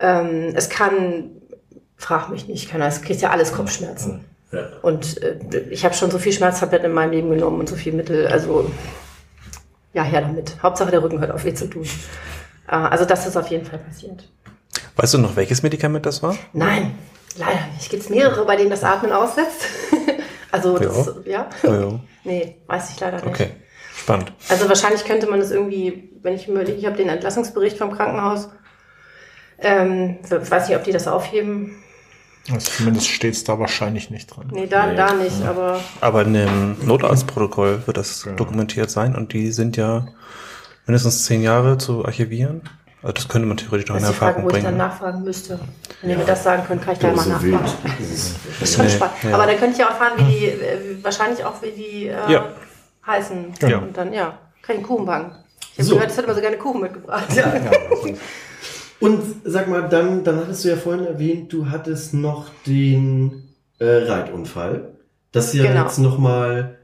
ähm, 0.00 0.52
es 0.54 0.68
kann, 0.68 1.30
frag 1.96 2.28
mich 2.28 2.46
nicht, 2.46 2.70
kann 2.70 2.82
es 2.82 3.02
kriegt 3.02 3.20
ja 3.20 3.30
alles 3.30 3.52
Kopfschmerzen. 3.52 4.24
Ja. 4.52 4.66
Und 4.82 5.22
äh, 5.22 5.38
ich 5.70 5.84
habe 5.84 5.94
schon 5.94 6.10
so 6.10 6.18
viel 6.18 6.32
Schmerztabletten 6.32 6.86
in 6.86 6.92
meinem 6.92 7.12
Leben 7.12 7.30
genommen 7.30 7.60
und 7.60 7.68
so 7.68 7.76
viel 7.76 7.92
Mittel. 7.92 8.26
Also 8.28 8.70
ja, 9.92 10.02
her 10.02 10.22
damit. 10.22 10.56
Hauptsache 10.62 10.90
der 10.90 11.02
Rücken 11.02 11.20
hört 11.20 11.30
auf 11.30 11.44
weh 11.44 11.54
zu 11.54 11.68
tun. 11.68 11.84
Äh, 12.66 12.76
also 12.76 13.04
das 13.04 13.26
ist 13.26 13.36
auf 13.36 13.48
jeden 13.48 13.66
Fall 13.66 13.78
passiert. 13.78 14.28
Weißt 14.98 15.14
du 15.14 15.18
noch, 15.18 15.36
welches 15.36 15.62
Medikament 15.62 16.04
das 16.06 16.22
war? 16.24 16.36
Nein, 16.52 16.98
leider 17.36 17.66
nicht. 17.74 17.88
Gibt 17.88 18.02
es 18.02 18.10
mehrere, 18.10 18.44
bei 18.44 18.56
denen 18.56 18.70
das 18.70 18.82
Atmen 18.82 19.12
aussetzt? 19.12 19.62
also 20.50 20.76
das, 20.76 21.12
ja. 21.24 21.48
Ja, 21.62 21.80
ja. 21.80 22.00
Nee, 22.24 22.56
weiß 22.66 22.90
ich 22.90 23.00
leider 23.00 23.18
nicht. 23.18 23.26
Okay, 23.26 23.50
spannend. 23.96 24.32
Also 24.48 24.68
wahrscheinlich 24.68 25.04
könnte 25.04 25.28
man 25.28 25.38
das 25.38 25.50
irgendwie, 25.52 26.10
wenn 26.20 26.34
ich 26.34 26.46
mir 26.48 26.54
überlege, 26.54 26.76
ich 26.76 26.84
habe 26.84 26.96
den 26.96 27.08
Entlassungsbericht 27.08 27.78
vom 27.78 27.92
Krankenhaus. 27.92 28.48
Ähm, 29.60 30.18
weiß 30.28 30.68
nicht, 30.68 30.76
ob 30.76 30.84
die 30.84 30.92
das 30.92 31.06
aufheben. 31.08 31.76
Also 32.50 32.70
zumindest 32.72 33.08
steht 33.08 33.34
es 33.34 33.44
da 33.44 33.58
wahrscheinlich 33.58 34.10
nicht 34.10 34.26
dran. 34.26 34.48
Nee, 34.52 34.66
da, 34.66 34.86
Nee. 34.88 34.96
da 34.96 35.14
nicht, 35.14 35.42
aber 35.42 35.80
Aber 36.00 36.22
in 36.22 36.34
dem 36.34 36.76
Notarztprotokoll 36.84 37.82
wird 37.86 37.96
das 37.96 38.24
Ja. 38.24 38.32
dokumentiert 38.32 38.90
sein 38.90 39.14
und 39.14 39.32
die 39.32 39.52
sind 39.52 39.76
ja 39.76 40.08
mindestens 40.86 41.24
zehn 41.24 41.42
Jahre 41.42 41.78
zu 41.78 42.04
archivieren. 42.04 42.62
Also 43.02 43.12
das 43.12 43.28
könnte 43.28 43.46
man 43.46 43.56
theoretisch 43.56 43.88
noch 43.88 43.96
in 43.96 44.02
Das 44.02 44.10
ist 44.10 44.14
die 44.16 44.18
Frage, 44.18 44.30
Erfahrung 44.38 44.44
wo 44.52 44.56
ich 44.56 44.62
dann 44.62 44.72
bringen. 44.72 44.78
nachfragen 44.88 45.22
müsste. 45.22 45.60
Wenn 46.00 46.10
ihr 46.10 46.16
mir 46.18 46.24
das 46.24 46.42
sagen 46.42 46.64
könnt, 46.66 46.82
kann 46.82 46.92
ich 46.94 46.98
da 46.98 47.12
mal 47.12 47.22
so 47.22 47.30
nachfragen. 47.30 47.60
Das 47.98 48.10
ist- 48.10 48.36
Das 48.60 48.68
ist 48.70 48.74
schon 48.76 48.84
Nee, 48.86 48.90
spannend. 48.90 49.14
ja. 49.22 49.34
Aber 49.34 49.46
dann 49.46 49.56
könnt 49.58 49.78
ihr 49.78 49.86
auch 49.86 49.90
erfahren, 49.90 50.12
wie 50.16 50.24
die, 50.24 50.46
äh, 50.46 51.04
wahrscheinlich 51.04 51.44
auch 51.44 51.62
wie 51.62 51.70
die 51.70 52.06
äh, 52.08 52.32
Ja. 52.32 52.48
heißen. 53.06 53.54
Ja. 53.62 53.78
Und 53.78 53.96
dann, 53.96 54.12
ja, 54.12 54.38
kann 54.62 54.76
ich 54.76 54.78
einen 54.78 54.82
Kuchen 54.82 55.06
backen. 55.06 55.32
Ich 55.72 55.78
habe 55.78 55.84
So. 55.84 55.94
gehört, 55.94 56.10
es 56.10 56.18
hat 56.18 56.24
immer 56.24 56.34
so 56.34 56.40
gerne 56.40 56.56
Kuchen 56.58 56.80
mitgebracht. 56.80 57.32
Ja. 57.34 57.52
Und 59.00 59.22
sag 59.44 59.68
mal, 59.68 59.88
dann, 59.88 60.24
dann 60.24 60.38
hattest 60.40 60.64
du 60.64 60.68
ja 60.70 60.76
vorhin 60.76 61.06
erwähnt, 61.06 61.52
du 61.52 61.70
hattest 61.70 62.14
noch 62.14 62.46
den 62.66 63.54
äh, 63.78 63.84
Reitunfall. 63.84 64.92
Das 65.30 65.46
ist 65.48 65.54
ja 65.54 65.66
Genau. 65.70 65.84
jetzt 65.84 65.98
nochmal 65.98 66.77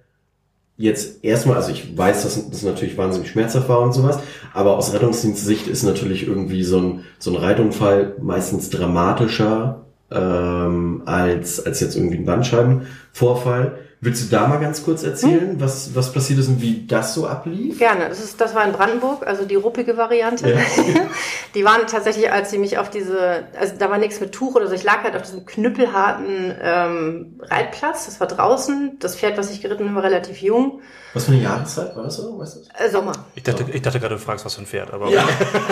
jetzt 0.77 1.25
erstmal, 1.25 1.57
also 1.57 1.71
ich 1.71 1.97
weiß, 1.97 2.25
dass 2.25 2.51
das 2.51 2.63
natürlich 2.63 2.99
wahnsinnig 2.99 3.31
schmerzhaft 3.31 3.69
war 3.69 3.81
und 3.81 3.93
sowas, 3.93 4.19
aber 4.53 4.77
aus 4.77 4.93
Rettungsdienstsicht 4.93 5.69
ist 5.69 5.85
natürlich 5.85 6.27
irgendwie 6.27 6.65
so 6.65 6.79
ein, 6.79 7.05
so 7.19 7.31
ein 7.31 7.37
Reitunfall 7.37 8.17
meistens 8.21 8.71
dramatischer 8.71 9.85
ähm, 10.11 11.03
als, 11.05 11.65
als 11.65 11.81
jetzt 11.81 11.97
irgendwie 11.97 12.17
ein 12.17 12.25
Bandscheibenvorfall. 12.25 13.79
Willst 14.05 14.25
du 14.25 14.37
da 14.37 14.47
mal 14.47 14.59
ganz 14.61 14.85
kurz 14.85 15.03
erzählen, 15.03 15.59
was, 15.59 15.95
was 15.95 16.13
passiert 16.13 16.39
ist 16.39 16.49
und 16.49 16.61
wie 16.61 16.87
das 16.87 17.15
so 17.15 17.27
ablief? 17.27 17.79
Gerne. 17.79 18.09
Das, 18.11 18.23
ist, 18.23 18.39
das 18.39 18.55
war 18.55 18.65
in 18.67 18.73
Brandenburg, 18.73 19.27
also 19.27 19.47
die 19.47 19.55
ruppige 19.55 19.97
Variante. 19.97 20.51
Ja. 20.51 20.59
Die 21.55 21.65
waren 21.65 21.87
tatsächlich, 21.87 22.31
als 22.33 22.51
sie 22.51 22.59
mich 22.59 22.79
auf 22.79 22.91
diese, 22.91 23.45
also 23.59 23.75
da 23.79 23.89
war 23.89 23.99
nichts 23.99 24.19
mit 24.21 24.33
Tuch 24.33 24.57
oder 24.57 24.67
so, 24.67 24.75
ich 24.75 24.83
lag 24.83 25.05
halt 25.05 25.15
auf 25.15 25.23
diesem 25.23 25.47
knüppelharten 25.47 26.53
ähm, 26.61 27.41
Reitplatz. 27.41 28.07
Das 28.07 28.19
war 28.19 28.27
draußen. 28.27 28.97
Das 28.99 29.15
Pferd, 29.17 29.39
was 29.39 29.51
ich 29.53 29.63
geritten 29.63 29.85
bin, 29.85 29.95
war 29.95 30.03
relativ 30.03 30.43
jung. 30.43 30.81
Was 31.13 31.27
für 31.27 31.33
eine 31.33 31.43
Jahreszeit 31.43 31.95
war 31.95 32.03
das 32.03 32.17
so? 32.17 32.37
Weißt 32.39 32.57
du 32.57 32.61
das? 32.61 32.81
Äh, 32.81 32.91
Sommer. 32.91 33.13
Ich 33.37 33.45
dachte, 33.45 33.65
ich 33.73 33.81
dachte 33.81 34.01
gerade, 34.01 34.17
du 34.17 34.21
fragst, 34.21 34.45
was 34.45 34.55
für 34.57 34.63
ein 34.63 34.67
Pferd, 34.67 34.93
aber 34.93 35.09
Ja. 35.11 35.23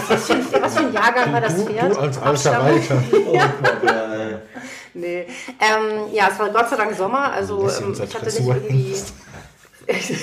Was 0.08 0.26
für, 0.26 0.34
ein, 0.34 0.46
was 0.62 0.74
für 0.78 0.86
ein 0.86 0.92
Jahrgang 0.92 1.32
war 1.32 1.40
das 1.40 1.56
Du, 1.56 1.66
Pferd? 1.66 1.94
du 1.96 1.98
als 1.98 2.18
alter? 2.22 2.60
Reiter. 2.62 3.02
Oh 3.26 3.32
Gott, 3.32 3.42
ja. 3.84 4.38
Nee. 4.94 5.26
Ähm, 5.60 6.12
ja, 6.12 6.28
es 6.32 6.38
war 6.38 6.50
Gott 6.50 6.68
sei 6.70 6.76
Dank 6.76 6.94
Sommer, 6.94 7.32
also 7.32 7.60
ähm, 7.62 7.92
ich 7.94 8.14
hatte 8.14 8.26
nicht 8.26 8.40
irgendwie. 8.40 8.94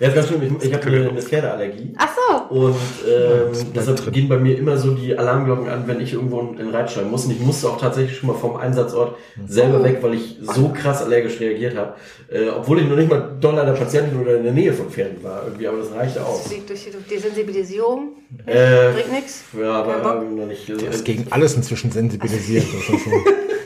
Ja, 0.00 0.06
ist 0.10 0.14
ganz 0.14 0.28
schlimm. 0.28 0.56
Ich, 0.60 0.68
ich 0.68 0.72
habe 0.72 0.86
eine, 0.86 1.08
eine 1.08 1.20
Pferdeallergie. 1.22 1.92
Ach 1.98 2.08
so. 2.14 2.54
Und 2.54 2.76
ähm, 3.04 3.72
deshalb 3.74 4.12
gehen 4.12 4.28
bei 4.28 4.38
mir 4.38 4.56
immer 4.56 4.76
so 4.76 4.92
die 4.94 5.18
Alarmglocken 5.18 5.68
an, 5.68 5.88
wenn 5.88 6.00
ich 6.00 6.12
irgendwo 6.12 6.38
in 6.38 6.56
den 6.56 6.68
Reitstall 6.70 7.04
muss. 7.06 7.24
Und 7.24 7.32
ich 7.32 7.40
musste 7.40 7.66
auch 7.68 7.80
tatsächlich 7.80 8.16
schon 8.16 8.28
mal 8.28 8.36
vom 8.36 8.54
Einsatzort 8.54 9.16
selber 9.48 9.80
Oh. 9.80 9.82
weg, 9.82 9.98
weil 10.00 10.14
ich 10.14 10.36
so 10.40 10.68
krass 10.68 11.02
allergisch 11.02 11.40
reagiert 11.40 11.76
habe. 11.76 11.94
Äh, 12.30 12.48
obwohl 12.50 12.80
ich 12.80 12.86
noch 12.88 12.94
nicht 12.94 13.10
mal 13.10 13.36
doll 13.40 13.58
an 13.58 13.66
der 13.66 13.72
Patientin 13.72 14.20
oder 14.20 14.36
in 14.36 14.44
der 14.44 14.52
Nähe 14.52 14.72
von 14.72 14.88
Pferden 14.88 15.20
war. 15.24 15.42
Irgendwie, 15.46 15.66
aber 15.66 15.78
das 15.78 15.92
reichte 15.92 16.24
aus. 16.24 16.44
Das 16.44 16.52
liegt 16.52 16.70
durch 16.70 16.84
die 16.84 17.14
Desensibilisierung. 17.16 18.12
Äh, 18.46 18.92
Bringt 18.92 19.10
nichts. 19.12 19.42
ja, 19.60 19.82
aber 19.82 20.22
noch 20.22 20.46
nicht. 20.46 20.68
Der 20.68 20.90
ist 20.90 21.04
gegen 21.04 21.26
alles 21.30 21.54
inzwischen 21.56 21.90
sensibilisiert. 21.90 22.62
Das 22.72 22.94
ist 22.94 23.02
schon, 23.02 23.12
ja, 23.14 23.18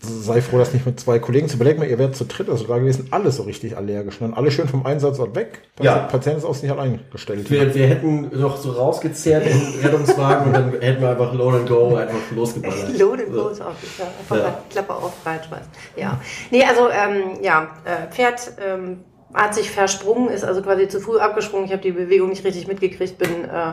sei 0.00 0.40
froh, 0.42 0.58
dass 0.58 0.72
nicht 0.74 0.84
mit 0.84 1.00
zwei 1.00 1.18
Kollegen 1.18 1.48
zu 1.48 1.56
überlegen, 1.56 1.82
ihr 1.82 1.98
wärt 1.98 2.14
zu 2.14 2.24
dritt, 2.24 2.48
also 2.50 2.66
da 2.66 2.78
gewesen, 2.78 3.08
alle 3.10 3.30
so 3.30 3.44
richtig 3.44 3.76
allergisch. 3.76 4.20
Und 4.20 4.28
dann 4.30 4.36
alle 4.38 4.50
schön 4.50 4.68
vom 4.68 4.84
Einsatzort 4.84 5.34
weg. 5.34 5.62
Ja. 5.80 5.94
Der 5.94 6.00
Patient 6.08 6.38
ist 6.38 6.44
auf 6.44 6.58
sich 6.58 6.70
allein 6.70 7.00
gestellt. 7.10 7.50
wir, 7.50 7.74
wir 7.74 7.86
hätten 7.86 8.30
noch 8.38 8.56
so 8.56 8.72
rausgezerrt 8.72 9.46
im 9.46 9.60
Rettungswagen 9.82 10.46
und 10.48 10.52
dann 10.52 10.80
hätten 10.80 11.00
wir 11.00 11.10
einfach 11.10 11.32
Load 11.32 11.56
and 11.58 11.68
Go 11.68 11.96
einfach 11.96 12.18
losgeballert. 12.34 12.88
Load 12.98 13.22
and 13.24 13.32
go 13.32 13.48
ist 13.48 13.60
auch 13.60 13.66
gut, 13.68 13.90
ja. 13.98 14.04
Einfach 14.20 14.36
Ja. 14.36 14.42
mal 14.42 14.58
Klappe 14.70 14.94
auf, 14.94 15.12
reinschmeißen. 15.24 15.68
Ja. 15.96 16.20
Nee, 16.50 16.64
also, 16.64 16.88
ähm, 16.90 17.42
ja, 17.42 17.70
äh, 17.84 18.12
Pferd 18.12 18.52
ähm, 18.64 18.98
hat 19.32 19.54
sich 19.54 19.70
versprungen, 19.70 20.28
ist 20.28 20.44
also 20.44 20.62
quasi 20.62 20.88
zu 20.88 21.00
früh 21.00 21.18
abgesprungen. 21.18 21.66
Ich 21.66 21.72
habe 21.72 21.82
die 21.82 21.92
Bewegung 21.92 22.28
nicht 22.28 22.44
richtig 22.44 22.68
mitgekriegt, 22.68 23.18
bin 23.18 23.44
äh, 23.44 23.72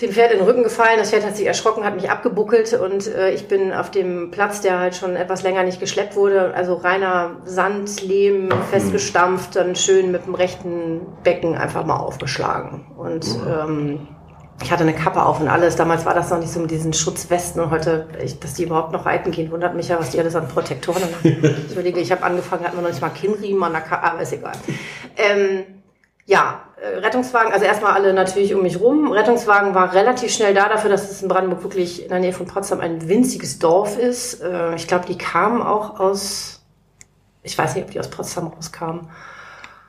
dem 0.00 0.10
Pferd 0.10 0.32
in 0.32 0.38
den 0.38 0.46
Rücken 0.46 0.62
gefallen. 0.62 0.98
Das 0.98 1.10
Pferd 1.10 1.24
hat 1.24 1.36
sich 1.36 1.46
erschrocken, 1.46 1.84
hat 1.84 1.94
mich 1.94 2.10
abgebuckelt 2.10 2.74
und 2.74 3.06
äh, 3.06 3.30
ich 3.30 3.48
bin 3.48 3.72
auf 3.72 3.90
dem 3.90 4.30
Platz, 4.30 4.60
der 4.60 4.78
halt 4.78 4.94
schon 4.94 5.16
etwas 5.16 5.42
länger 5.42 5.62
nicht 5.62 5.80
geschleppt 5.80 6.16
wurde, 6.16 6.52
also 6.54 6.74
reiner 6.74 7.36
Sand, 7.44 8.02
Lehm, 8.02 8.50
festgestampft, 8.70 9.56
dann 9.56 9.74
schön 9.74 10.12
mit 10.12 10.26
dem 10.26 10.34
rechten 10.34 11.00
Becken 11.22 11.56
einfach 11.56 11.86
mal 11.86 11.96
aufgeschlagen. 11.96 12.84
Und 12.98 13.26
ähm, 13.48 14.08
ich 14.62 14.70
hatte 14.70 14.82
eine 14.82 14.94
Kappe 14.94 15.24
auf 15.24 15.40
und 15.40 15.48
alles. 15.48 15.76
Damals 15.76 16.04
war 16.04 16.14
das 16.14 16.30
noch 16.30 16.38
nicht 16.38 16.50
so 16.50 16.60
mit 16.60 16.70
diesen 16.70 16.92
Schutzwesten 16.92 17.62
und 17.62 17.70
heute, 17.70 18.06
ich, 18.22 18.38
dass 18.38 18.54
die 18.54 18.64
überhaupt 18.64 18.92
noch 18.92 19.06
reiten 19.06 19.30
gehen, 19.30 19.50
wundert 19.50 19.74
mich 19.74 19.88
ja, 19.88 19.98
was 19.98 20.10
die 20.10 20.18
alles 20.18 20.34
an 20.34 20.48
Protektoren 20.48 21.02
haben. 21.02 21.16
Ich 21.66 21.72
überlege, 21.72 22.00
ich 22.00 22.10
habe 22.10 22.22
angefangen, 22.22 22.64
hatten 22.64 22.76
wir 22.76 22.82
noch 22.82 22.90
nicht 22.90 23.00
mal 23.00 23.10
Kinnriemen 23.10 23.62
an 23.62 23.72
der 23.72 23.82
Kappe, 23.82 24.10
aber 24.10 24.22
ist 24.22 24.32
egal. 24.32 24.52
Ähm, 25.16 25.75
ja, 26.26 26.60
äh, 26.80 26.98
Rettungswagen, 26.98 27.52
also 27.52 27.64
erstmal 27.64 27.92
alle 27.92 28.12
natürlich 28.12 28.54
um 28.54 28.62
mich 28.62 28.80
rum. 28.80 29.12
Rettungswagen 29.12 29.74
war 29.74 29.94
relativ 29.94 30.32
schnell 30.32 30.54
da, 30.54 30.68
dafür, 30.68 30.90
dass 30.90 31.10
es 31.10 31.22
in 31.22 31.28
Brandenburg 31.28 31.62
wirklich 31.62 32.02
in 32.02 32.08
der 32.08 32.18
Nähe 32.18 32.32
von 32.32 32.46
Potsdam 32.46 32.80
ein 32.80 33.08
winziges 33.08 33.58
Dorf 33.58 33.96
ist. 33.96 34.42
Äh, 34.42 34.74
ich 34.74 34.88
glaube, 34.88 35.06
die 35.06 35.16
kamen 35.16 35.62
auch 35.62 36.00
aus, 36.00 36.60
ich 37.42 37.56
weiß 37.56 37.76
nicht, 37.76 37.84
ob 37.84 37.90
die 37.92 38.00
aus 38.00 38.10
Potsdam 38.10 38.48
rauskamen. 38.48 39.08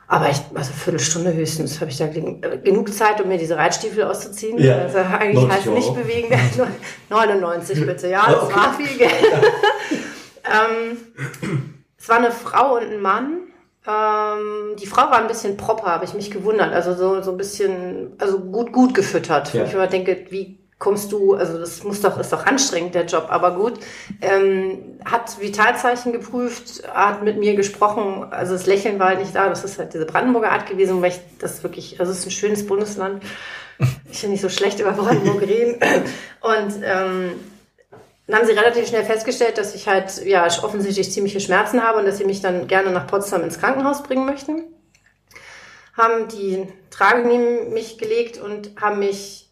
Aber 0.06 0.30
ich, 0.30 0.40
also 0.54 0.72
Viertelstunde 0.72 1.34
höchstens, 1.34 1.80
habe 1.82 1.90
ich 1.90 1.98
da 1.98 2.06
äh, 2.06 2.58
genug 2.64 2.94
Zeit, 2.94 3.20
um 3.20 3.28
mir 3.28 3.36
diese 3.36 3.56
Reitstiefel 3.56 4.04
auszuziehen. 4.04 4.58
Ja. 4.58 4.76
Also 4.78 4.98
eigentlich 4.98 5.44
90 5.46 5.50
heißt 5.50 5.66
nicht 5.66 5.94
bewegen. 5.94 6.28
99 7.10 7.84
bitte, 7.84 8.08
ja, 8.08 8.24
das 8.30 8.44
Okay. 8.44 8.54
war 8.56 8.72
viel 8.74 8.96
Geld. 8.96 9.12
ähm, 10.44 10.96
es 11.98 12.08
war 12.08 12.16
eine 12.18 12.30
Frau 12.30 12.76
und 12.76 12.84
ein 12.84 13.00
Mann. 13.00 13.47
Ähm, 13.88 14.76
die 14.78 14.86
Frau 14.86 15.10
war 15.10 15.18
ein 15.18 15.28
bisschen 15.28 15.56
proper, 15.56 15.86
habe 15.86 16.04
ich 16.04 16.14
mich 16.14 16.30
gewundert. 16.30 16.74
Also 16.74 16.94
so, 16.94 17.22
so 17.22 17.30
ein 17.30 17.36
bisschen, 17.38 18.12
also 18.18 18.38
gut, 18.38 18.72
gut 18.72 18.94
gefüttert. 18.94 19.54
Ja. 19.54 19.64
Ich 19.64 19.72
immer 19.72 19.86
denke, 19.86 20.26
wie 20.28 20.58
kommst 20.78 21.10
du, 21.10 21.34
also 21.34 21.58
das 21.58 21.82
muss 21.82 22.02
doch, 22.02 22.18
ist 22.18 22.32
doch 22.32 22.46
anstrengend, 22.46 22.94
der 22.94 23.06
Job, 23.06 23.26
aber 23.30 23.56
gut. 23.56 23.80
Ähm, 24.20 24.98
hat 25.04 25.40
Vitalzeichen 25.40 26.12
geprüft, 26.12 26.86
hat 26.92 27.22
mit 27.22 27.38
mir 27.38 27.56
gesprochen, 27.56 28.26
also 28.30 28.52
das 28.52 28.66
Lächeln 28.66 28.98
war 28.98 29.08
halt 29.08 29.20
nicht 29.20 29.34
da, 29.34 29.48
das 29.48 29.64
ist 29.64 29.78
halt 29.78 29.94
diese 29.94 30.06
Brandenburger 30.06 30.52
Art 30.52 30.68
gewesen, 30.68 31.02
weil 31.02 31.10
ich 31.10 31.20
das 31.40 31.62
wirklich, 31.62 31.98
also 31.98 32.12
es 32.12 32.18
ist 32.18 32.26
ein 32.26 32.30
schönes 32.30 32.66
Bundesland. 32.66 33.22
Ich 34.10 34.22
will 34.22 34.30
nicht 34.30 34.40
so 34.40 34.48
schlecht 34.48 34.80
über 34.80 34.92
Brandenburg 34.92 35.42
reden. 35.42 35.80
Und 36.40 36.82
ähm, 36.82 37.32
dann 38.28 38.40
haben 38.40 38.46
sie 38.46 38.52
relativ 38.52 38.86
schnell 38.86 39.04
festgestellt, 39.04 39.56
dass 39.56 39.74
ich 39.74 39.88
halt 39.88 40.24
ja 40.24 40.46
offensichtlich 40.62 41.10
ziemliche 41.10 41.40
Schmerzen 41.40 41.82
habe 41.82 41.98
und 41.98 42.04
dass 42.06 42.18
sie 42.18 42.24
mich 42.26 42.42
dann 42.42 42.66
gerne 42.66 42.90
nach 42.90 43.06
Potsdam 43.06 43.42
ins 43.42 43.58
Krankenhaus 43.58 44.02
bringen 44.02 44.26
möchten. 44.26 44.64
Haben 45.96 46.28
die 46.28 46.68
Trage 46.90 47.26
neben 47.26 47.72
mich 47.72 47.96
gelegt 47.98 48.38
und 48.38 48.70
haben 48.80 48.98
mich 48.98 49.48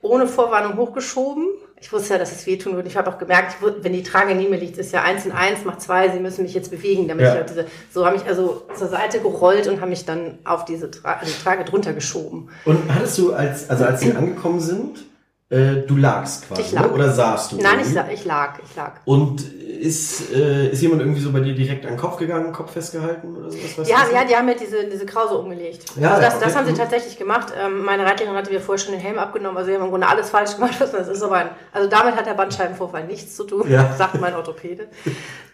ohne 0.00 0.26
Vorwarnung 0.26 0.76
hochgeschoben. 0.78 1.46
Ich 1.80 1.92
wusste 1.92 2.14
ja, 2.14 2.18
dass 2.18 2.32
es 2.32 2.46
wehtun 2.46 2.74
würde. 2.74 2.88
Ich 2.88 2.96
habe 2.96 3.10
auch 3.10 3.18
gemerkt, 3.18 3.56
wenn 3.60 3.92
die 3.92 4.02
Trage 4.02 4.34
neben 4.34 4.50
mir 4.50 4.56
liegt, 4.56 4.78
ist 4.78 4.92
ja 4.92 5.02
eins 5.02 5.26
und 5.26 5.32
eins, 5.32 5.64
macht 5.64 5.82
zwei, 5.82 6.08
sie 6.08 6.18
müssen 6.20 6.44
mich 6.44 6.54
jetzt 6.54 6.70
bewegen, 6.70 7.08
damit 7.08 7.26
Ja. 7.26 7.34
ich 7.34 7.40
auf 7.40 7.46
diese, 7.46 7.66
so 7.92 8.06
habe 8.06 8.16
ich 8.16 8.24
also 8.24 8.62
zur 8.74 8.88
Seite 8.88 9.20
gerollt 9.20 9.66
und 9.68 9.80
haben 9.80 9.90
mich 9.90 10.04
dann 10.06 10.38
auf 10.44 10.64
diese 10.64 10.90
Tra 10.90 11.20
die 11.24 11.42
Trage 11.42 11.64
drunter 11.64 11.92
geschoben. 11.92 12.48
Und 12.64 12.78
hattest 12.92 13.18
du, 13.18 13.34
als, 13.34 13.68
also 13.68 13.84
als 13.84 14.00
sie 14.00 14.12
angekommen 14.12 14.60
sind, 14.60 15.04
äh, 15.52 15.86
du 15.86 15.96
lagst 15.96 16.48
quasi, 16.48 16.62
Ich 16.62 16.72
lag. 16.72 16.86
Ne? 16.86 16.92
oder 16.92 17.10
saßt 17.12 17.52
du? 17.52 17.56
Nein, 17.56 17.80
ich, 17.80 17.88
ich 17.88 18.24
lag, 18.24 18.58
ich 18.64 18.74
lag. 18.74 18.92
Und 19.04 19.42
ist, 19.42 20.32
äh, 20.32 20.68
ist 20.70 20.80
jemand 20.80 21.02
irgendwie 21.02 21.20
so 21.20 21.32
bei 21.32 21.40
dir 21.40 21.54
direkt 21.54 21.84
an 21.84 21.92
den 21.92 21.98
Kopf 21.98 22.16
gegangen, 22.16 22.52
Kopf 22.52 22.70
festgehalten 22.72 23.36
oder 23.36 23.50
sowas? 23.50 23.78
Weißt 23.78 23.90
Ja, 23.90 23.96
du 23.98 24.02
das 24.04 24.12
ja, 24.12 24.24
die 24.24 24.36
haben 24.36 24.46
mir 24.46 24.54
diese, 24.54 24.84
diese 24.84 25.04
Krause 25.04 25.36
umgelegt. 25.36 25.84
Ja, 26.00 26.10
also 26.10 26.22
das, 26.22 26.34
ja, 26.34 26.40
das 26.40 26.48
okay. 26.50 26.58
haben 26.58 26.66
sie 26.66 26.72
Mhm. 26.72 26.76
tatsächlich 26.76 27.18
gemacht. 27.18 27.52
Ähm, 27.60 27.84
meine 27.84 28.06
Reitlerin 28.06 28.34
hatte 28.34 28.50
mir 28.52 28.60
vorher 28.60 28.82
schon 28.82 28.92
den 28.94 29.00
Helm 29.02 29.18
abgenommen. 29.18 29.56
Also 29.58 29.68
sie 29.70 29.76
haben 29.76 29.84
im 29.84 29.90
Grunde 29.90 30.08
alles 30.08 30.30
falsch 30.30 30.54
gemacht. 30.54 30.76
was 30.80 30.92
Das 30.92 31.08
ist 31.08 31.22
aber 31.22 31.34
ein, 31.36 31.50
also 31.72 31.88
damit 31.88 32.14
hat 32.16 32.26
der 32.26 32.34
Bandscheibenvorfall 32.34 33.06
nichts 33.06 33.36
zu 33.36 33.44
tun, 33.44 33.68
Ja. 33.70 33.92
sagt 33.98 34.20
mein 34.20 34.34
Orthopäde. 34.34 34.86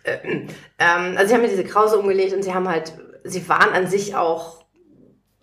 Äh, 0.04 0.18
ähm, 0.78 1.14
also 1.16 1.26
sie 1.28 1.34
haben 1.34 1.42
mir 1.42 1.48
diese 1.48 1.64
Krause 1.64 1.98
umgelegt 1.98 2.34
und 2.34 2.42
sie 2.44 2.54
haben 2.54 2.68
halt, 2.68 2.92
sie 3.24 3.48
waren 3.48 3.72
an 3.72 3.86
sich 3.88 4.14
auch 4.14 4.58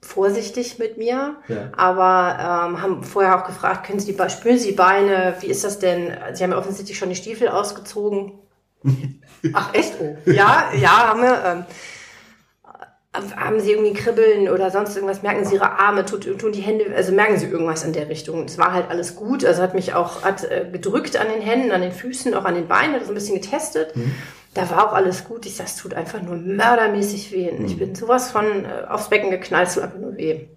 vorsichtig 0.06 0.78
mit 0.80 0.98
mir, 0.98 1.36
Ja. 1.48 1.72
aber 1.76 2.38
ähm, 2.70 2.82
haben 2.82 3.03
vorher 3.03 3.39
auch 3.39 3.45
gefragt, 3.47 3.88
können 3.88 3.99
Sie 3.99 4.14
die, 4.14 4.30
spüren 4.30 4.58
Sie 4.58 4.70
die 4.70 4.76
Beine, 4.76 5.36
wie 5.39 5.47
ist 5.47 5.64
das 5.64 5.80
denn? 5.80 6.16
Sie 6.34 6.43
haben 6.43 6.51
ja 6.51 6.58
offensichtlich 6.58 6.97
schon 6.97 7.10
die 7.10 7.16
Stiefel 7.16 7.47
ausgezogen. 7.47 8.34
Ach 9.53 9.74
echt? 9.74 9.93
Oh. 9.99 10.16
Ja, 10.26 10.70
ja, 10.80 11.08
haben 11.10 11.22
wir. 11.22 11.41
Ähm, 11.45 11.66
haben 13.38 13.62
Sie 13.62 13.72
irgendwie 13.72 13.93
Kribbeln 13.93 14.49
oder 14.49 14.72
sonst 14.72 14.95
irgendwas? 14.95 15.24
Merken 15.24 15.45
Sie 15.45 15.56
Ihre 15.56 15.80
Arme, 15.80 16.03
tut, 16.06 16.26
tun 16.38 16.51
die 16.51 16.62
Hände, 16.62 16.86
also 16.93 17.14
merken 17.14 17.38
Sie 17.38 17.45
irgendwas 17.45 17.86
in 17.86 17.93
der 17.93 18.10
Richtung? 18.10 18.43
Es 18.43 18.58
war 18.58 18.74
halt 18.74 18.89
alles 18.89 19.16
gut, 19.16 19.45
also 19.45 19.62
hat 19.62 19.74
mich 19.74 19.93
auch 19.93 20.24
hat, 20.24 20.43
äh, 20.43 20.68
gedrückt 20.70 21.16
an 21.16 21.30
den 21.30 21.41
Händen, 21.41 21.72
an 21.72 21.82
den 21.82 21.93
Füßen, 21.93 22.34
auch 22.34 22.43
an 22.43 22.56
den 22.56 22.68
Beinen, 22.68 22.93
hat 22.93 23.01
das 23.01 23.08
ein 23.10 23.16
bisschen 23.16 23.39
getestet. 23.41 23.93
Da 24.56 24.70
war 24.70 24.88
auch 24.88 24.93
alles 24.93 25.26
gut. 25.26 25.45
Ich 25.45 25.58
sag, 25.58 25.68
es 25.68 25.76
tut 25.76 25.93
einfach 25.93 26.22
nur 26.22 26.38
mördermäßig 26.38 27.32
weh. 27.34 27.49
Ich 27.66 27.78
bin 27.78 27.93
sowas 27.93 28.32
von 28.32 28.66
äh, 28.66 28.86
aufs 28.89 29.10
Becken 29.10 29.30
geknallt, 29.30 29.68
es 29.68 29.76
tut 29.76 29.84
einfach 29.84 29.99
nur 29.99 30.16
weh. 30.16 30.47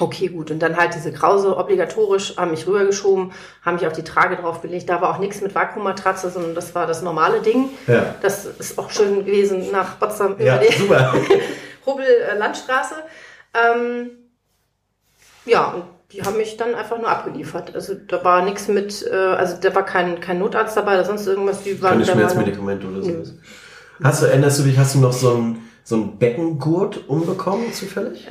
Okay, 0.00 0.28
gut. 0.28 0.50
Und 0.50 0.58
dann 0.60 0.76
halt 0.76 0.94
diese 0.94 1.12
Krause 1.12 1.56
obligatorisch, 1.56 2.36
haben 2.36 2.50
mich 2.50 2.66
rübergeschoben, 2.66 3.32
haben 3.62 3.74
mich 3.76 3.86
auf 3.86 3.92
die 3.92 4.02
Trage 4.02 4.36
draufgelegt. 4.36 4.88
Da 4.88 5.00
war 5.00 5.14
auch 5.14 5.18
nichts 5.18 5.40
mit 5.40 5.54
Vakuummatratze, 5.54 6.30
sondern 6.30 6.54
das 6.54 6.74
war 6.74 6.86
das 6.86 7.02
normale 7.02 7.42
Ding. 7.42 7.70
Ja. 7.86 8.14
Das 8.22 8.44
ist 8.44 8.78
auch 8.78 8.90
schön 8.90 9.24
gewesen 9.24 9.70
nach 9.70 10.00
Potsdam 10.00 10.36
Ja, 10.40 10.56
über 10.56 10.64
die 10.64 10.76
super. 10.76 11.14
Hubbel 11.86 12.06
äh, 12.06 12.36
Landstraße. 12.36 12.96
Ähm, 13.54 14.10
ja, 15.44 15.66
und 15.68 15.84
Die 16.12 16.22
haben 16.22 16.36
mich 16.36 16.56
dann 16.56 16.74
einfach 16.74 16.98
nur 16.98 17.08
abgeliefert. 17.08 17.74
Also 17.74 17.94
da 17.94 18.22
war 18.22 18.44
nichts 18.44 18.68
mit, 18.68 19.06
äh, 19.10 19.14
also 19.14 19.56
da 19.60 19.74
war 19.74 19.84
kein, 19.84 20.20
kein 20.20 20.38
Notarzt 20.38 20.76
dabei 20.76 20.94
oder 20.94 21.04
sonst 21.04 21.26
irgendwas. 21.26 21.62
Die 21.62 21.80
waren 21.80 21.92
Keine 21.92 22.06
Schmerzmedikamente 22.06 22.86
oder 22.86 23.02
sowas. 23.02 23.34
Hast 24.02 24.22
du, 24.22 24.26
erinnerst 24.26 24.58
du 24.58 24.62
dich, 24.64 24.78
hast 24.78 24.94
du 24.94 24.98
noch 24.98 25.12
so 25.12 25.34
ein, 25.34 25.58
so 25.84 25.96
ein 25.96 26.18
Beckengurt 26.18 27.08
umbekommen, 27.08 27.72
zufällig? 27.72 28.28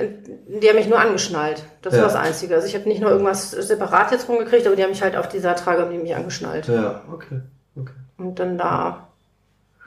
Die 0.48 0.68
haben 0.68 0.76
mich 0.76 0.88
nur 0.90 1.00
angeschnallt. 1.00 1.64
Das 1.82 1.94
Ja. 1.94 2.02
war 2.02 2.08
das 2.08 2.16
Einzige. 2.16 2.56
Also 2.56 2.68
ich 2.68 2.76
habe 2.76 2.88
nicht 2.88 3.02
noch 3.02 3.10
irgendwas 3.10 3.52
separat 3.52 4.12
jetzt 4.12 4.30
rumgekriegt, 4.30 4.68
aber 4.68 4.76
die 4.76 4.84
haben 4.84 4.92
mich 4.92 5.02
halt 5.02 5.16
auf 5.16 5.28
dieser 5.28 5.56
Trage 5.56 5.82
haben 5.82 5.92
die 5.92 5.98
mich 5.98 6.16
angeschnallt. 6.16 6.68
Ja, 6.68 7.02
okay. 7.12 7.42
okay. 7.76 7.94
Und 8.18 8.40
dann 8.40 8.58
da 8.58 9.08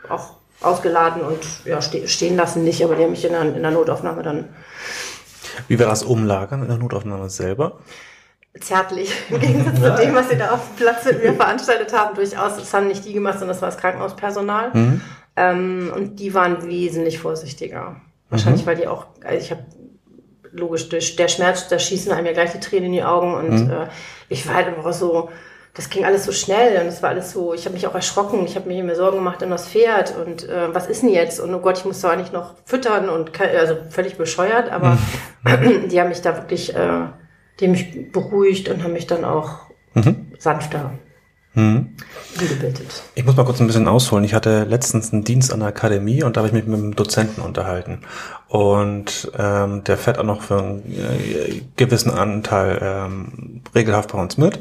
auch 0.08 0.34
ausgeladen 0.60 1.22
und 1.22 1.38
ja, 1.64 1.80
ste 1.80 2.08
stehen 2.08 2.36
lassen 2.36 2.64
nicht, 2.64 2.82
aber 2.84 2.96
die 2.96 3.04
haben 3.04 3.10
mich 3.10 3.24
in 3.24 3.32
der, 3.32 3.42
in 3.42 3.62
der 3.62 3.70
Notaufnahme 3.70 4.22
dann 4.22 4.48
Wie 5.68 5.78
war 5.78 5.86
das 5.86 6.02
Umlagern 6.02 6.62
in 6.62 6.68
der 6.68 6.78
Notaufnahme 6.78 7.30
selber? 7.30 7.78
zärtlich. 8.60 9.12
Im 9.30 9.40
Gegensatz 9.40 9.80
zu 9.80 10.02
dem, 10.02 10.14
was 10.14 10.28
sie 10.28 10.36
da 10.36 10.52
auf 10.52 10.60
dem 10.68 10.76
Platz 10.76 11.04
mit 11.04 11.22
mir 11.22 11.34
veranstaltet 11.34 11.92
haben, 11.92 12.14
durchaus. 12.14 12.56
Das 12.56 12.72
haben 12.72 12.86
nicht 12.86 13.04
die 13.04 13.12
gemacht, 13.12 13.38
sondern 13.38 13.54
das 13.54 13.62
war 13.62 13.70
das 13.70 13.78
Krankenhauspersonal. 13.78 14.70
Ähm, 15.36 15.92
und 15.94 16.20
die 16.20 16.34
waren 16.34 16.66
wesentlich 16.66 17.18
vorsichtiger. 17.18 17.96
Wahrscheinlich, 18.30 18.66
weil 18.66 18.76
die 18.76 18.86
auch, 18.86 19.06
also 19.24 19.38
ich 19.38 19.50
habe 19.50 19.64
logisch, 20.52 20.88
durch 20.88 21.16
der 21.16 21.28
Schmerz, 21.28 21.68
da 21.68 21.78
schießen 21.78 22.12
einem 22.12 22.26
ja 22.26 22.32
gleich 22.32 22.52
die 22.52 22.60
Tränen 22.60 22.86
in 22.86 22.92
die 22.92 23.02
Augen 23.02 23.34
und 23.34 23.70
äh, 23.70 23.88
ich 24.28 24.46
war 24.46 24.54
halt 24.54 24.68
einfach 24.68 24.92
so, 24.92 25.30
das 25.74 25.90
ging 25.90 26.04
alles 26.04 26.24
so 26.24 26.30
schnell 26.30 26.80
und 26.80 26.86
es 26.86 27.02
war 27.02 27.10
alles 27.10 27.32
so, 27.32 27.52
ich 27.52 27.64
habe 27.64 27.74
mich 27.74 27.86
auch 27.88 27.94
erschrocken, 27.94 28.44
ich 28.44 28.54
habe 28.54 28.68
mir 28.68 28.78
immer 28.78 28.94
Sorgen 28.94 29.18
gemacht 29.18 29.42
um 29.42 29.50
das 29.50 29.68
Pferd 29.68 30.14
und 30.16 30.48
äh, 30.48 30.72
was 30.72 30.86
ist 30.86 31.02
denn 31.02 31.10
jetzt? 31.10 31.40
Und 31.40 31.52
oh 31.52 31.58
Gott, 31.58 31.78
ich 31.78 31.84
muss 31.84 32.00
doch 32.00 32.10
eigentlich 32.10 32.30
noch 32.30 32.54
füttern 32.64 33.08
und 33.08 33.40
also 33.40 33.76
völlig 33.90 34.16
bescheuert, 34.16 34.70
aber 34.70 34.98
die 35.90 36.00
haben 36.00 36.08
mich 36.08 36.22
da 36.22 36.36
wirklich, 36.36 36.74
äh, 36.74 37.06
die 37.60 37.64
haben 37.64 37.72
mich 37.72 38.12
beruhigt 38.12 38.68
und 38.68 38.82
haben 38.82 38.92
mich 38.92 39.06
dann 39.06 39.24
auch 39.24 39.70
sanfter 40.38 40.92
umgebildet. 41.56 43.02
Ich 43.14 43.24
muss 43.24 43.36
mal 43.36 43.44
kurz 43.44 43.60
ein 43.60 43.66
bisschen 43.66 43.86
ausholen. 43.86 44.24
Ich 44.24 44.34
hatte 44.34 44.64
letztens 44.64 45.12
einen 45.12 45.24
Dienst 45.24 45.52
an 45.52 45.60
der 45.60 45.68
Akademie 45.68 46.22
und 46.22 46.36
da 46.36 46.40
habe 46.40 46.48
ich 46.48 46.54
mich 46.54 46.66
mit 46.66 46.78
einem 46.78 46.96
Dozenten 46.96 47.42
unterhalten. 47.42 48.00
Und 48.48 49.30
ähm, 49.38 49.84
der 49.84 49.96
fährt 49.96 50.18
auch 50.18 50.24
noch 50.24 50.42
für 50.42 50.58
einen 50.58 50.92
äh, 50.92 51.62
gewissen 51.76 52.10
Anteil 52.10 52.78
ähm, 52.82 53.62
regelhaft 53.74 54.12
bei 54.12 54.20
uns 54.20 54.36
mit. 54.36 54.58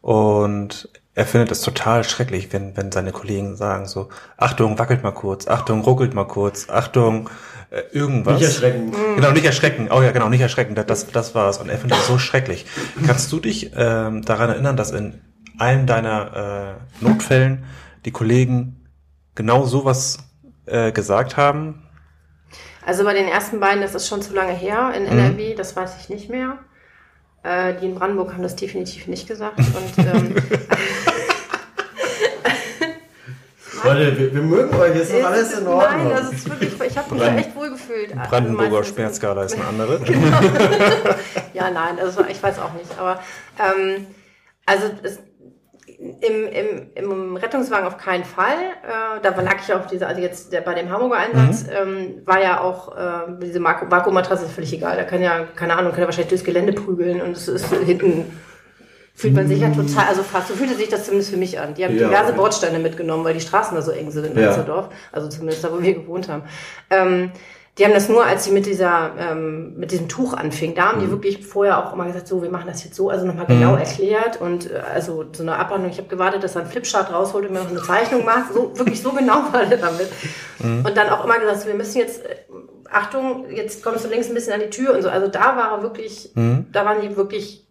Und 0.00 0.88
er 1.14 1.26
findet 1.26 1.50
es 1.50 1.60
total 1.60 2.04
schrecklich, 2.04 2.52
wenn, 2.52 2.76
wenn 2.76 2.92
seine 2.92 3.12
Kollegen 3.12 3.56
sagen 3.56 3.86
so, 3.86 4.08
Achtung, 4.36 4.78
wackelt 4.78 5.02
mal 5.02 5.10
kurz, 5.10 5.48
Achtung, 5.48 5.80
ruckelt 5.82 6.14
mal 6.14 6.24
kurz, 6.24 6.68
Achtung, 6.70 7.28
äh, 7.70 7.82
irgendwas. 7.92 8.40
Nicht 8.40 8.48
erschrecken. 8.48 8.92
Genau, 9.16 9.30
nicht 9.32 9.44
erschrecken. 9.44 9.88
Oh 9.90 10.02
ja, 10.02 10.12
genau, 10.12 10.28
nicht 10.28 10.40
erschrecken. 10.40 10.74
Das, 10.74 10.86
das, 10.86 11.06
das 11.08 11.34
war's. 11.34 11.58
Und 11.58 11.68
er 11.68 11.78
findet 11.78 11.98
das 11.98 12.06
so 12.06 12.18
schrecklich. 12.18 12.66
Kannst 13.06 13.30
du 13.32 13.40
dich 13.40 13.72
ähm, 13.76 14.22
daran 14.22 14.50
erinnern, 14.50 14.76
dass 14.76 14.90
in 14.92 15.20
einem 15.58 15.86
deiner 15.86 16.78
äh, 17.00 17.04
Notfällen 17.04 17.64
die 18.04 18.10
Kollegen 18.12 18.88
genau 19.34 19.66
sowas 19.66 20.18
äh, 20.66 20.90
gesagt 20.92 21.36
haben? 21.36 21.82
Also 22.84 23.04
bei 23.04 23.14
den 23.14 23.28
ersten 23.28 23.60
beiden, 23.60 23.82
das 23.82 23.94
ist 23.94 24.08
schon 24.08 24.22
zu 24.22 24.34
lange 24.34 24.52
her 24.52 24.92
in 24.96 25.04
NRW, 25.06 25.54
das 25.54 25.76
weiß 25.76 25.96
ich 26.00 26.08
nicht 26.08 26.30
mehr. 26.30 26.58
Äh, 27.42 27.74
die 27.80 27.86
in 27.86 27.94
Brandenburg 27.94 28.34
haben 28.34 28.42
das 28.42 28.56
definitiv 28.56 29.06
nicht 29.06 29.26
gesagt. 29.26 29.58
Und 29.58 29.98
ähm, 29.98 30.34
Leute, 34.00 34.18
wir, 34.18 34.34
wir 34.34 34.42
mögen 34.42 34.74
euch, 34.76 34.96
ist 34.96 35.12
doch 35.12 35.24
alles 35.24 35.58
in 35.58 35.66
Ordnung. 35.66 36.08
Nein, 36.08 36.16
das 36.16 36.32
ist 36.32 36.48
wirklich, 36.48 36.72
ich 36.80 36.98
habe 36.98 37.14
mich 37.14 37.22
da 37.22 37.36
echt 37.36 37.54
wohl 37.56 37.70
gefühlt. 37.70 38.14
Brandenburger 38.28 38.84
Schmerzskala 38.84 39.44
ist 39.44 39.54
eine 39.54 39.64
andere. 39.66 40.00
Ja, 41.52 41.70
nein, 41.70 41.98
also 42.00 42.24
ich 42.28 42.42
weiß 42.42 42.58
auch 42.60 42.72
nicht. 42.72 42.90
Aber 42.98 43.20
ähm, 43.58 44.06
also 44.64 44.86
es, 45.02 45.18
im, 45.98 46.46
im, 46.46 46.86
im 46.94 47.36
Rettungswagen 47.36 47.86
auf 47.86 47.98
keinen 47.98 48.24
Fall. 48.24 48.54
Äh, 48.82 49.20
da 49.22 49.38
lag 49.42 49.56
ich 49.62 49.72
auf 49.74 49.86
dieser, 49.86 50.08
also 50.08 50.20
jetzt 50.22 50.52
der, 50.52 50.62
bei 50.62 50.72
dem 50.74 50.90
Hamburger 50.90 51.16
Einsatz, 51.18 51.66
ähm, 51.68 52.22
war 52.24 52.40
ja 52.40 52.60
auch 52.60 52.96
äh, 52.96 53.32
diese 53.42 53.58
Vaku- 53.58 53.90
Vakuummatratze 53.90 54.46
ist 54.46 54.52
völlig 54.52 54.72
egal. 54.72 54.96
Da 54.96 55.04
kann 55.04 55.20
ja, 55.20 55.44
keine 55.56 55.76
Ahnung, 55.76 55.92
kann 55.92 56.00
ja 56.00 56.06
wahrscheinlich 56.06 56.30
durchs 56.30 56.44
Gelände 56.44 56.72
prügeln 56.72 57.20
und 57.20 57.32
es 57.36 57.48
ist 57.48 57.70
hinten 57.74 58.24
fühlt 59.20 59.34
man 59.34 59.46
sich 59.46 59.60
ja 59.60 59.68
total, 59.68 60.06
also 60.08 60.22
fast 60.22 60.48
so 60.48 60.54
fühlte 60.54 60.74
sich 60.74 60.88
das 60.88 61.04
zumindest 61.04 61.30
für 61.30 61.36
mich 61.36 61.60
an. 61.60 61.74
Die 61.74 61.84
haben 61.84 61.94
Ja, 61.94 62.08
diverse 62.08 62.30
okay. 62.30 62.36
Bordsteine 62.38 62.78
mitgenommen, 62.78 63.22
weil 63.22 63.34
die 63.34 63.40
Straßen 63.40 63.76
da 63.76 63.82
so 63.82 63.90
eng 63.90 64.10
sind 64.10 64.24
in 64.24 64.38
Ja. 64.38 64.88
Also 65.12 65.28
zumindest 65.28 65.62
da, 65.62 65.70
wo 65.70 65.82
wir 65.82 65.92
gewohnt 65.92 66.30
haben. 66.30 66.42
Ähm, 66.88 67.30
die 67.76 67.84
haben 67.84 67.92
das 67.92 68.08
nur, 68.08 68.24
als 68.24 68.44
sie 68.44 68.50
mit 68.50 68.64
dieser, 68.64 69.12
ähm, 69.18 69.74
mit 69.76 69.92
diesem 69.92 70.08
Tuch 70.08 70.32
anfing, 70.32 70.74
da 70.74 70.86
haben 70.86 71.00
die 71.00 71.10
wirklich 71.10 71.46
vorher 71.46 71.78
auch 71.78 71.92
immer 71.92 72.06
gesagt, 72.06 72.28
so, 72.28 72.42
wir 72.42 72.50
machen 72.50 72.66
das 72.66 72.82
jetzt 72.82 72.96
so, 72.96 73.10
also 73.10 73.26
nochmal 73.26 73.46
genau 73.46 73.76
erklärt 73.76 74.40
und 74.40 74.70
äh, 74.70 74.80
also 74.92 75.26
so 75.32 75.42
eine 75.42 75.56
Abhandlung, 75.56 75.90
ich 75.90 75.98
habe 75.98 76.08
gewartet, 76.08 76.42
dass 76.42 76.56
er 76.56 76.62
einen 76.62 76.70
Flipchart 76.70 77.12
rausholt 77.12 77.46
und 77.46 77.52
mir 77.52 77.60
noch 77.60 77.70
eine 77.70 77.82
Zeichnung 77.82 78.24
macht, 78.24 78.54
so 78.54 78.72
wirklich 78.76 79.02
so 79.02 79.12
genau 79.12 79.52
war 79.52 79.66
der 79.66 79.78
damit. 79.78 80.08
Und 80.60 80.96
dann 80.96 81.10
auch 81.10 81.24
immer 81.24 81.38
gesagt, 81.38 81.60
so, 81.60 81.66
wir 81.68 81.74
müssen 81.74 81.98
jetzt, 81.98 82.24
äh, 82.24 82.36
Achtung, 82.90 83.50
jetzt 83.50 83.82
kommst 83.82 84.04
du 84.04 84.08
links 84.08 84.28
ein 84.28 84.34
bisschen 84.34 84.54
an 84.54 84.60
die 84.60 84.70
Tür 84.70 84.94
und 84.94 85.02
so, 85.02 85.10
also 85.10 85.28
da 85.28 85.56
war 85.56 85.72
er 85.72 85.82
wirklich, 85.82 86.30
da 86.34 86.84
waren 86.84 87.02
die 87.02 87.16
wirklich 87.16 87.66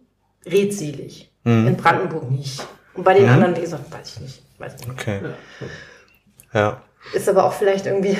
redselig. 0.46 1.29
In 1.44 1.76
Brandenburg 1.76 2.30
nicht. 2.30 2.62
Und 2.94 3.04
bei 3.04 3.14
den 3.14 3.28
anderen, 3.28 3.56
wie 3.56 3.62
gesagt, 3.62 3.90
weiß 3.90 4.14
ich 4.16 4.20
nicht. 4.20 4.42
Weiß 4.58 4.76
nicht. 4.76 4.90
Okay. 4.90 5.20
Ja. 6.52 6.82
Ist 7.14 7.28
aber 7.30 7.44
auch 7.44 7.54
vielleicht 7.54 7.86
irgendwie. 7.86 8.14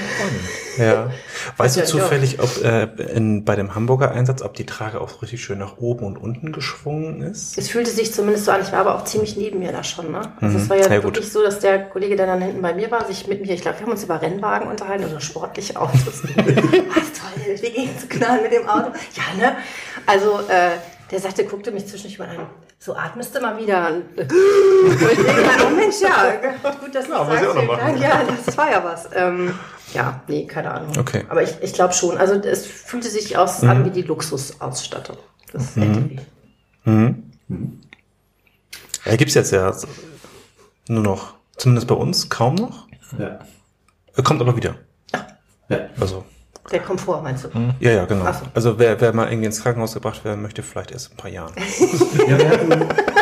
Ja. 0.79 1.11
Weißt 1.59 1.77
du 1.77 1.81
Ja, 1.81 1.85
ja. 1.87 1.91
zufällig, 1.93 2.41
ob 2.41 2.65
äh, 2.65 2.85
in, 3.13 3.45
bei 3.45 3.55
dem 3.55 3.75
Hamburger 3.75 4.11
Einsatz, 4.13 4.41
ob 4.41 4.55
die 4.55 4.65
Trage 4.65 5.03
auch 5.03 5.21
richtig 5.21 5.45
schön 5.45 5.59
nach 5.59 5.77
oben 5.77 6.07
und 6.07 6.17
unten 6.17 6.51
geschwungen 6.51 7.21
ist? 7.21 7.59
Es 7.59 7.69
fühlte 7.69 7.91
sich 7.91 8.15
zumindest 8.15 8.47
so 8.47 8.53
an, 8.53 8.63
ich 8.63 8.73
war 8.73 8.79
aber 8.81 8.95
auch 8.95 9.05
ziemlich 9.05 9.37
neben 9.37 9.59
mir 9.59 9.71
da 9.73 9.85
schon. 9.85 10.11
Ne? 10.11 10.23
Also 10.41 10.57
es 10.57 10.71
war 10.71 10.79
ja, 10.79 10.89
Ja, 10.89 10.97
gut. 10.97 11.05
wirklich 11.17 11.31
so, 11.31 11.43
dass 11.43 11.59
der 11.59 11.91
Kollege, 11.91 12.17
der 12.17 12.25
dann 12.27 12.41
hinten 12.41 12.63
bei 12.63 12.73
mir 12.73 12.91
war, 12.91 13.05
sich 13.07 13.27
mit 13.27 13.43
mir, 13.45 13.53
ich 13.53 13.61
glaube, 13.61 13.79
wir 13.81 13.85
haben 13.85 13.93
uns 13.93 14.03
über 14.03 14.23
Rennwagen 14.23 14.67
unterhalten 14.69 15.05
oder 15.05 15.21
sportliche 15.21 15.79
Autos. 15.79 16.23
Was 16.25 16.33
toll, 16.33 17.45
wir 17.61 17.71
gehen 17.71 17.91
zu 17.99 18.07
knallen 18.07 18.43
mit 18.45 18.53
dem 18.53 18.67
Auto. 18.67 18.93
Ja, 19.15 19.37
ne? 19.39 19.57
Also 20.07 20.39
äh, 20.49 20.71
der 21.11 21.21
sagte, 21.21 21.45
guckte 21.45 21.71
mich 21.71 21.87
zwischendurch 21.87 22.19
mal 22.19 22.29
an. 22.31 22.47
So 22.83 22.95
atmest 22.97 23.35
du 23.35 23.41
mal 23.43 23.59
wieder. 23.59 23.89
Und, 23.93 24.19
äh, 24.19 24.23
ich 24.23 24.29
denke 25.19 25.43
mal, 25.43 25.67
oh 25.67 25.77
Mensch, 25.77 26.01
ja, 26.01 26.73
gut, 26.81 26.95
dass 26.95 27.07
du 27.07 27.13
Ja, 27.13 27.25
muss 27.25 27.35
ich 27.35 27.41
sagst. 27.41 27.49
auch 27.51 27.55
noch 27.55 27.61
vielen 27.61 27.67
machen. 27.67 27.81
Dank. 27.81 28.01
Ja, 28.01 28.23
das 28.25 28.57
war 28.57 28.71
ja 28.71 28.83
was. 28.83 29.09
Ähm, 29.15 29.55
ja, 29.93 30.23
nee, 30.29 30.47
keine 30.47 30.71
Ahnung. 30.73 30.97
Okay. 30.99 31.27
Aber 31.29 31.43
ich, 31.43 31.55
ich 31.61 31.75
glaube 31.75 31.93
schon. 31.93 32.17
Also 32.17 32.37
es 32.37 32.65
fühlte 32.67 33.11
sich 33.11 33.37
aus 33.37 33.63
an 33.63 33.85
wie 33.85 33.91
die 33.91 34.01
Luxusausstattung. 34.03 35.19
Das 35.53 35.77
mhm. 35.77 36.21
Ja, 39.05 39.17
gibt's 39.17 39.35
jetzt 39.35 39.53
ja 39.53 39.77
nur 40.89 41.03
noch, 41.03 41.35
zumindest 41.59 41.87
bei 41.87 41.95
uns, 41.95 42.31
kaum 42.31 42.55
noch. 42.55 42.87
Ja. 43.19 43.41
Er 44.17 44.23
kommt 44.23 44.41
aber 44.41 44.57
wieder. 44.57 44.77
Ja. 45.69 45.89
Also, 46.01 46.25
Der 46.71 46.81
Komfort, 46.81 47.23
meinst 47.23 47.45
du? 47.45 47.49
ja, 47.81 47.91
ja, 47.91 48.05
genau. 48.05 48.25
So. 48.27 48.41
Also 48.55 48.79
wer, 48.79 49.01
wer 49.01 49.13
mal 49.13 49.29
irgendwie 49.29 49.47
ins 49.47 49.61
Krankenhaus 49.63 49.95
gebracht 49.95 50.25
werden 50.25 50.41
möchte, 50.43 50.63
vielleicht 50.63 50.93
erst 50.93 51.09
in 51.09 51.15
ein 51.15 51.17
paar 51.17 51.31
Jahren. 51.31 51.53
Ja, 52.29 52.39
wir 52.39 52.49
hatten, 52.49 52.71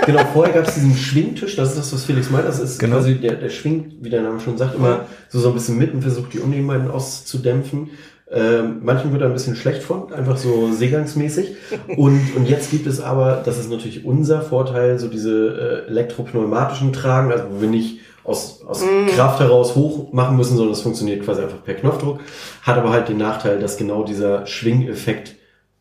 genau, 0.07 0.22
vorher 0.34 0.55
gab 0.55 0.66
es 0.68 0.74
diesen 0.74 0.94
Schwingtisch, 0.94 1.57
das 1.57 1.70
ist 1.70 1.78
das, 1.78 1.92
was 1.94 2.05
Felix 2.05 2.28
meint, 2.30 2.46
das 2.46 2.59
ist 2.59 2.78
Genau. 2.78 2.96
quasi, 2.96 3.14
der, 3.14 3.36
der 3.36 3.49
schwingt, 3.49 3.94
wie 4.03 4.11
der 4.11 4.20
Name 4.22 4.38
schon 4.40 4.59
sagt, 4.59 4.74
immer 4.74 5.07
so, 5.30 5.38
so 5.40 5.49
ein 5.49 5.55
bisschen 5.55 5.78
mit 5.78 5.94
und 5.94 6.03
versucht 6.03 6.32
die 6.34 6.40
Unebenheiten 6.40 6.90
auszudämpfen. 6.90 7.90
Ähm, 8.30 8.80
manchen 8.82 9.11
wird 9.12 9.22
er 9.22 9.28
ein 9.28 9.32
bisschen 9.32 9.57
schlecht 9.57 9.82
von, 9.82 10.12
einfach 10.12 10.36
so 10.36 10.70
seegangsmäßig. 10.70 11.57
Und, 11.96 12.20
und 12.36 12.46
jetzt 12.46 12.70
gibt 12.70 12.86
es 12.86 13.01
aber, 13.01 13.40
das 13.42 13.59
ist 13.59 13.70
natürlich 13.70 14.05
unser 14.05 14.42
Vorteil, 14.42 14.99
so 14.99 15.09
diese 15.09 15.84
äh, 15.86 15.90
elektropneumatischen 15.90 16.92
Tragen, 16.92 17.32
also 17.32 17.44
wo 17.51 17.61
wir 17.62 17.68
nicht 17.68 18.01
aus, 18.29 18.62
aus 18.66 18.85
Kraft 19.14 19.41
heraus 19.41 19.74
hoch 19.74 20.12
machen 20.12 20.37
müssen, 20.37 20.57
sondern 20.57 20.74
es 20.74 20.83
funktioniert 20.83 21.24
quasi 21.24 21.43
einfach 21.43 21.64
per 21.64 21.74
Knopfdruck. 21.74 22.20
Hat 22.62 22.76
aber 22.76 22.91
halt 22.91 23.09
den 23.09 23.16
Nachteil, 23.16 23.59
dass 23.59 23.79
genau 23.79 24.05
dieser 24.05 24.47
Schwingeffekt 24.47 25.37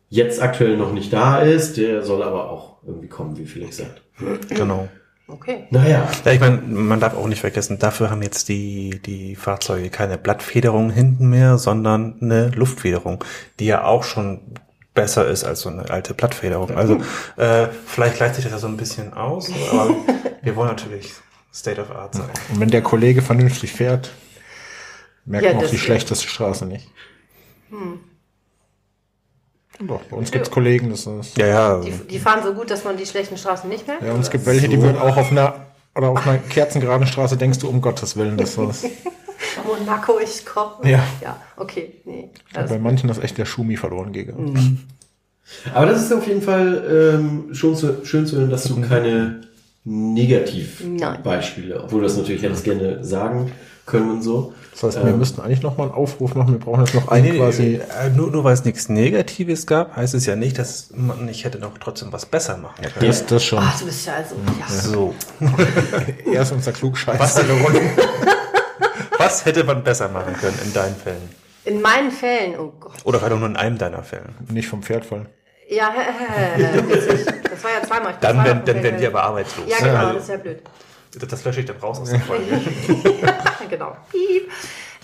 jetzt 0.08 0.40
aktuell 0.40 0.76
noch 0.78 0.92
nicht 0.92 1.12
da 1.12 1.40
ist. 1.40 1.76
Der 1.76 2.02
soll 2.02 2.22
aber 2.22 2.50
auch 2.50 2.78
irgendwie 2.86 3.08
kommen, 3.08 3.36
wie 3.36 3.44
Felix 3.44 3.76
sagt. 3.76 4.00
Genau. 4.48 4.88
Okay. 5.30 5.66
Naja, 5.70 6.08
Ja, 6.24 6.32
ich 6.32 6.40
meine, 6.40 6.56
man 6.62 7.00
darf 7.00 7.14
auch 7.14 7.26
nicht 7.26 7.40
vergessen, 7.40 7.78
dafür 7.78 8.10
haben 8.10 8.22
jetzt 8.22 8.48
die, 8.48 8.98
die 9.04 9.36
Fahrzeuge 9.36 9.90
keine 9.90 10.16
Blattfederung 10.16 10.90
hinten 10.90 11.28
mehr, 11.28 11.58
sondern 11.58 12.16
eine 12.22 12.48
Luftfederung, 12.48 13.22
die 13.60 13.66
ja 13.66 13.84
auch 13.84 14.04
schon 14.04 14.40
besser 14.94 15.28
ist 15.28 15.44
als 15.44 15.60
so 15.60 15.68
eine 15.68 15.90
alte 15.90 16.14
Blattfederung. 16.14 16.70
Also 16.74 16.94
äh, 17.36 17.68
vielleicht 17.86 18.16
gleicht 18.16 18.36
sich 18.36 18.44
das 18.44 18.54
ja 18.54 18.58
so 18.58 18.68
ein 18.68 18.78
bisschen 18.78 19.12
aus, 19.12 19.52
aber 19.70 19.90
wir 20.42 20.56
wollen 20.56 20.70
natürlich 20.70 21.12
State 21.52 21.80
of 21.80 21.90
Art 21.90 22.14
sein. 22.14 22.28
Und 22.52 22.60
wenn 22.60 22.70
der 22.70 22.82
Kollege 22.82 23.22
vernünftig 23.22 23.72
fährt, 23.72 24.10
merkt 25.24 25.46
Ja, 25.46 25.54
man 25.54 25.64
auch 25.64 25.70
die 25.70 25.78
schlechteste 25.78 26.28
Straße 26.28 26.66
nicht. 26.66 26.88
Doch, 29.80 30.02
bei 30.04 30.16
uns 30.16 30.30
gibt's 30.30 30.50
Kollegen, 30.50 30.90
das 30.90 31.06
ist. 31.06 31.36
Ja, 31.36 31.46
ja. 31.46 31.80
Die, 31.80 31.92
die 31.92 32.18
fahren 32.18 32.42
so 32.42 32.52
gut, 32.52 32.70
dass 32.70 32.84
man 32.84 32.96
die 32.96 33.06
schlechten 33.06 33.36
Straßen 33.36 33.68
nicht 33.68 33.86
merkt? 33.86 34.02
Ja, 34.02 34.12
und 34.12 34.20
es 34.20 34.30
gibt 34.30 34.44
welche, 34.46 34.68
die 34.68 34.80
würden 34.80 34.98
auch 34.98 35.16
auf 35.16 35.30
einer 35.30 35.66
oder 35.94 36.10
auf 36.10 36.26
einer 36.26 36.38
kerzengeraden 36.38 37.06
Straße 37.06 37.36
denkst 37.36 37.58
du, 37.58 37.68
um 37.68 37.80
Gottes 37.80 38.16
Willen, 38.16 38.36
das 38.36 38.56
ist. 38.58 38.86
Monaco, 39.66 40.18
ich 40.18 40.44
komme. 40.44 40.88
Ja. 40.88 41.04
Ja, 41.20 41.40
okay. 41.56 41.94
Nee. 42.04 42.30
Also, 42.54 42.74
Bei 42.74 42.80
manchen 42.80 43.08
ist 43.08 43.22
echt 43.22 43.38
der 43.38 43.44
Schumi 43.44 43.76
verloren 43.76 44.12
gegangen. 44.12 44.86
Aber 45.74 45.86
das 45.86 46.02
ist 46.02 46.12
auf 46.12 46.26
jeden 46.26 46.42
Fall 46.42 47.14
ähm, 47.18 47.54
schon 47.54 47.74
zu, 47.74 48.04
schön 48.04 48.26
zu 48.26 48.36
hören, 48.36 48.50
dass 48.50 48.64
du 48.64 48.80
keine 48.80 49.10
Nein. 49.10 49.47
Negativbeispiele, 49.88 51.82
obwohl 51.82 52.02
das 52.02 52.16
natürlich 52.16 52.42
hättest 52.42 52.64
gerne 52.64 53.02
sagen 53.04 53.52
können 53.86 54.10
und 54.10 54.22
so. 54.22 54.52
Das 54.72 54.82
heißt, 54.82 55.04
wir 55.04 55.12
müssten 55.14 55.40
eigentlich 55.40 55.62
noch 55.62 55.76
mal 55.76 55.84
einen 55.84 55.92
Aufruf 55.92 56.34
machen. 56.34 56.52
Wir 56.52 56.60
brauchen 56.60 56.84
jetzt 56.84 56.94
noch 56.94 57.08
einen 57.08 57.36
quasi. 57.36 57.80
äh, 58.00 58.10
nur, 58.14 58.30
nur 58.30 58.44
weil 58.44 58.52
es 58.52 58.64
nichts 58.64 58.88
Negatives 58.88 59.66
gab, 59.66 59.96
heißt 59.96 60.14
es 60.14 60.26
ja 60.26 60.36
nicht, 60.36 60.58
dass 60.58 60.90
man 60.94 61.24
nicht 61.24 61.44
hätte 61.44 61.58
noch 61.58 61.76
trotzdem 61.78 62.12
was 62.12 62.26
besser 62.26 62.58
machen 62.58 62.82
können. 62.82 63.06
Das, 63.06 63.26
das 63.26 63.42
schon. 63.42 63.58
Ach, 63.60 63.78
du 63.78 63.86
bist 63.86 64.06
ja 64.06 64.14
also, 64.14 64.36
ja. 64.60 64.68
So. 64.68 65.14
Er 66.32 66.42
ist 66.42 66.52
unser 66.52 66.72
Klugscheißer. 66.72 67.18
Was, 67.18 67.42
was 69.18 69.44
hätte 69.46 69.64
man 69.64 69.82
besser 69.82 70.08
machen 70.08 70.34
können 70.34 70.58
in 70.64 70.72
deinen 70.72 70.94
Fällen? 70.94 71.30
In 71.64 71.80
meinen 71.80 72.10
Fällen, 72.10 72.58
oh 72.58 72.72
Gott. 72.78 72.92
Oder 73.04 73.18
vielleicht 73.18 73.32
auch 73.32 73.38
nur 73.38 73.48
in 73.48 73.56
einem 73.56 73.78
deiner 73.78 74.02
Fällen? 74.02 74.34
Nicht 74.50 74.68
vom 74.68 74.82
Pferd 74.82 75.06
fallen. 75.06 75.26
Ja, 75.68 75.92
witzig. 76.88 77.26
Das 77.50 77.64
war 77.64 77.70
ja 77.72 77.82
zweimal. 77.86 78.14
Dann, 78.20 78.30
zweimal 78.30 78.44
werden, 78.46 78.58
vom 78.58 78.66
dann 78.66 78.82
werden 78.82 79.00
die 79.00 79.06
aber 79.06 79.22
arbeitslos. 79.22 79.66
Ja, 79.68 79.78
genau, 79.78 79.96
Also, 79.98 80.12
das 80.14 80.22
ist 80.22 80.28
ja 80.30 80.36
blöd. 80.38 80.62
das, 81.18 81.28
das 81.28 81.44
lösche 81.44 81.60
ich 81.60 81.66
dann 81.66 81.76
raus 81.76 82.00
aus 82.00 82.10
der 82.10 82.20
Folge. 82.20 82.60
genau. 83.68 83.96
Piep. 84.10 84.50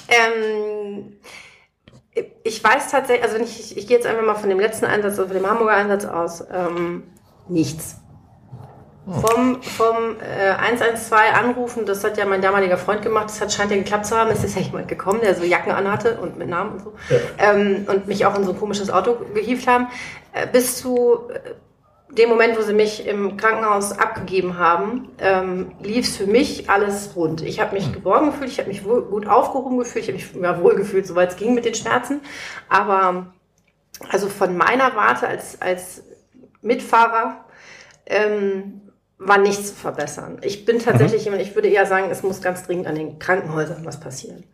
Ähm, 0.09 1.17
ich 2.45 2.63
weiß 2.63 2.91
tatsächlich, 2.91 3.25
also 3.25 3.37
wenn 3.37 3.45
ich, 3.45 3.61
ich, 3.61 3.77
ich 3.77 3.87
gehe 3.87 3.97
jetzt 3.97 4.07
einfach 4.07 4.23
mal 4.23 4.35
von 4.37 4.49
dem 4.49 4.61
letzten 4.61 4.85
Einsatz, 4.87 5.19
also 5.19 5.27
von 5.27 5.37
dem 5.37 5.49
Hamburger 5.49 5.73
Einsatz 5.75 6.05
aus, 6.05 6.45
ähm, 6.53 7.05
nichts. 7.49 7.97
Vom, 9.07 9.63
vom 9.63 10.17
äh, 10.19 10.53
112 10.53 11.13
anrufen, 11.35 11.85
das 11.85 12.03
hat 12.05 12.17
ja 12.17 12.25
mein 12.25 12.41
damaliger 12.41 12.79
Freund 12.79 13.03
gemacht, 13.03 13.27
das 13.27 13.39
hat, 13.39 13.53
scheint 13.53 13.71
ja 13.71 13.77
geklappt 13.77 14.07
zu 14.07 14.17
haben. 14.17 14.31
Es 14.31 14.43
ist 14.43 14.57
ja 14.57 14.63
jemand 14.63 14.89
gekommen, 14.89 15.21
der 15.23 15.35
so 15.35 15.45
Jacken 15.45 15.73
anhatte 15.73 16.19
und 16.19 16.39
mit 16.39 16.49
Namen 16.49 16.73
und 16.73 16.81
so. 16.81 16.93
Ähm, 17.39 17.87
und 17.87 18.07
mich 18.07 18.25
auch 18.25 18.35
in 18.35 18.45
so 18.45 18.53
ein 18.53 18.59
komisches 18.59 18.89
Auto 18.91 19.17
gehievt 19.35 19.67
haben. 19.67 19.89
Äh, 20.33 20.47
bis 20.47 20.79
zu 20.79 21.29
äh, 21.29 22.15
dem 22.15 22.31
Moment, 22.31 22.57
wo 22.57 22.63
sie 22.63 22.73
mich 22.73 23.07
im 23.07 23.37
Krankenhaus 23.37 23.93
abgegeben 23.93 24.59
haben, 24.59 25.11
ähm, 25.19 25.73
lief 25.83 26.07
es 26.07 26.17
für 26.17 26.27
mich 26.27 26.71
alles 26.71 27.11
rund. 27.15 27.43
Ich 27.43 27.61
habe 27.61 27.75
mich 27.75 27.93
geborgen 27.93 28.31
gefühlt, 28.31 28.51
ich 28.51 28.59
habe 28.59 28.69
mich 28.69 28.85
wohl, 28.87 29.03
gut 29.03 29.27
aufgehoben 29.27 29.77
gefühlt, 29.79 30.09
ich 30.09 30.25
habe 30.25 30.39
mich 30.39 30.43
ja, 30.43 30.63
wohl 30.63 30.77
gefühlt, 30.77 31.07
soweit 31.07 31.33
es 31.33 31.37
ging 31.37 31.55
mit 31.55 31.67
den 31.67 31.75
Schmerzen. 31.75 32.23
Aber 32.71 33.27
also 34.09 34.29
von 34.29 34.57
meiner 34.57 34.97
Warte 34.97 35.29
als, 35.29 35.61
als 35.61 36.05
Mitfahrer 36.63 37.45
ähm, 38.07 38.81
war 39.25 39.39
nichts 39.39 39.69
zu 39.69 39.75
verbessern. 39.75 40.39
Ich 40.43 40.65
bin 40.65 40.79
tatsächlich 40.79 41.25
jemand, 41.25 41.43
ich 41.43 41.55
würde 41.55 41.69
eher 41.69 41.87
sagen, 41.87 42.09
es 42.11 42.23
muss 42.23 42.41
ganz 42.41 42.65
dringend 42.65 42.87
an 42.87 42.95
den 42.95 43.19
Krankenhäusern 43.19 43.85
was 43.85 44.01
passieren. 44.01 44.45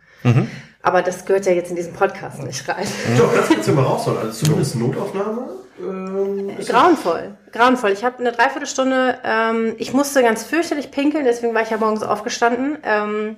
Aber 0.82 1.02
das 1.02 1.24
gehört 1.24 1.46
ja 1.46 1.52
jetzt 1.52 1.70
in 1.70 1.76
diesen 1.76 1.92
Podcast 1.92 2.42
nicht 2.42 2.68
rein. 2.68 2.86
Doch, 3.18 3.34
das 3.34 3.48
kannst 3.48 3.68
du 3.68 3.72
mal 3.72 3.82
rausholen. 3.84 4.18
Also 4.18 4.44
zumindest 4.44 4.76
Notaufnahme. 4.76 5.48
Ähm, 5.78 6.50
ist 6.58 6.68
Grauenvoll, 6.68 7.36
grauenvoll. 7.52 7.90
Ich 7.90 8.04
habe 8.04 8.18
eine 8.18 8.32
Dreiviertelstunde, 8.32 9.18
ähm, 9.24 9.74
ich 9.78 9.92
musste 9.94 10.22
ganz 10.22 10.44
fürchterlich 10.44 10.90
pinkeln, 10.90 11.24
deswegen 11.24 11.54
war 11.54 11.62
ich 11.62 11.70
ja 11.70 11.78
morgens 11.78 12.02
aufgestanden. 12.02 12.78
Ähm, 12.82 13.36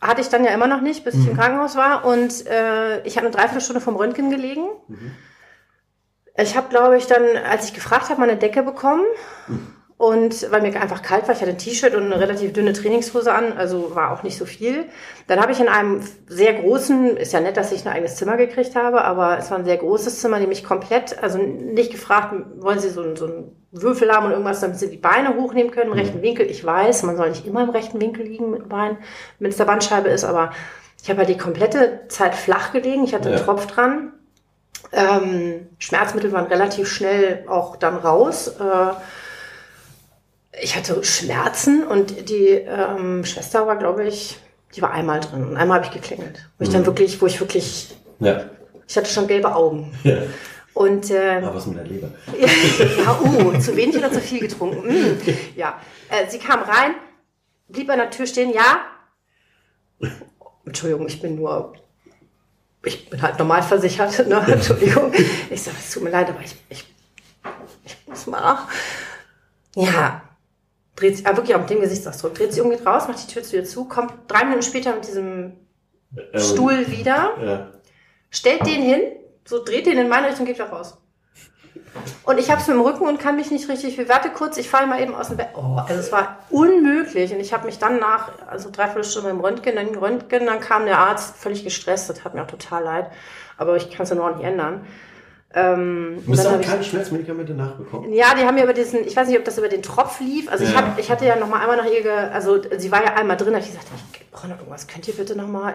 hatte 0.00 0.20
ich 0.20 0.28
dann 0.28 0.44
ja 0.44 0.52
immer 0.52 0.68
noch 0.68 0.80
nicht, 0.80 1.04
bis 1.04 1.14
ich 1.14 1.26
im 1.26 1.36
Krankenhaus 1.36 1.74
war. 1.74 2.04
Und 2.04 2.46
äh, 2.46 3.02
ich 3.02 3.16
habe 3.16 3.26
eine 3.26 3.34
Dreiviertelstunde 3.34 3.80
vom 3.80 3.96
Röntgen 3.96 4.30
gelegen. 4.30 4.62
Ich 6.40 6.56
habe, 6.56 6.68
glaube 6.68 6.96
ich, 6.96 7.06
dann, 7.06 7.22
als 7.50 7.64
ich 7.66 7.74
gefragt 7.74 8.08
habe, 8.10 8.20
mal 8.20 8.28
eine 8.30 8.38
Decke 8.38 8.62
bekommen. 8.62 9.04
Und 9.96 10.48
weil 10.52 10.62
mir 10.62 10.80
einfach 10.80 11.02
kalt 11.02 11.26
war, 11.26 11.34
ich 11.34 11.40
hatte 11.40 11.50
ein 11.50 11.58
T-Shirt 11.58 11.92
und 11.96 12.04
eine 12.04 12.20
relativ 12.20 12.52
dünne 12.52 12.72
Trainingshose 12.72 13.32
an, 13.32 13.58
also 13.58 13.96
war 13.96 14.12
auch 14.12 14.22
nicht 14.22 14.38
so 14.38 14.44
viel. 14.46 14.84
Dann 15.26 15.40
habe 15.40 15.50
ich 15.50 15.58
in 15.58 15.66
einem 15.68 16.02
sehr 16.28 16.54
großen, 16.54 17.16
ist 17.16 17.32
ja 17.32 17.40
nett, 17.40 17.56
dass 17.56 17.72
ich 17.72 17.84
ein 17.84 17.92
eigenes 17.92 18.14
Zimmer 18.14 18.36
gekriegt 18.36 18.76
habe, 18.76 19.02
aber 19.02 19.38
es 19.38 19.50
war 19.50 19.58
ein 19.58 19.64
sehr 19.64 19.76
großes 19.76 20.20
Zimmer, 20.20 20.38
die 20.38 20.46
mich 20.46 20.62
komplett, 20.62 21.20
also 21.20 21.38
nicht 21.38 21.90
gefragt, 21.90 22.32
wollen 22.60 22.78
Sie 22.78 22.90
so, 22.90 23.02
ein- 23.02 23.16
so 23.16 23.26
einen 23.26 23.56
Würfel 23.72 24.12
haben 24.12 24.26
und 24.26 24.30
irgendwas, 24.30 24.60
damit 24.60 24.78
Sie 24.78 24.88
die 24.88 24.98
Beine 24.98 25.34
hochnehmen 25.34 25.72
können, 25.72 25.90
im 25.90 25.98
rechten 25.98 26.22
Winkel. 26.22 26.48
Ich 26.48 26.64
weiß, 26.64 27.02
man 27.02 27.16
soll 27.16 27.30
nicht 27.30 27.44
immer 27.44 27.64
im 27.64 27.70
rechten 27.70 28.00
Winkel 28.00 28.24
liegen 28.24 28.52
mit 28.52 28.60
dem 28.62 28.68
Bein, 28.68 28.98
wenn 29.40 29.50
es 29.50 29.56
der 29.56 29.64
Bandscheibe 29.64 30.08
ist, 30.10 30.22
aber 30.22 30.52
ich 31.02 31.10
habe 31.10 31.18
halt 31.18 31.28
die 31.28 31.36
komplette 31.38 32.02
Zeit 32.06 32.36
flach 32.36 32.70
gelegen, 32.70 33.02
ich 33.02 33.14
hatte 33.14 33.30
einen 33.30 33.38
Ja. 33.38 33.44
Tropf 33.44 33.66
dran. 33.66 34.12
Ähm, 34.92 35.68
Schmerzmittel 35.78 36.32
waren 36.32 36.46
relativ 36.46 36.88
schnell 36.88 37.44
auch 37.48 37.76
dann 37.76 37.96
raus. 37.96 38.48
Äh, 38.48 38.92
ich 40.62 40.76
hatte 40.76 41.04
Schmerzen 41.04 41.86
und 41.86 42.28
die 42.28 42.48
ähm, 42.48 43.24
Schwester 43.24 43.66
war, 43.66 43.76
glaube 43.76 44.06
ich, 44.06 44.38
die 44.74 44.82
war 44.82 44.90
einmal 44.92 45.20
drin. 45.20 45.46
Und 45.48 45.56
einmal 45.56 45.78
habe 45.82 45.86
ich 45.86 45.92
geklingelt. 46.00 46.48
Wo 46.58 46.64
ich 46.64 46.70
dann 46.70 46.86
wirklich, 46.86 47.20
wo 47.20 47.26
ich 47.26 47.38
wirklich, 47.40 47.94
Ja. 48.18 48.44
ich 48.86 48.96
hatte 48.96 49.10
schon 49.10 49.26
gelbe 49.26 49.54
Augen. 49.54 49.92
ja. 50.04 50.18
Und 50.74 51.10
äh, 51.10 51.38
Aber 51.42 51.56
was 51.56 51.66
mit 51.66 51.78
der 51.78 51.86
Leber? 51.86 52.08
ja, 52.38 53.20
uh, 53.20 53.58
zu 53.60 53.74
wenig 53.74 53.96
oder 53.96 54.12
zu 54.12 54.20
viel 54.20 54.38
getrunken? 54.38 54.86
Mm, 54.86 55.18
ja. 55.56 55.80
Äh, 56.08 56.30
sie 56.30 56.38
kam 56.38 56.60
rein, 56.62 56.94
blieb 57.66 57.90
an 57.90 57.98
der 57.98 58.10
Tür 58.10 58.26
stehen, 58.26 58.52
ja. 58.52 58.78
Entschuldigung, 60.64 61.08
ich 61.08 61.20
bin 61.20 61.34
nur, 61.34 61.72
ich 62.88 63.08
bin 63.10 63.22
halt 63.22 63.38
normal 63.38 63.62
versichert, 63.62 64.26
ne? 64.28 64.44
Entschuldigung. 64.48 65.12
Ich 65.50 65.62
sage, 65.62 65.76
es 65.78 65.90
tut 65.92 66.02
mir 66.02 66.10
leid, 66.10 66.28
aber 66.28 66.40
ich, 66.40 66.54
ich, 66.68 66.84
ich 67.84 67.96
muss 68.06 68.26
mal. 68.26 68.58
Ja. 69.74 70.22
Dreht 70.96 71.16
sich, 71.16 71.26
ah, 71.26 71.36
wirklich 71.36 71.54
auch 71.54 71.60
mit 71.60 71.70
dem 71.70 71.80
Gesichtsausdruck, 71.80 72.34
dreht 72.34 72.52
sich 72.52 72.58
irgendwie 72.64 72.82
raus, 72.82 73.06
macht 73.06 73.22
die 73.22 73.32
Tür 73.32 73.42
zu 73.44 73.56
ihr 73.56 73.64
zu, 73.64 73.84
kommt 73.84 74.12
drei 74.26 74.44
Minuten 74.44 74.62
später 74.62 74.94
mit 74.94 75.06
diesem 75.06 75.52
Ähm, 76.16 76.40
Stuhl 76.40 76.90
wieder, 76.90 77.34
Ja. 77.40 77.68
stellt 78.30 78.66
den 78.66 78.82
hin, 78.82 79.00
so 79.46 79.62
dreht 79.62 79.86
den 79.86 79.98
in 79.98 80.08
meine 80.08 80.28
Richtung, 80.28 80.46
geht 80.46 80.56
wieder 80.56 80.70
raus. 80.70 80.96
Und 82.24 82.38
ich 82.38 82.50
habe 82.50 82.60
es 82.60 82.66
mit 82.68 82.76
dem 82.76 82.82
Rücken 82.82 83.06
und 83.06 83.18
kann 83.18 83.36
mich 83.36 83.50
nicht 83.50 83.68
richtig. 83.68 83.98
Ich 83.98 84.08
warte 84.08 84.30
kurz, 84.30 84.56
ich 84.58 84.68
falle 84.68 84.86
mal 84.86 85.00
eben 85.00 85.14
aus 85.14 85.28
dem 85.28 85.36
Bett. 85.38 85.48
Oh, 85.54 85.76
also 85.78 85.94
es 86.00 86.12
war 86.12 86.38
unmöglich. 86.50 87.32
Und 87.32 87.40
ich 87.40 87.52
habe 87.52 87.66
mich 87.66 87.78
dann 87.78 87.98
nach, 87.98 88.30
also 88.46 88.70
dreiviertel 88.70 89.04
Stunde 89.04 89.30
im 89.30 89.40
Röntgen, 89.40 89.76
dann 89.76 89.88
Röntgen, 89.94 90.46
dann 90.46 90.60
kam 90.60 90.84
der 90.84 90.98
Arzt 90.98 91.36
völlig 91.36 91.64
gestresst. 91.64 92.08
Das 92.10 92.24
hat 92.24 92.34
mir 92.34 92.42
auch 92.42 92.46
total 92.46 92.84
leid. 92.84 93.10
Aber 93.56 93.76
ich 93.76 93.90
kann 93.90 94.04
es 94.04 94.10
ja 94.10 94.16
noch 94.16 94.34
nicht 94.36 94.44
ändern. 94.44 94.86
Ähm, 95.54 96.20
Du 96.24 96.30
musst 96.30 96.44
dann 96.44 96.48
auch 96.50 96.54
hab 96.56 96.60
ich- 96.60 96.68
keine 96.68 96.84
Schmerzmedikamente 96.84 97.54
nachbekommen. 97.54 98.12
ja, 98.12 98.34
die 98.38 98.44
haben 98.44 98.54
mir 98.54 98.64
über 98.64 98.74
diesen, 98.74 99.06
ich 99.06 99.16
weiß 99.16 99.28
nicht, 99.28 99.38
ob 99.38 99.44
das 99.46 99.56
über 99.56 99.68
den 99.68 99.82
Tropf 99.82 100.20
lief. 100.20 100.50
Also 100.52 100.64
ich, 100.64 100.72
Ja. 100.72 100.78
hab, 100.82 100.98
ich 100.98 101.10
hatte 101.10 101.24
ja 101.24 101.36
noch 101.36 101.48
mal 101.48 101.60
einmal 101.60 101.78
nach 101.78 101.86
ihr, 101.86 102.02
ge, 102.02 102.10
also 102.12 102.60
sie 102.76 102.92
war 102.92 103.02
ja 103.02 103.14
einmal 103.14 103.38
drin, 103.38 103.52
da 103.52 103.58
hab 103.58 103.62
ich 103.64 103.70
gesagt, 103.70 103.86
ich 104.20 104.30
brauche 104.30 104.48
noch 104.48 104.58
irgendwas, 104.58 104.86
könnt 104.86 105.08
ihr 105.08 105.14
bitte 105.14 105.34
noch 105.36 105.48
mal... 105.48 105.74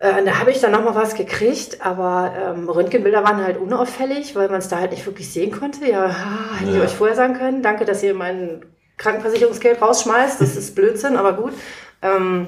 Äh, 0.00 0.24
da 0.24 0.38
habe 0.38 0.50
ich 0.50 0.60
dann 0.60 0.72
noch 0.72 0.82
mal 0.82 0.94
was 0.94 1.14
gekriegt, 1.14 1.84
aber 1.84 2.32
ähm, 2.34 2.70
Röntgenbilder 2.70 3.22
waren 3.22 3.44
halt 3.44 3.58
unauffällig, 3.58 4.34
weil 4.34 4.48
man 4.48 4.58
es 4.60 4.68
da 4.68 4.78
halt 4.78 4.92
nicht 4.92 5.04
wirklich 5.04 5.30
sehen 5.30 5.52
konnte. 5.52 5.86
Ja, 5.86 6.06
ah, 6.06 6.56
hätte 6.58 6.70
ich 6.70 6.76
Ja. 6.78 6.82
euch 6.84 6.94
vorher 6.96 7.14
sagen 7.14 7.34
können. 7.34 7.62
Danke, 7.62 7.84
dass 7.84 8.02
ihr 8.02 8.14
mein 8.14 8.64
Krankenversicherungsgeld 8.96 9.80
rausschmeißt. 9.82 10.40
Das 10.40 10.56
ist 10.56 10.74
Blödsinn, 10.74 11.18
aber 11.18 11.34
gut. 11.34 11.52
Ähm, 12.00 12.46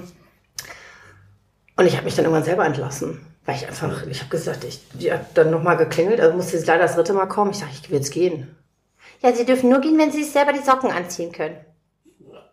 und 1.77 1.87
ich 1.87 1.95
habe 1.97 2.05
mich 2.07 2.15
dann 2.15 2.25
irgendwann 2.25 2.45
selber 2.45 2.65
entlassen. 2.65 3.21
Weil 3.45 3.57
ich 3.57 3.67
einfach, 3.67 4.07
ich 4.07 4.21
habe 4.21 4.31
gesagt, 4.31 4.65
ich, 4.65 4.81
die 4.95 5.13
hat 5.13 5.37
dann 5.37 5.51
nochmal 5.51 5.77
geklingelt, 5.77 6.21
also 6.21 6.35
musste 6.35 6.59
sie 6.59 6.65
leider 6.67 6.85
das 6.85 6.95
dritte 6.95 7.13
Mal 7.13 7.27
kommen. 7.27 7.51
Ich 7.51 7.59
sage, 7.59 7.73
ich 7.73 7.91
will 7.91 7.99
jetzt 7.99 8.13
gehen. 8.13 8.57
Ja, 9.21 9.33
Sie 9.35 9.45
dürfen 9.45 9.69
nur 9.69 9.81
gehen, 9.81 9.99
wenn 9.99 10.11
Sie 10.11 10.23
sich 10.23 10.33
selber 10.33 10.53
die 10.55 10.63
Socken 10.63 10.91
anziehen 10.91 11.33
können. 11.33 11.57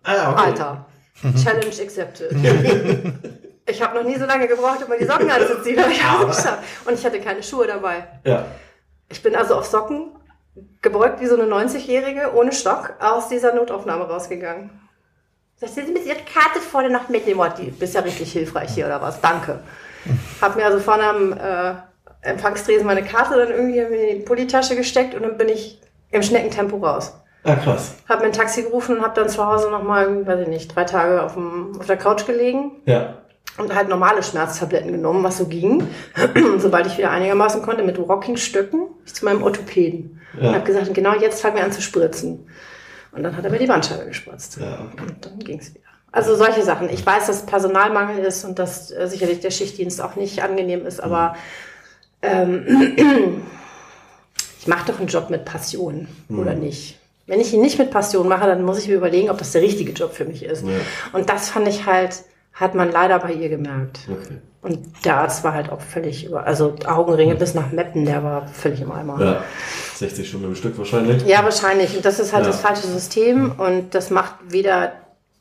Ah, 0.04 0.34
okay. 0.34 0.42
Alter, 0.44 0.86
Challenge 1.42 1.82
accepted. 1.82 2.32
ich 3.70 3.82
habe 3.82 3.98
noch 3.98 4.04
nie 4.04 4.18
so 4.18 4.26
lange 4.26 4.48
gebraucht, 4.48 4.84
um 4.84 4.90
mir 4.90 4.98
die 4.98 5.06
Socken 5.06 5.30
anzuziehen, 5.32 5.80
aber 5.80 5.92
ich 5.92 6.04
habe 6.04 6.30
es 6.30 6.38
geschafft. 6.38 6.64
Und 6.86 6.94
ich 6.94 7.06
hatte 7.06 7.20
keine 7.20 7.44
Schuhe 7.44 7.68
dabei. 7.68 8.08
Ja. 8.24 8.46
Ich 9.10 9.22
bin 9.24 9.36
also 9.36 9.56
auf 9.56 9.66
Socken, 9.66 10.12
gebeugt 10.82 11.20
wie 11.22 11.26
so 11.26 11.40
eine 11.40 11.52
90-Jährige, 11.52 12.34
ohne 12.36 12.52
Stock, 12.52 12.94
aus 13.00 13.30
dieser 13.30 13.54
Notaufnahme 13.54 14.06
rausgegangen. 14.06 14.70
Sagt 15.56 15.74
sie, 15.74 15.86
Sie 15.86 15.92
müssen 15.92 16.08
Ihre 16.08 16.20
Karte 16.20 16.60
vorne 16.60 16.90
noch 16.90 17.10
mitnehmen. 17.10 17.40
Oh, 17.40 17.48
die 17.58 17.72
bist 17.72 17.94
ja 17.94 18.02
richtig 18.02 18.32
hilfreich 18.32 18.74
hier, 18.74 18.86
oder 18.86 19.02
was? 19.02 19.20
Danke. 19.20 19.60
Hab 20.42 20.56
mir 20.56 20.66
also 20.66 20.80
vorne 20.80 21.04
am 21.04 21.34
äh, 21.34 21.74
Empfangstresen 22.22 22.86
meine 22.86 23.04
Karte 23.04 23.38
dann 23.38 23.50
irgendwie 23.50 23.80
in 23.80 24.20
die 24.20 24.26
Pullitasche 24.26 24.76
gesteckt 24.76 25.14
und 25.16 25.24
dann 25.24 25.38
bin 25.38 25.50
ich 25.50 25.82
im 26.12 26.24
Schneckentempo 26.24 26.78
raus. 26.78 27.14
Ah, 27.44 27.56
krass. 27.56 27.96
Hab 28.08 28.20
mir 28.20 28.28
ein 28.28 28.34
Taxi 28.34 28.64
gerufen 28.64 28.98
und 28.98 29.04
hab 29.04 29.16
dann 29.16 29.30
zu 29.30 29.46
Hause 29.46 29.70
nochmal, 29.70 30.26
weiß 30.26 30.42
ich 30.42 30.48
nicht, 30.48 30.76
drei 30.76 30.84
Tage 30.84 31.24
auf, 31.24 31.34
dem, 31.34 31.78
auf 31.80 31.86
der 31.86 31.98
Couch 31.98 32.26
gelegen 32.26 32.82
Ja. 32.86 33.16
Und 33.58 33.76
halt 33.76 33.90
normale 33.90 34.24
Schmerztabletten 34.24 34.92
genommen, 34.92 35.24
was 35.24 35.38
so 35.38 35.46
ging. 35.46 35.88
Sobald 36.58 36.88
ich 36.88 36.98
wieder 36.98 37.12
einigermaßen 37.12 37.62
konnte, 37.62 37.84
mit 37.84 37.98
Rockingstöcken, 37.98 38.88
ich 39.06 39.14
zu 39.14 39.26
meinem 39.26 39.44
Orthopäden. 39.44 40.22
Ja. 40.40 40.50
Und 40.50 40.56
habe 40.56 40.66
gesagt, 40.66 40.94
genau 40.94 41.14
jetzt 41.16 41.42
fangen 41.42 41.58
wir 41.58 41.64
an 41.64 41.72
zu 41.72 41.82
spritzen. 41.82 42.48
Und 43.12 43.24
dann 43.24 43.36
hat 43.36 43.44
er 43.44 43.52
mir 43.52 43.60
die 43.60 43.66
Bandscheibe 43.66 44.06
gespritzt. 44.06 44.60
Ja. 44.62 44.88
Und 45.02 45.26
dann 45.26 45.40
ging's 45.40 45.74
wieder. 45.74 45.86
Also 46.12 46.36
solche 46.36 46.64
Sachen. 46.64 46.90
Ich 46.90 47.06
weiß, 47.06 47.28
dass 47.28 47.46
Personalmangel 47.46 48.24
ist 48.24 48.44
und 48.44 48.58
dass 48.58 48.92
äh, 48.92 49.08
sicherlich 49.08 49.42
der 49.42 49.52
Schichtdienst 49.52 50.02
auch 50.02 50.16
nicht 50.16 50.42
angenehm 50.42 50.86
ist, 50.86 51.00
aber 51.00 51.36
ähm, 52.22 52.96
ich 54.60 54.68
mache 54.68 54.92
doch 54.92 55.00
einen 55.00 55.08
Job 55.08 55.30
mit 55.30 55.46
Passion, 55.46 56.08
oder 56.30 56.56
nicht? 56.56 56.98
Wenn 57.28 57.40
ich 57.40 57.54
ihn 57.54 57.62
nicht 57.62 57.78
mit 57.78 57.92
Passion 57.92 58.28
mache, 58.28 58.48
dann 58.48 58.64
muss 58.64 58.80
ich 58.80 58.88
mir 58.88 58.96
überlegen, 58.96 59.30
ob 59.30 59.38
das 59.38 59.52
der 59.52 59.62
richtige 59.62 59.92
Job 59.92 60.14
für 60.14 60.26
mich 60.26 60.44
ist. 60.44 60.64
Und 61.14 61.30
das 61.30 61.50
fand 61.50 61.68
ich 61.68 61.86
halt 61.86 62.24
hat 62.60 62.76
man 62.76 62.92
leider 62.92 63.20
bei 63.20 63.32
ihr 63.34 63.50
gemerkt. 63.50 64.02
Okay. 64.12 64.38
Und 64.62 65.06
der 65.06 65.18
Arzt 65.20 65.44
war 65.46 65.54
halt 65.54 65.72
auch 65.72 65.80
völlig 65.80 66.26
über, 66.26 66.46
also 66.46 66.76
Augenringe 66.86 67.36
bis 67.36 67.54
nach 67.54 67.72
Meppen, 67.72 68.04
der 68.04 68.24
war 68.24 68.48
völlig 68.50 68.82
im 68.82 68.92
Eimer. 68.92 69.20
Ja, 69.24 69.44
60 69.96 70.28
Stunden 70.28 70.48
am 70.48 70.56
Stück 70.56 70.78
wahrscheinlich. 70.78 71.26
Ja, 71.26 71.44
wahrscheinlich. 71.44 71.96
Und 71.96 72.04
das 72.04 72.20
ist 72.20 72.34
halt 72.34 72.44
Ja. 72.44 72.52
das 72.52 72.60
falsche 72.60 72.88
System 72.88 73.54
und 73.58 73.96
das 73.96 74.10
macht 74.10 74.36
weder 74.50 74.92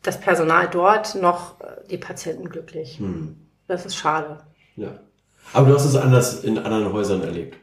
das 0.05 0.21
Personal 0.21 0.69
dort 0.71 1.16
noch 1.16 1.61
äh, 1.61 1.89
die 1.91 1.99
Patienten 1.99 2.49
glücklich. 2.49 2.99
Hm. 3.01 3.37
Das 3.66 3.85
ist 3.85 3.97
schade. 3.97 4.39
Ja. 4.77 4.89
Aber 5.53 5.69
du 5.69 5.75
hast 5.75 5.85
es 5.85 5.97
anders 5.97 6.45
in 6.45 6.57
anderen 6.59 6.93
Häusern 6.93 7.23
erlebt. 7.23 7.57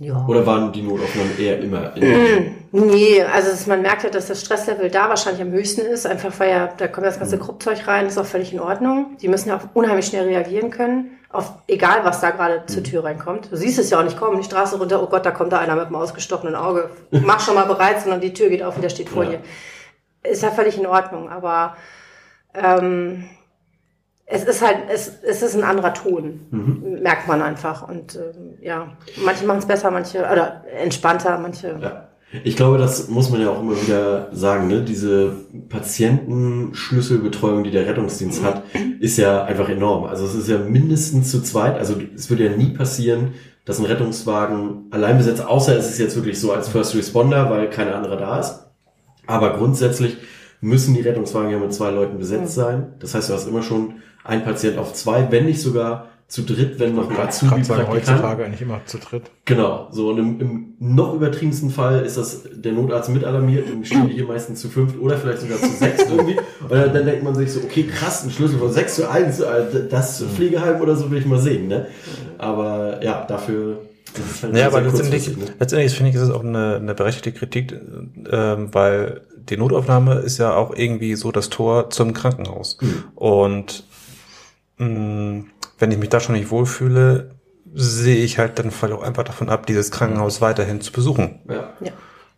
Ja. 0.00 0.24
Oder 0.28 0.46
waren 0.46 0.72
die 0.72 0.82
Notaufnahmen 0.82 1.38
eher 1.40 1.58
immer 1.60 1.96
in 1.96 2.54
Nee, 2.70 3.22
also 3.22 3.50
es- 3.50 3.66
man 3.66 3.82
merkt 3.82 4.04
ja, 4.04 4.10
dass 4.10 4.26
das 4.28 4.40
Stresslevel 4.42 4.90
da 4.90 5.08
wahrscheinlich 5.08 5.42
am 5.42 5.50
höchsten 5.50 5.80
ist, 5.80 6.06
einfach 6.06 6.32
weil 6.38 6.50
ja, 6.50 6.68
da 6.76 6.86
kommt 6.86 7.06
das 7.06 7.18
ganze 7.18 7.36
Kruppzeug 7.38 7.86
rein, 7.88 8.06
ist 8.06 8.16
auch 8.18 8.26
völlig 8.26 8.52
in 8.52 8.60
Ordnung. 8.60 9.16
Die 9.20 9.26
müssen 9.28 9.48
ja 9.48 9.56
auch 9.56 9.62
unheimlich 9.74 10.06
schnell 10.06 10.24
reagieren 10.26 10.70
können, 10.70 11.18
auf 11.30 11.54
egal 11.66 12.04
was 12.04 12.20
da 12.20 12.30
gerade 12.30 12.64
zur 12.66 12.84
Tür 12.84 13.02
reinkommt. 13.04 13.50
Du 13.50 13.56
siehst 13.56 13.78
es 13.78 13.90
ja 13.90 13.98
auch 13.98 14.04
nicht 14.04 14.18
kommen, 14.18 14.36
die 14.38 14.44
Straße 14.44 14.78
runter, 14.78 15.02
oh 15.02 15.06
Gott, 15.06 15.26
da 15.26 15.30
kommt 15.32 15.52
da 15.52 15.58
einer 15.58 15.74
mit 15.74 15.86
einem 15.86 15.96
ausgestochenen 15.96 16.54
Auge. 16.54 16.90
Mach 17.10 17.40
schon 17.40 17.54
mal 17.56 17.64
bereit, 17.66 18.00
sondern 18.00 18.20
die 18.20 18.32
Tür 18.34 18.50
geht 18.50 18.62
auf 18.62 18.76
und 18.76 18.82
der 18.82 18.90
steht 18.90 19.08
vor 19.08 19.24
Ja. 19.24 19.30
dir. 19.30 19.40
Ist 20.30 20.42
ja 20.42 20.50
völlig 20.50 20.78
in 20.78 20.86
Ordnung, 20.86 21.28
aber 21.30 21.76
ähm, 22.54 23.24
es 24.30 24.44
ist 24.44 24.62
halt, 24.62 24.76
es, 24.92 25.10
es 25.22 25.42
ist 25.42 25.56
ein 25.56 25.64
anderer 25.64 25.94
Ton, 25.94 26.40
merkt 27.02 27.26
man 27.28 27.40
einfach. 27.40 27.88
Und 27.88 28.16
ähm, 28.16 28.58
ja, 28.60 28.92
manche 29.24 29.46
machen 29.46 29.60
es 29.60 29.66
besser, 29.66 29.90
manche, 29.90 30.18
oder 30.18 30.64
entspannter, 30.82 31.38
manche. 31.38 31.78
Ja. 31.80 32.08
Ich 32.44 32.56
glaube, 32.56 32.76
das 32.76 33.08
muss 33.08 33.30
man 33.30 33.40
ja 33.40 33.48
auch 33.48 33.60
immer 33.60 33.80
wieder 33.80 34.28
sagen, 34.32 34.68
ne? 34.68 34.82
Diese 34.82 35.34
Patientenschlüsselbetreuung, 35.70 37.64
die 37.64 37.70
der 37.70 37.86
Rettungsdienst 37.86 38.44
hat, 38.44 38.64
ist 39.00 39.16
ja 39.16 39.44
einfach 39.44 39.70
enorm. 39.70 40.04
Also 40.04 40.26
es 40.26 40.34
ist 40.34 40.48
ja 40.48 40.58
mindestens 40.58 41.30
zu 41.30 41.40
zweit. 41.40 41.78
Also 41.78 41.94
es 42.14 42.28
würde 42.28 42.44
ja 42.44 42.54
nie 42.54 42.74
passieren, 42.74 43.32
dass 43.64 43.78
ein 43.78 43.86
Rettungswagen 43.86 44.88
allein 44.90 45.16
besetzt, 45.16 45.42
außer 45.42 45.74
es 45.78 45.88
ist 45.88 45.98
jetzt 45.98 46.16
wirklich 46.16 46.38
so 46.38 46.52
als 46.52 46.68
First 46.68 46.94
Responder, 46.94 47.48
weil 47.48 47.70
keine 47.70 47.94
andere 47.94 48.18
da 48.18 48.40
ist. 48.40 48.66
Aber 49.26 49.56
grundsätzlich 49.56 50.18
müssen 50.60 50.94
die 50.94 51.00
Rettungswagen 51.00 51.50
ja 51.50 51.58
mit 51.58 51.72
zwei 51.72 51.90
Leuten 51.90 52.18
besetzt 52.18 52.54
sein. 52.54 52.94
Das 52.98 53.14
heißt, 53.14 53.30
du 53.30 53.34
hast 53.34 53.48
immer 53.48 53.62
schon 53.62 53.94
ein 54.28 54.44
Patient 54.44 54.78
auf 54.78 54.92
zwei, 54.92 55.30
wenn 55.30 55.46
nicht 55.46 55.60
sogar 55.60 56.06
zu 56.28 56.42
dritt, 56.42 56.78
wenn 56.78 56.94
noch 56.94 57.10
ein 57.10 57.16
Azubi 57.16 57.64
sagen 57.64 57.88
heutzutage 57.88 58.44
eigentlich 58.44 58.60
immer 58.60 58.82
zu 58.84 58.98
dritt. 58.98 59.22
Genau, 59.46 59.88
so 59.90 60.10
und 60.10 60.18
im, 60.18 60.40
im 60.40 60.74
noch 60.78 61.14
übertriebensten 61.14 61.70
Fall 61.70 62.04
ist 62.04 62.18
das 62.18 62.42
der 62.52 62.72
Notarzt 62.72 63.08
mit 63.08 63.24
alarmiert 63.24 63.70
und 63.70 63.86
stehen 63.86 64.08
die 64.08 64.14
hier 64.14 64.26
meistens 64.26 64.60
zu 64.60 64.68
fünft 64.68 65.00
oder 65.00 65.16
vielleicht 65.16 65.40
sogar 65.40 65.58
zu 65.58 65.70
sechs 65.70 66.04
irgendwie. 66.06 66.36
Und 66.36 66.70
dann, 66.70 66.92
dann 66.92 67.06
denkt 67.06 67.24
man 67.24 67.34
sich 67.34 67.50
so, 67.50 67.60
okay, 67.60 67.84
krass, 67.84 68.24
ein 68.24 68.30
Schlüssel 68.30 68.58
von 68.58 68.70
sechs 68.70 68.96
zu 68.96 69.10
eins, 69.10 69.40
äh, 69.40 69.88
das 69.88 70.22
Pflegeheim 70.22 70.82
oder 70.82 70.96
so 70.96 71.10
will 71.10 71.18
ich 71.18 71.24
mal 71.24 71.38
sehen, 71.38 71.68
ne? 71.68 71.86
Aber 72.36 73.02
ja, 73.02 73.24
dafür 73.26 73.78
halt 74.42 74.54
Ja, 74.54 74.66
aber 74.66 74.82
letztendlich, 74.82 75.34
ne? 75.34 75.44
letztendlich 75.58 75.94
finde 75.94 76.10
ich, 76.10 76.16
ist 76.16 76.22
es 76.22 76.30
auch 76.30 76.44
eine, 76.44 76.76
eine 76.76 76.94
berechtigte 76.94 77.32
Kritik, 77.32 77.74
ähm, 78.30 78.68
weil 78.72 79.22
die 79.48 79.56
Notaufnahme 79.56 80.16
ist 80.16 80.38
ja 80.38 80.54
auch 80.54 80.74
irgendwie 80.76 81.14
so 81.14 81.32
das 81.32 81.48
Tor 81.48 81.90
zum 81.90 82.12
Krankenhaus. 82.12 82.78
Und 83.14 83.84
mh, 83.87 83.87
wenn 84.78 85.90
ich 85.90 85.98
mich 85.98 86.08
da 86.08 86.20
schon 86.20 86.34
nicht 86.36 86.50
wohlfühle, 86.50 87.30
sehe 87.74 88.24
ich 88.24 88.38
halt 88.38 88.58
dann 88.58 88.70
vielleicht 88.70 88.94
auch 88.94 89.02
einfach 89.02 89.24
davon 89.24 89.48
ab, 89.48 89.66
dieses 89.66 89.90
Krankenhaus 89.90 90.40
weiterhin 90.40 90.80
zu 90.80 90.92
besuchen. 90.92 91.40
Ja. 91.48 91.70
Ja. 91.80 91.92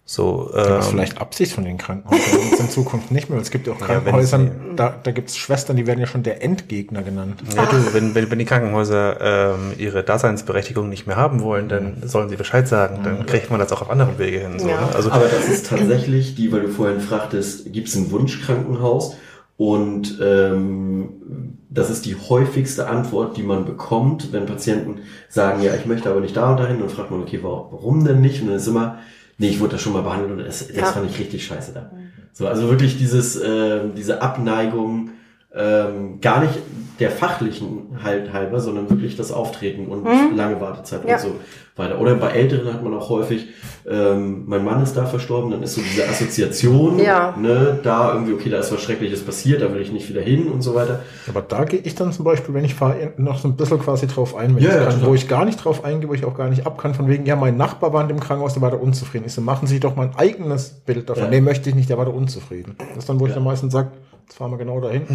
So, 0.04 0.50
Das 0.52 0.66
ähm, 0.68 0.78
ist 0.80 0.86
vielleicht 0.88 1.20
Absicht 1.20 1.52
von 1.52 1.64
den 1.64 1.78
Krankenhäusern. 1.78 2.40
In 2.58 2.68
Zukunft 2.68 3.12
nicht 3.12 3.30
mehr. 3.30 3.38
Es 3.38 3.52
gibt 3.52 3.68
ja 3.68 3.74
auch 3.74 3.80
Ja, 3.80 3.86
Krankenhäuser, 3.86 4.40
wenn 4.40 4.74
da, 4.74 4.92
da 5.00 5.12
gibt 5.12 5.28
es 5.28 5.36
Schwestern, 5.36 5.76
die 5.76 5.86
werden 5.86 6.00
ja 6.00 6.06
schon 6.06 6.24
der 6.24 6.42
Endgegner 6.42 7.02
genannt. 7.04 7.40
Ja, 7.54 7.64
du, 7.66 7.94
wenn, 7.94 8.12
wenn, 8.16 8.28
wenn 8.28 8.38
die 8.40 8.44
Krankenhäuser 8.44 9.54
ähm, 9.54 9.72
ihre 9.78 10.02
Daseinsberechtigung 10.02 10.88
nicht 10.88 11.06
mehr 11.06 11.14
haben 11.14 11.42
wollen, 11.42 11.68
dann 11.68 12.02
sollen 12.08 12.28
sie 12.28 12.34
Bescheid 12.34 12.66
sagen. 12.66 13.04
Dann 13.04 13.24
kriegt 13.24 13.50
man 13.52 13.60
das 13.60 13.70
auch 13.70 13.82
auf 13.82 13.90
anderen 13.90 14.18
Wege 14.18 14.40
hin. 14.40 14.58
So, 14.58 14.68
Ja. 14.68 14.80
ne? 14.80 14.88
Also, 14.94 15.12
Aber 15.12 15.26
das 15.28 15.48
ist 15.48 15.66
tatsächlich 15.68 16.34
die, 16.34 16.50
weil 16.50 16.62
du 16.62 16.68
vorhin 16.70 16.98
fragtest, 17.00 17.72
gibt 17.72 17.86
es 17.86 17.94
ein 17.94 18.10
Wunschkrankenhaus? 18.10 19.14
Und 19.60 20.18
ähm, 20.22 21.58
das 21.68 21.90
ist 21.90 22.06
die 22.06 22.16
häufigste 22.16 22.88
Antwort, 22.88 23.36
die 23.36 23.42
man 23.42 23.66
bekommt, 23.66 24.32
wenn 24.32 24.46
Patienten 24.46 25.00
sagen, 25.28 25.60
ja, 25.62 25.74
ich 25.74 25.84
möchte 25.84 26.08
aber 26.08 26.20
nicht 26.20 26.34
da 26.34 26.52
und 26.52 26.56
dahin. 26.60 26.78
Dann 26.80 26.88
fragt 26.88 27.10
man, 27.10 27.20
okay, 27.20 27.40
warum, 27.42 28.02
denn 28.06 28.22
nicht? 28.22 28.40
Und 28.40 28.46
dann 28.48 28.56
ist 28.56 28.66
immer, 28.66 29.00
nee, 29.36 29.48
ich 29.48 29.60
wurde 29.60 29.72
da 29.72 29.78
schon 29.78 29.92
mal 29.92 30.00
behandelt 30.00 30.30
und 30.30 30.38
das, 30.38 30.66
das 30.66 30.74
Ja. 30.74 30.86
fand 30.86 31.10
ich 31.10 31.18
richtig 31.18 31.44
scheiße 31.44 31.74
da. 31.74 31.90
So, 32.32 32.46
also 32.48 32.70
wirklich 32.70 32.96
dieses, 32.96 33.36
ähm, 33.36 33.92
diese 33.94 34.22
Abneigung, 34.22 35.10
ähm, 35.54 36.22
gar 36.22 36.40
nicht 36.40 36.54
der 37.00 37.10
fachlichen 37.10 37.98
halt 38.02 38.32
halber, 38.32 38.60
sondern 38.60 38.88
wirklich 38.90 39.16
das 39.16 39.32
Auftreten 39.32 39.86
und 39.86 40.04
lange 40.36 40.60
Wartezeit 40.60 41.00
Ja. 41.08 41.16
und 41.16 41.20
so 41.22 41.28
weiter. 41.76 41.98
Oder 42.00 42.14
bei 42.16 42.28
Älteren 42.28 42.72
hat 42.74 42.84
man 42.84 42.92
auch 42.94 43.08
häufig, 43.08 43.46
ähm, 43.88 44.42
mein 44.46 44.62
Mann 44.64 44.82
ist 44.82 44.94
da 44.96 45.06
verstorben, 45.06 45.50
dann 45.50 45.62
ist 45.62 45.74
so 45.76 45.80
diese 45.80 46.06
Assoziation, 46.06 46.98
Ja. 46.98 47.34
ne, 47.40 47.78
da 47.82 48.12
irgendwie, 48.12 48.34
okay, 48.34 48.50
da 48.50 48.58
ist 48.58 48.70
was 48.70 48.82
Schreckliches 48.82 49.22
passiert, 49.24 49.62
da 49.62 49.72
will 49.72 49.80
ich 49.80 49.90
nicht 49.90 50.08
wieder 50.10 50.20
hin 50.20 50.48
und 50.48 50.60
so 50.60 50.74
weiter. 50.74 51.00
Aber 51.26 51.40
da 51.40 51.64
gehe 51.64 51.80
ich 51.80 51.94
dann 51.94 52.12
zum 52.12 52.24
Beispiel, 52.26 52.54
wenn 52.54 52.64
ich 52.66 52.74
fahre, 52.74 53.14
noch 53.16 53.38
so 53.38 53.48
ein 53.48 53.56
bisschen 53.56 53.78
quasi 53.80 54.06
drauf 54.06 54.36
ein, 54.36 54.54
wenn 54.56 54.62
Ja, 54.62 54.68
ich 54.68 54.74
ja, 54.76 54.84
kann, 54.90 55.06
wo 55.06 55.14
ich 55.14 55.26
gar 55.26 55.46
nicht 55.46 55.64
drauf 55.64 55.82
eingehe, 55.84 56.08
wo 56.10 56.14
ich 56.14 56.26
auch 56.26 56.36
gar 56.36 56.50
nicht 56.50 56.66
ab 56.66 56.76
kann, 56.76 56.92
von 56.92 57.08
wegen, 57.08 57.24
ja, 57.24 57.34
mein 57.36 57.56
Nachbar 57.56 57.94
war 57.94 58.02
in 58.02 58.08
dem 58.08 58.20
Krankenhaus, 58.20 58.52
der 58.52 58.62
war 58.62 58.70
da 58.70 58.76
unzufrieden. 58.76 59.24
Ich 59.26 59.32
so, 59.32 59.40
machen 59.40 59.66
Sie 59.66 59.72
sich 59.74 59.80
doch 59.80 59.96
mal 59.96 60.08
ein 60.08 60.14
eigenes 60.16 60.68
Bild 60.84 61.08
davon. 61.08 61.24
Ja. 61.24 61.30
Nee, 61.30 61.40
möchte 61.40 61.70
ich 61.70 61.74
nicht, 61.74 61.88
der 61.88 61.96
war 61.96 62.04
da 62.04 62.10
unzufrieden. 62.10 62.76
Das 62.78 62.98
ist 62.98 63.08
dann, 63.08 63.18
wo 63.18 63.24
ich 63.24 63.30
Ja. 63.30 63.36
dann 63.36 63.44
meistens 63.44 63.72
sage, 63.72 63.88
jetzt 64.26 64.36
fahren 64.36 64.50
wir 64.50 64.58
genau 64.58 64.80
dahin. 64.80 65.02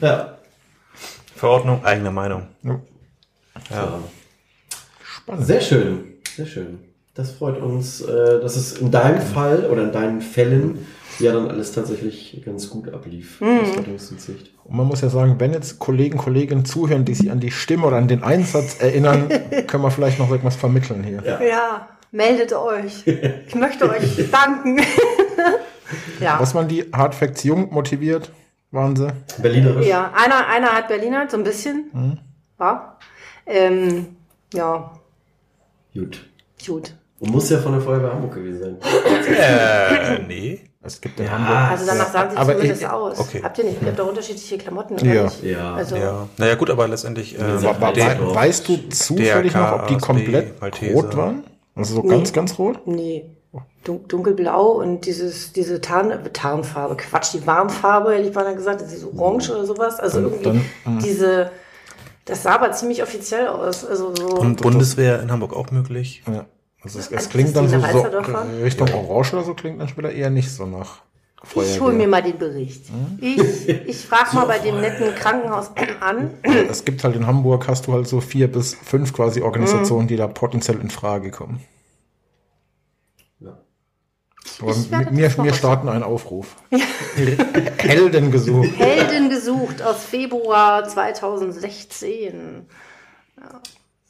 Ja. 0.00 0.38
Verordnung, 1.36 1.84
eigene 1.84 2.10
Meinung. 2.10 2.48
Ja. 2.62 2.80
ja. 3.70 3.98
Spannend. 5.02 5.46
Sehr 5.46 5.60
schön, 5.60 6.04
sehr 6.36 6.46
schön. 6.46 6.78
Das 7.14 7.32
freut 7.32 7.60
uns, 7.60 8.00
äh, 8.00 8.40
dass 8.40 8.56
es 8.56 8.78
in 8.78 8.90
deinem 8.90 9.20
Fall 9.20 9.66
oder 9.70 9.82
in 9.82 9.92
deinen 9.92 10.20
Fällen 10.20 10.86
ja 11.18 11.32
dann 11.32 11.48
alles 11.48 11.72
tatsächlich 11.72 12.40
ganz 12.44 12.70
gut 12.70 12.92
ablief. 12.92 13.42
aus 13.42 13.76
Rettungsdienstsicht. 13.76 14.52
Und 14.64 14.76
man 14.76 14.86
muss 14.86 15.00
ja 15.00 15.08
sagen, 15.08 15.36
wenn 15.38 15.52
jetzt 15.52 15.78
Kollegen, 15.78 16.18
Kolleginnen 16.18 16.64
zuhören, 16.64 17.04
die 17.04 17.14
sich 17.14 17.30
an 17.30 17.40
die 17.40 17.50
Stimme 17.50 17.86
oder 17.86 17.96
an 17.96 18.08
den 18.08 18.22
Einsatz 18.22 18.80
erinnern, 18.80 19.28
können 19.66 19.82
wir 19.82 19.90
vielleicht 19.90 20.18
noch 20.18 20.30
irgendwas 20.30 20.56
vermitteln 20.56 21.02
hier. 21.02 21.22
Ja. 21.24 21.42
Ja, 21.42 21.88
meldet 22.12 22.52
euch. 22.52 23.06
Ich 23.06 23.54
möchte 23.54 23.90
euch 23.90 24.30
danken. 24.30 24.78
ja. 26.20 26.38
Was 26.38 26.54
man 26.54 26.68
die 26.68 26.84
Hardfacts 26.92 27.42
jung 27.44 27.72
motiviert, 27.72 28.30
waren 28.70 28.96
sie. 28.96 29.08
Berlinerisch. 29.40 29.86
ja, 29.86 30.12
einer, 30.14 30.46
einer 30.46 30.68
hat 30.74 30.88
Berliner, 30.88 31.28
so 31.30 31.36
ein 31.36 31.44
bisschen. 31.44 31.90
Mhm. 31.92 32.18
Ja. 32.60 32.98
Ähm, 33.46 34.16
ja, 34.52 34.90
Gut. 35.94 36.26
gut. 36.66 36.94
Und 37.20 37.30
muss 37.30 37.50
ja 37.50 37.58
von 37.58 37.72
der 37.72 37.80
Feuerwehr 37.80 38.12
Hamburg 38.12 38.34
gewesen 38.34 38.60
sein. 38.60 38.76
Äh, 39.36 40.22
nee. 40.26 40.60
Es 40.80 41.00
gibt 41.00 41.18
in 41.18 41.26
Ja. 41.26 41.32
Hamburg. 41.32 41.70
Also 41.72 41.86
danach 41.86 42.12
sahen 42.12 42.30
sie 42.30 42.36
Aber 42.36 42.52
zumindest 42.52 42.82
ich- 42.82 42.88
aus. 42.88 43.18
okay. 43.18 43.40
Habt 43.42 43.58
ihr 43.58 43.64
nicht? 43.64 43.82
Ihr 43.82 43.88
habt 43.88 43.98
doch 43.98 44.08
unterschiedliche 44.08 44.58
Klamotten, 44.58 44.94
oder 44.94 45.04
Ja. 45.04 45.24
nicht? 45.24 45.42
Ja. 45.42 45.74
Also, 45.74 45.96
Ja. 45.96 46.28
Naja, 46.36 46.54
gut, 46.54 46.70
aber 46.70 46.86
letztendlich. 46.86 47.36
Äh, 47.38 47.56
Ja, 47.60 47.80
weißt 47.80 48.68
du 48.68 48.88
zufällig 48.90 49.54
noch, 49.54 49.72
ob 49.72 49.88
die 49.88 49.96
komplett 49.96 50.54
rot 50.94 51.16
waren? 51.16 51.44
Also 51.74 51.96
so 51.96 52.02
Nee. 52.02 52.08
ganz, 52.08 52.32
ganz 52.32 52.58
rot? 52.58 52.86
Nee. 52.86 53.24
Dun 53.84 54.06
dunkelblau 54.06 54.72
und 54.72 55.06
dieses, 55.06 55.52
diese 55.52 55.80
Tarn 55.80 56.12
Tarnfarbe, 56.32 56.96
Quatsch, 56.96 57.32
die 57.34 57.46
Warnfarbe, 57.46 58.12
hätte 58.12 58.28
ich 58.28 58.34
mal 58.34 58.54
gesagt, 58.54 58.82
das 58.82 58.92
ist 58.92 59.04
orange 59.04 59.50
oder 59.50 59.64
sowas. 59.64 59.98
Also 59.98 60.20
Dann- 60.20 60.30
irgendwie 60.32 60.62
dann, 60.84 60.96
mm. 60.96 60.98
diese, 60.98 61.50
das 62.26 62.42
sah 62.42 62.56
aber 62.56 62.72
ziemlich 62.72 63.02
offiziell 63.02 63.48
aus. 63.48 63.86
Also 63.86 64.14
so. 64.14 64.26
Und 64.36 64.60
Bundeswehr 64.60 65.22
in 65.22 65.30
Hamburg 65.32 65.54
auch 65.54 65.70
möglich. 65.70 66.22
Ja. 66.30 66.44
Also 66.82 66.98
es, 66.98 67.10
es 67.10 67.28
klingt 67.30 67.56
dann 67.56 67.68
so, 67.68 67.80
so 67.80 68.02
davon? 68.08 68.60
Richtung 68.62 68.92
Orange 68.92 69.32
oder 69.34 69.44
so 69.44 69.54
klingt 69.54 69.80
dann 69.80 69.88
später 69.88 70.10
eher 70.12 70.30
nicht 70.30 70.50
so 70.52 70.66
nach 70.66 71.00
ich 71.44 71.54
hole 71.54 71.66
Feuerwehr. 71.66 71.92
mir 71.98 72.08
mal 72.08 72.22
den 72.22 72.36
Bericht. 72.36 72.82
Ich, 73.20 73.68
ich 73.68 73.96
frage 74.06 74.34
mal 74.34 74.46
bei 74.46 74.58
dem 74.58 74.80
netten 74.80 75.14
Krankenhaus 75.14 75.70
an. 76.00 76.32
Es 76.42 76.84
gibt 76.84 77.02
halt 77.04 77.14
in 77.16 77.26
Hamburg, 77.26 77.68
hast 77.68 77.86
du 77.86 77.92
halt 77.92 78.08
so 78.08 78.20
vier 78.20 78.50
bis 78.50 78.74
fünf 78.74 79.12
quasi 79.12 79.40
Organisationen, 79.40 80.04
Mhm. 80.04 80.08
die 80.08 80.16
da 80.16 80.26
potenziell 80.26 80.80
in 80.80 80.90
Frage 80.90 81.30
kommen. 81.30 81.60
Ja. 84.62 84.70
Ich 84.70 84.90
werde 84.90 85.14
mir, 85.14 85.36
was- 85.38 85.56
starten 85.56 85.88
einen 85.88 86.02
Aufruf. 86.04 86.56
Helden 87.78 88.30
gesucht. 88.30 88.70
Helden 88.76 89.28
gesucht 89.30 89.82
aus 89.82 90.04
Februar 90.04 90.86
2016. 90.88 92.66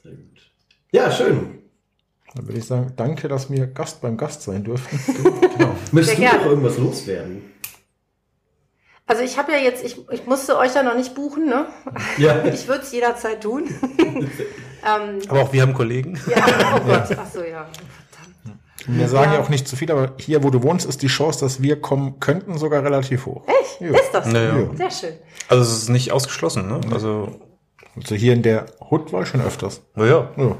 Sehr 0.02 0.12
gut. 0.12 0.50
Ja, 0.92 1.10
schön. 1.10 1.58
Dann 2.34 2.46
würde 2.46 2.58
ich 2.58 2.66
sagen, 2.66 2.92
danke, 2.96 3.28
dass 3.28 3.50
wir 3.50 3.66
Gast 3.66 4.00
beim 4.00 4.16
Gast 4.16 4.42
sein 4.42 4.64
durften. 4.64 4.98
Genau. 5.58 5.74
Möchtest 5.92 6.18
du 6.18 6.22
noch 6.22 6.44
irgendwas 6.46 6.78
loswerden? 6.78 7.42
Also 9.06 9.22
ich 9.22 9.38
habe 9.38 9.52
ja 9.52 9.58
jetzt, 9.58 9.82
ich, 9.84 9.96
ich 10.10 10.26
musste 10.26 10.56
euch 10.58 10.74
ja 10.74 10.82
noch 10.82 10.94
nicht 10.94 11.14
buchen, 11.14 11.46
ne? 11.46 11.66
Ja. 12.18 12.44
Ich 12.52 12.68
würde 12.68 12.82
es 12.82 12.92
jederzeit 12.92 13.42
tun. 13.42 13.64
ähm, 13.98 15.18
Aber 15.28 15.40
auch 15.42 15.52
wir 15.52 15.62
haben 15.62 15.72
Kollegen. 15.74 16.20
ja, 16.28 16.76
oh 16.76 16.80
Gott, 16.86 17.16
ach 17.18 17.26
so, 17.32 17.42
ja. 17.42 17.66
Wir 18.86 19.08
sagen 19.08 19.32
ja 19.32 19.40
auch 19.40 19.48
nicht 19.48 19.66
zu 19.66 19.76
viel, 19.76 19.90
aber 19.90 20.12
hier, 20.18 20.42
wo 20.44 20.50
du 20.50 20.62
wohnst, 20.62 20.86
ist 20.86 21.02
die 21.02 21.08
Chance, 21.08 21.40
dass 21.40 21.60
wir 21.62 21.80
kommen 21.80 22.20
könnten, 22.20 22.56
sogar 22.58 22.82
relativ 22.84 23.26
hoch. 23.26 23.42
Echt? 23.46 23.80
Ja. 23.80 23.88
Ist 23.98 24.10
das 24.12 24.26
so? 24.26 24.30
Naja. 24.32 24.54
Sehr 24.74 24.90
schön. 24.90 25.14
Also 25.48 25.62
es 25.62 25.72
ist 25.82 25.88
nicht 25.88 26.12
ausgeschlossen, 26.12 26.68
ne? 26.68 26.80
Also, 26.92 27.40
Also 27.96 28.14
hier 28.14 28.32
in 28.32 28.42
der 28.42 28.66
Hut 28.90 29.12
war 29.12 29.22
ich 29.22 29.28
schon 29.28 29.40
öfters. 29.42 29.82
naja. 29.94 30.30
Ja, 30.36 30.56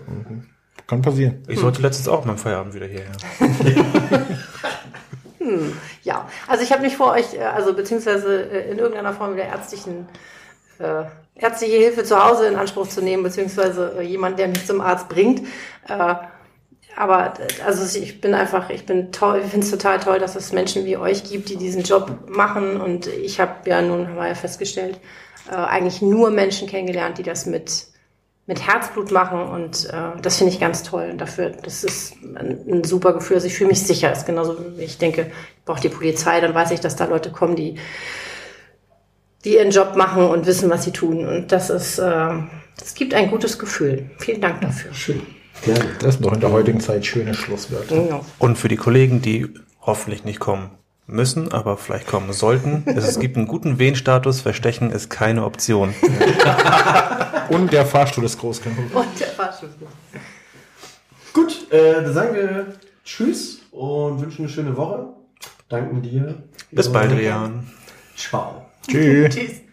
kann 0.87 1.03
passieren. 1.03 1.43
Ich 1.49 1.61
sollte 1.61 1.83
letztens 1.83 2.09
auch 2.09 2.25
beim 2.25 2.39
Feierabend 2.39 2.75
wieder 2.75 2.87
hierher. 2.87 3.13
Ja, 6.03 6.29
also 6.47 6.63
ich 6.63 6.73
habe 6.73 6.83
mich 6.83 6.97
vor 6.97 7.13
euch, 7.13 7.35
äh, 7.35 7.39
also 7.41 7.73
beziehungsweise 7.73 8.43
äh, 8.51 8.71
in 8.71 8.79
irgendeiner 8.79 9.15
Form 9.15 9.35
der 9.37 9.47
ärztlichen, 9.47 10.07
äh, 10.79 11.05
ärztliche 11.37 11.77
Hilfe 11.77 12.05
zu 12.05 12.23
Hause 12.23 12.49
in 12.49 12.57
Anspruch 12.57 12.89
zu 12.89 13.01
nehmen, 13.03 13.23
beziehungsweise 13.23 13.95
äh, 13.99 14.03
jemand, 14.03 14.39
der 14.39 14.49
mich 14.49 14.67
zum 14.67 14.81
Arzt 14.83 15.09
bringt. 15.09 15.41
Äh, 15.89 16.15
aber 16.99 17.35
äh, 17.39 17.63
also 17.65 17.99
ich 17.99 18.21
bin 18.21 18.35
einfach, 18.35 18.71
ich 18.71 18.85
bin 18.85 19.13
toll, 19.13 19.41
ich 19.45 19.51
finde 19.51 19.65
es 19.65 19.71
total 19.71 20.01
toll, 20.01 20.19
dass 20.19 20.35
es 20.37 20.53
Menschen 20.53 20.85
wie 20.85 20.97
euch 20.97 21.25
gibt, 21.25 21.49
die 21.49 21.57
diesen 21.57 21.83
Job 21.83 22.29
machen. 22.29 22.81
Und 22.81 23.07
ich 23.07 23.41
habe 23.41 23.69
ja 23.71 23.81
nun, 23.81 24.09
haben 24.09 24.17
wir 24.17 24.27
ja 24.27 24.35
festgestellt, 24.35 24.99
äh, 25.51 25.55
eigentlich 25.55 26.03
nur 26.03 26.31
Menschen 26.31 26.69
kennengelernt, 26.69 27.19
die 27.19 27.23
das 27.23 27.47
mit 27.47 27.87
mit 28.47 28.67
Herzblut 28.67 29.11
machen 29.11 29.43
und 29.43 29.91
äh, 29.93 30.23
das 30.23 30.39
finde 30.39 30.55
ich 30.55 30.59
ganz 30.59 30.83
toll. 30.83 31.11
Und 31.11 31.19
dafür, 31.21 31.51
das 31.51 31.85
ist 31.85 32.15
ein, 32.35 32.59
ein 32.67 32.83
super 32.83 33.13
Gefühl. 33.13 33.37
Also 33.37 33.47
ich 33.47 33.53
fühle 33.53 33.69
mich 33.69 33.83
sicher. 33.83 34.11
Ist 34.11 34.25
genauso, 34.25 34.57
ich 34.79 34.97
denke, 34.97 35.31
ich 35.59 35.65
brauche 35.67 35.83
die 35.83 35.91
Polizei, 35.91 36.41
dann 36.41 36.55
weiß 36.55 36.71
ich, 36.71 36.81
dass 36.81 36.97
da 36.97 37.05
Leute 37.05 37.31
kommen, 37.31 37.57
die, 37.57 37.75
die 39.45 39.57
ihren 39.57 39.71
Job 39.71 39.97
machen 39.97 40.25
und 40.25 40.47
wissen, 40.47 40.71
was 40.71 40.83
sie 40.83 40.93
tun. 40.93 41.29
Und 41.29 41.53
das 41.53 41.69
ist, 41.69 41.99
äh, 41.99 42.31
das 42.79 42.95
gibt 42.95 43.13
ein 43.13 43.31
gutes 43.31 43.59
Gefühl. 43.59 44.11
Vielen 44.17 44.41
Dank 44.41 44.63
dafür. 44.63 44.95
Schön. 44.95 45.21
Gerne. 45.63 45.85
Das 46.01 46.15
sind 46.15 46.25
doch 46.25 46.33
in 46.33 46.41
der 46.41 46.53
heutigen 46.53 46.81
Zeit 46.81 47.07
schöne 47.07 47.35
Schlusswörter. 47.35 48.09
Ja. 48.09 48.21
Und 48.39 48.59
für 48.59 48.69
die 48.69 48.77
Kollegen, 48.77 49.23
die 49.23 49.49
hoffentlich 49.81 50.25
nicht 50.25 50.41
kommen 50.41 50.71
müssen, 51.07 51.53
aber 51.53 51.77
vielleicht 51.77 52.07
kommen 52.07 52.33
sollten, 52.33 52.85
es, 52.87 53.09
es 53.09 53.19
gibt 53.19 53.37
einen 53.37 53.47
guten 53.47 53.79
Wehenstatus, 53.79 54.41
Verstechen 54.41 54.91
ist 54.91 55.09
keine 55.11 55.45
Option. 55.45 55.95
Und 57.49 57.73
der 57.73 57.87
Fahrstuhl 57.87 58.25
ist 58.25 58.39
groß 58.39 58.61
genug. 58.61 58.95
Und 58.95 59.19
der 59.19 59.29
Fahrstuhl. 59.29 59.71
Gut, 61.33 61.73
äh, 61.73 61.95
dann 61.95 62.13
sagen 62.13 62.35
wir 62.35 62.67
Tschüss 63.05 63.61
und 63.71 64.21
wünschen 64.21 64.43
eine 64.43 64.49
schöne 64.51 64.77
Woche. 64.77 65.07
Danken 65.69 66.03
dir. 66.03 66.43
Bis 66.71 66.93
bald, 66.93 67.13
Rian. 67.13 67.67
Ciao. 68.17 68.67
Tschüss. 68.87 69.35
Tschüss. 69.35 69.68